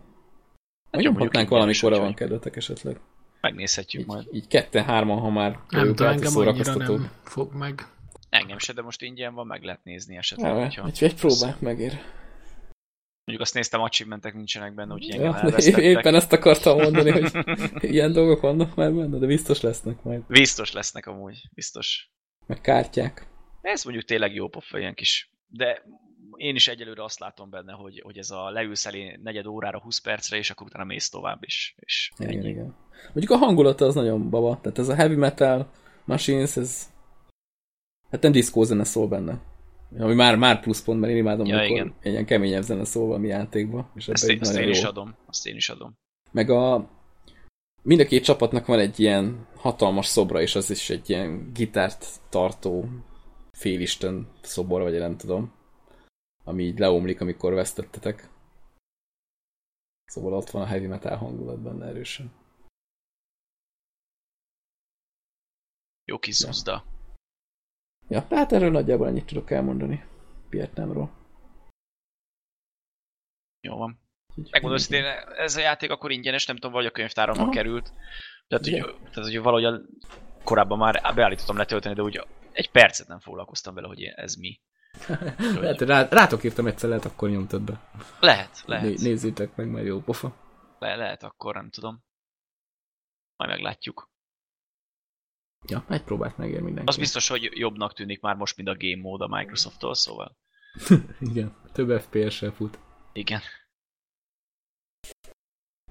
Hát 0.92 1.02
nyomhatnánk 1.02 1.50
valamikor, 1.50 1.92
van 1.92 2.14
kedvetek 2.14 2.56
esetleg. 2.56 3.00
Megnézhetjük 3.42 4.02
Így, 4.02 4.08
majd. 4.08 4.28
így 4.32 4.48
ketten, 4.48 4.84
hárman, 4.84 5.20
ha 5.20 5.30
már 5.30 5.60
Nem 5.70 5.88
hogy 5.88 6.02
engem 6.02 6.34
nem 6.78 7.10
fog 7.24 7.54
meg. 7.54 7.88
Engem 8.30 8.58
se, 8.58 8.74
de 8.74 8.82
most 8.82 9.02
ingyen 9.02 9.34
van, 9.34 9.48
meg 9.48 9.64
lehet 9.64 9.84
nézni 9.84 10.18
esetleg. 10.18 10.56
Ja, 10.56 10.62
hogyha... 10.62 10.86
egy, 10.86 11.04
egy 11.04 11.16
próbát 11.16 11.62
megér. 11.62 12.00
Mondjuk 13.28 13.48
azt 13.48 13.54
néztem, 13.58 13.82
achievementek 13.82 14.34
nincsenek 14.34 14.74
benne, 14.74 14.94
úgyhogy 14.94 15.14
engem 15.16 15.32
Ja, 15.32 15.40
elvesztettek. 15.44 15.84
éppen 15.84 16.16
ezt 16.16 16.34
akartam 16.34 16.78
mondani, 16.78 17.10
hogy 17.12 17.32
ilyen 17.94 18.12
dolgok 18.12 18.42
vannak 18.42 18.76
már 18.76 18.94
benne, 18.94 19.18
de 19.18 19.26
biztos 19.26 19.62
lesznek 19.62 20.04
majd. 20.04 20.22
Biztos 20.28 20.72
lesznek 20.72 21.06
amúgy, 21.06 21.50
biztos. 21.54 22.10
Meg 22.46 22.62
kártyák. 22.62 23.28
Ez 23.62 23.84
mondjuk 23.84 24.06
tényleg 24.06 24.34
jó 24.34 24.48
pofa, 24.48 24.80
ilyen 24.80 24.94
kis... 24.94 25.32
De 25.48 25.84
én 26.36 26.56
is 26.56 26.68
egyelőre 26.68 27.04
azt 27.04 27.20
látom 27.20 27.50
benne, 27.50 27.74
hogy, 27.74 28.02
hogy 28.04 28.18
ez 28.18 28.30
a 28.32 28.50
leülsz 28.50 28.86
elé 28.86 29.20
negyed 29.24 29.46
órára, 29.46 29.80
20 29.80 30.00
percre, 30.00 30.38
és 30.38 30.50
akkor 30.50 30.68
utána 30.68 30.84
mész 30.84 31.10
tovább 31.10 31.44
is. 31.44 31.76
És 31.80 32.12
Igen, 32.18 32.32
ennyi. 32.34 32.50
igen. 32.50 32.76
Mondjuk 33.14 33.32
a 33.32 33.38
hangulata 33.46 33.86
az 33.86 33.96
nagyon 33.96 34.30
baba. 34.30 34.60
Tehát 34.62 34.80
ez 34.80 34.88
a 34.88 34.96
heavy 34.96 35.16
metal 35.16 35.72
machines, 36.06 36.56
ez 36.58 36.90
hát 38.12 38.22
nem 38.22 38.32
diszkó 38.32 38.64
zene 38.64 38.84
szól 38.84 39.08
benne. 39.08 39.42
Ami 39.98 40.14
már, 40.14 40.36
már 40.36 40.60
pluszpont, 40.60 41.00
mert 41.00 41.12
én 41.12 41.18
imádom, 41.18 41.46
Ja, 41.46 41.56
amikor 41.58 41.76
igen. 41.76 41.94
ilyen 42.04 42.26
keményebb 42.26 42.62
zene 42.62 42.86
szól 42.86 43.08
valami 43.08 43.28
játékba. 43.28 43.92
És 43.96 44.08
Ezt, 44.08 44.30
én, 44.30 44.40
nagyon 44.42 44.62
én 44.62 44.70
is 44.70 44.82
jó. 44.82 44.88
adom. 44.88 45.16
Azt 45.26 45.48
én 45.48 45.56
is 45.56 45.70
adom. 45.70 45.98
Meg 46.32 46.50
a 46.50 46.90
mind 47.84 48.00
a 48.00 48.06
két 48.06 48.24
csapatnak 48.24 48.66
van 48.66 48.80
egy 48.80 49.00
ilyen 49.00 49.48
hatalmas 49.56 50.06
szobra, 50.06 50.42
és 50.42 50.56
az 50.56 50.70
is 50.70 50.90
egy 50.90 51.10
ilyen 51.10 51.52
gitárt 51.54 52.06
tartó 52.30 52.90
félisten 53.52 54.28
szobor, 54.42 54.82
vagy 54.82 55.00
nem 55.00 55.18
tudom. 55.18 55.52
Ami 56.44 56.64
így 56.64 56.80
leomlik, 56.80 57.22
amikor 57.22 57.54
vesztettetek. 57.54 58.30
Szóval 60.06 60.34
ott 60.34 60.50
van 60.50 60.62
a 60.62 60.66
heavy 60.66 60.88
metal 60.88 61.18
hangulat 61.18 61.60
benne 61.60 61.86
erősen. 61.86 62.32
Jó 66.06 66.20
kis 66.20 66.36
zuzda. 66.36 66.72
Ja, 66.72 66.97
hát 68.10 68.52
erről 68.52 68.72
nagyjából 68.72 69.08
ennyit 69.08 69.26
tudok 69.26 69.52
elmondani 69.52 70.06
Vietnámról. 70.50 71.12
Jó 73.62 73.78
van. 73.78 74.00
Megmondom 74.36 74.80
őszintén, 74.80 75.06
ez 75.38 75.56
a 75.56 75.60
játék 75.60 75.92
akkor 75.92 76.12
ingyenes, 76.12 76.46
nem 76.46 76.56
tudom, 76.56 76.72
vagy 76.72 76.86
a 76.86 76.92
könyvtáramban 76.92 77.44
Aha. 77.44 77.54
került. 77.54 77.94
Tehát, 78.48 78.66
hogy, 78.66 78.96
tehát, 79.12 79.30
hogy 79.30 79.42
valahogy 79.42 79.66
a, 79.66 79.82
korábban 80.44 80.78
már 80.78 81.14
beállítottam 81.16 81.58
letölteni, 81.58 81.96
de 81.96 82.02
úgy 82.02 82.26
egy 82.52 82.72
percet 82.72 83.08
nem 83.08 83.20
foglalkoztam 83.20 83.74
vele, 83.74 83.88
hogy 83.88 84.04
ez 84.04 84.36
mi. 84.36 84.60
Lehet, 85.62 85.78
hogy 85.78 85.88
rá, 85.88 86.08
rátok 86.10 86.44
írtam 86.44 86.68
egyszer, 86.68 86.90
lehet 86.90 87.06
akkor 87.06 87.30
nyomtad 87.30 87.62
be. 87.62 87.90
Lehet, 88.20 88.64
lehet. 88.66 88.86
Né, 88.86 88.96
nézzétek 89.10 89.56
meg, 89.56 89.68
majd 89.68 89.86
jó 89.86 90.00
pofa. 90.00 90.36
Le, 90.80 90.96
lehet 90.96 91.24
akkor, 91.24 91.56
nem 91.56 91.70
tudom. 91.70 92.04
Majd 93.36 93.52
meglátjuk. 93.52 94.10
Ja, 95.66 95.86
egy 95.90 96.04
próbát 96.04 96.38
megér 96.38 96.62
mindenki. 96.62 96.90
Az 96.90 96.98
biztos, 96.98 97.28
hogy 97.28 97.50
jobbnak 97.54 97.94
tűnik 97.94 98.22
már 98.22 98.36
most, 98.36 98.58
mint 98.58 98.70
a 98.70 98.76
game 98.78 99.02
mód 99.02 99.22
a 99.22 99.28
Microsoft-tól, 99.28 99.96
szóval 99.96 100.38
Igen, 101.20 101.56
több 101.72 102.02
FPS-sel 102.02 102.52
fut. 102.52 102.80
igen. 103.14 103.42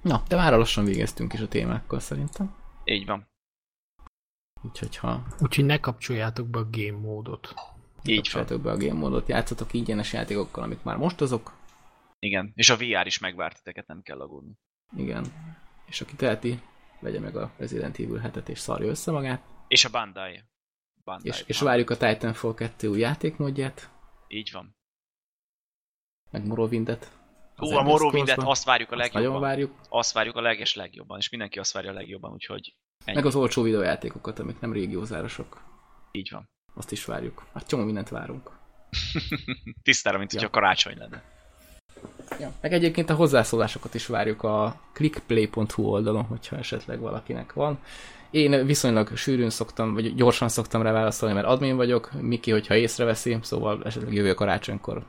Na, 0.03 0.23
de 0.29 0.37
már 0.37 0.53
lassan 0.53 0.85
végeztünk 0.85 1.33
is 1.33 1.41
a 1.41 1.49
témákkal 1.49 2.01
szerintem. 2.01 2.57
Így 2.85 3.07
van. 3.07 3.29
Úgyhogy 4.63 4.97
ha 4.97 5.27
Úgyhogy 5.41 5.65
ne 5.65 5.81
kapcsoljátok 5.81 6.49
be 6.49 6.59
a 6.59 6.69
game 6.71 6.99
módot. 6.99 7.55
Így 8.03 8.15
van. 8.15 8.15
kapcsoljátok 8.15 8.61
be 8.61 8.71
a 8.71 8.77
game 8.77 9.01
módot, 9.01 9.29
játszatok 9.29 9.73
ingyenes 9.73 10.13
játékokkal, 10.13 10.63
amik 10.63 10.83
már 10.83 10.97
most 10.97 11.21
azok. 11.21 11.53
Igen. 12.19 12.53
És 12.55 12.71
a 12.71 12.77
VR 12.77 13.07
is 13.07 13.19
megvárt 13.19 13.57
titeket, 13.57 13.87
nem 13.87 14.03
kell 14.03 14.21
aggódni. 14.21 14.53
Igen. 14.97 15.27
És 15.87 16.01
aki 16.01 16.15
teheti, 16.15 16.61
vegye 17.01 17.21
meg 17.21 17.37
a 17.37 17.53
Resident 17.57 17.99
Evil 17.99 18.21
7-et 18.25 18.49
és 18.49 18.59
szarja 18.59 18.89
össze 18.89 19.11
magát. 19.11 19.43
És 19.69 19.85
a 19.85 19.91
Bandai. 19.91 20.43
Bandai 21.05 21.29
És, 21.31 21.45
és 21.47 21.61
várjuk 21.61 21.91
a 21.91 21.97
Titanfall 21.97 22.55
2 22.55 22.89
új 22.89 22.99
játékmódját, 22.99 23.91
Így 24.29 24.51
van. 24.53 24.77
meg 26.31 26.47
Morrowindet. 26.47 27.11
Az 27.57 27.71
a 27.71 27.83
Morrowindet 27.83 28.39
azt 28.39 28.65
várjuk 28.65 28.91
a 28.93 28.97
Azt 28.97 29.03
legjobban. 29.03 29.23
Nagyon 29.33 29.41
várjuk. 29.41 29.75
Azt 29.89 30.13
várjuk 30.13 30.37
a 30.37 30.41
leges 30.41 30.75
legjobban, 30.75 31.19
és 31.19 31.29
mindenki 31.29 31.59
azt 31.59 31.73
várja 31.73 31.91
a 31.91 31.95
legjobban, 31.95 32.33
úgyhogy 32.33 32.75
ennyi. 33.05 33.17
Meg 33.17 33.27
az 33.27 33.35
olcsó 33.35 33.63
videójátékokat, 33.63 34.39
amik 34.39 34.61
nem 34.61 34.73
régiózárosok. 34.73 35.63
Így 36.13 36.31
van. 36.31 36.49
Azt 36.75 36.93
is 36.93 37.05
várjuk. 37.05 37.47
Hát 37.55 37.67
csomó 37.69 37.85
mindent 37.85 38.09
várunk. 38.09 38.51
Tisztára, 39.83 40.19
mint 40.19 40.33
Ja. 40.33 40.39
hogyha 40.41 40.55
karácsony 40.61 40.97
lenne. 40.99 41.23
Ja. 42.41 42.53
Meg 42.61 42.73
egyébként 42.73 43.11
a 43.11 43.15
hozzászólásokat 43.15 43.95
is 43.95 44.07
várjuk 44.07 44.43
a 44.43 44.81
clickplay.hu 44.93 45.83
oldalon, 45.83 46.25
hogyha 46.25 46.57
esetleg 46.57 47.01
valakinek 47.01 47.53
van. 47.53 47.79
Én 48.37 48.67
viszonylag 48.67 49.17
sűrűn 49.17 49.51
szoktam, 49.51 49.95
vagy 49.95 50.15
gyorsan 50.15 50.49
szoktam 50.49 50.83
rá 50.83 50.93
válaszolni, 50.93 51.35
mert 51.35 51.47
admin 51.47 51.77
vagyok, 51.77 52.11
Miki, 52.21 52.51
hogyha 52.51 52.77
észreveszi, 52.77 53.39
szóval 53.43 53.83
esetleg 53.85 54.13
jövő 54.13 54.35
karácsonykor 54.35 55.07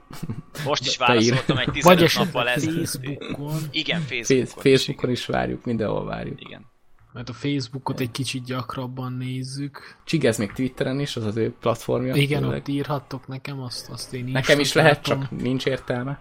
Most 0.65 0.85
is 0.85 0.97
válaszoltam 1.07 1.57
egy 1.57 1.65
Vagy 1.65 1.73
15 1.73 2.01
esetleg 2.01 2.25
nappal 2.25 2.49
ezelőtt. 2.49 2.87
Facebookon, 2.87 3.59
Igen, 3.71 4.01
Face- 4.01 4.25
Facebookon, 4.25 4.71
is, 4.71 4.79
Facebookon 4.79 5.09
is 5.09 5.25
várjuk, 5.25 5.65
mindenhol 5.65 6.05
várjuk. 6.05 6.41
Igen. 6.41 6.65
mert 7.13 7.29
a 7.29 7.33
Facebookot 7.33 7.99
egy 7.99 8.11
kicsit 8.11 8.43
gyakrabban 8.43 9.13
nézzük. 9.13 9.97
Csigez 10.03 10.37
még 10.37 10.51
Twitteren 10.51 10.99
is, 10.99 11.15
az 11.15 11.25
az 11.25 11.35
ő 11.35 11.53
platformja. 11.59 12.15
Igen, 12.15 12.41
tényleg. 12.41 12.59
ott 12.59 12.67
írhattok 12.67 13.27
nekem, 13.27 13.61
azt, 13.61 13.89
azt 13.89 14.13
én 14.13 14.23
Nekem 14.23 14.59
is 14.59 14.73
lehet, 14.73 15.01
csak 15.01 15.31
nincs 15.31 15.65
értelme. 15.65 16.19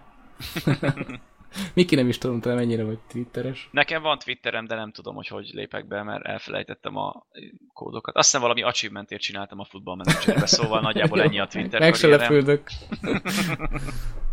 Miki 1.73 1.95
nem 1.95 2.07
is 2.07 2.17
tudom, 2.17 2.39
te 2.39 2.53
mennyire 2.53 2.83
vagy 2.83 2.99
twitteres. 3.07 3.69
Nekem 3.71 4.01
van 4.01 4.19
Twitterem, 4.19 4.65
de 4.65 4.75
nem 4.75 4.91
tudom, 4.91 5.15
hogy 5.15 5.27
hogy 5.27 5.49
lépek 5.53 5.87
be, 5.87 6.03
mert 6.03 6.25
elfelejtettem 6.25 6.95
a 6.95 7.25
kódokat. 7.73 8.15
Azt 8.15 8.25
hiszem 8.25 8.41
valami 8.41 8.61
achievementért 8.61 9.21
csináltam 9.21 9.59
a 9.59 9.65
futballmenedzserbe, 9.65 10.45
szóval 10.45 10.81
nagyjából 10.81 11.21
ennyi 11.25 11.39
a 11.39 11.47
Twitter 11.47 11.79
Meg 11.79 11.93
se 11.93 12.07
lepődök. 12.07 12.67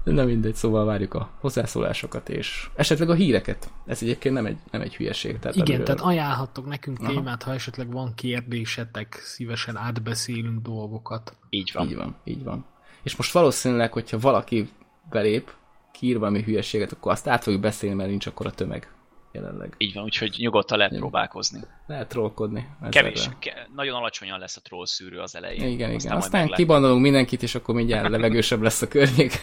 Nem 0.05 0.27
mindegy, 0.27 0.55
szóval 0.55 0.85
várjuk 0.85 1.15
a 1.15 1.31
hozzászólásokat, 1.41 2.29
és 2.29 2.69
esetleg 2.77 3.11
a 3.11 3.15
híreket. 3.15 3.71
Ez 3.87 4.03
egyébként 4.03 4.35
nem 4.35 4.47
egy, 4.47 4.57
nem 4.71 4.81
egy 4.81 4.97
hülyeség. 4.97 5.39
Tehát 5.39 5.57
Igen, 5.57 5.67
amiről- 5.67 5.87
tehát 5.87 6.01
ajánlhattok 6.01 6.67
nekünk 6.67 6.99
Aha. 7.01 7.13
témát, 7.13 7.43
ha 7.43 7.53
esetleg 7.53 7.93
van 7.93 8.15
kérdésetek, 8.15 9.15
szívesen 9.15 9.77
átbeszélünk 9.77 10.63
dolgokat. 10.63 11.37
Így 11.51 11.71
van. 11.75 11.87
Így 11.89 11.97
van, 11.97 12.17
így 12.25 12.43
van. 12.45 12.65
És 13.03 13.17
most 13.17 13.33
valószínűleg, 13.33 13.93
hogyha 13.93 14.19
valaki 14.19 14.69
belép, 15.11 15.53
kiír 15.95 16.19
valami 16.19 16.43
hülyeséget, 16.43 16.93
akkor 16.93 17.13
azt 17.13 17.29
át 17.29 17.43
fogjuk 17.43 17.63
beszélni, 17.63 17.95
mert 17.97 18.09
nincs 18.09 18.27
akkor 18.27 18.47
a 18.47 18.51
tömeg. 18.51 18.89
jelenleg. 19.33 19.75
Így 19.79 19.95
van, 19.95 20.05
úgyhogy 20.05 20.35
nyugodtan 20.39 20.79
lehet 20.79 20.97
próbálkozni. 20.97 21.61
Lehet 21.87 22.09
trollkodni. 22.09 22.69
Kevés, 22.91 23.29
ke, 23.39 23.69
nagyon 23.75 23.95
alacsonyan 23.95 24.39
lesz 24.39 24.57
a 24.57 24.61
troll 24.61 24.87
szűrő 24.87 25.19
az 25.19 25.37
elején. 25.37 25.61
Igen, 25.69 25.89
igen. 25.89 25.95
Aztán, 25.95 26.17
Aztán 26.17 26.49
kibandolunk 26.49 27.03
mindenkit, 27.03 27.43
és 27.43 27.55
akkor 27.55 27.75
mindjárt 27.75 28.09
levegősebb 28.09 28.63
lesz 28.63 28.83
a 28.83 28.89
környék. 28.89 29.43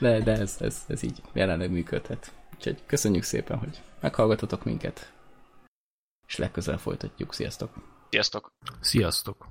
De, 0.00 0.20
de 0.20 0.32
ez, 0.32 0.56
ez, 0.60 0.84
ez 0.88 1.02
így 1.02 1.20
jelenleg 1.32 1.70
működhet. 1.70 2.32
Úgyhogy 2.54 2.78
köszönjük 2.86 3.22
szépen, 3.22 3.58
hogy 3.58 3.78
meghallgatotok 4.00 4.64
minket. 4.64 5.12
És 6.26 6.36
legközelebb 6.36 6.80
folytatjuk. 6.80 7.34
Sziasztok! 7.34 7.70
Sziasztok! 8.10 8.52
Sziasztok! 8.80 9.46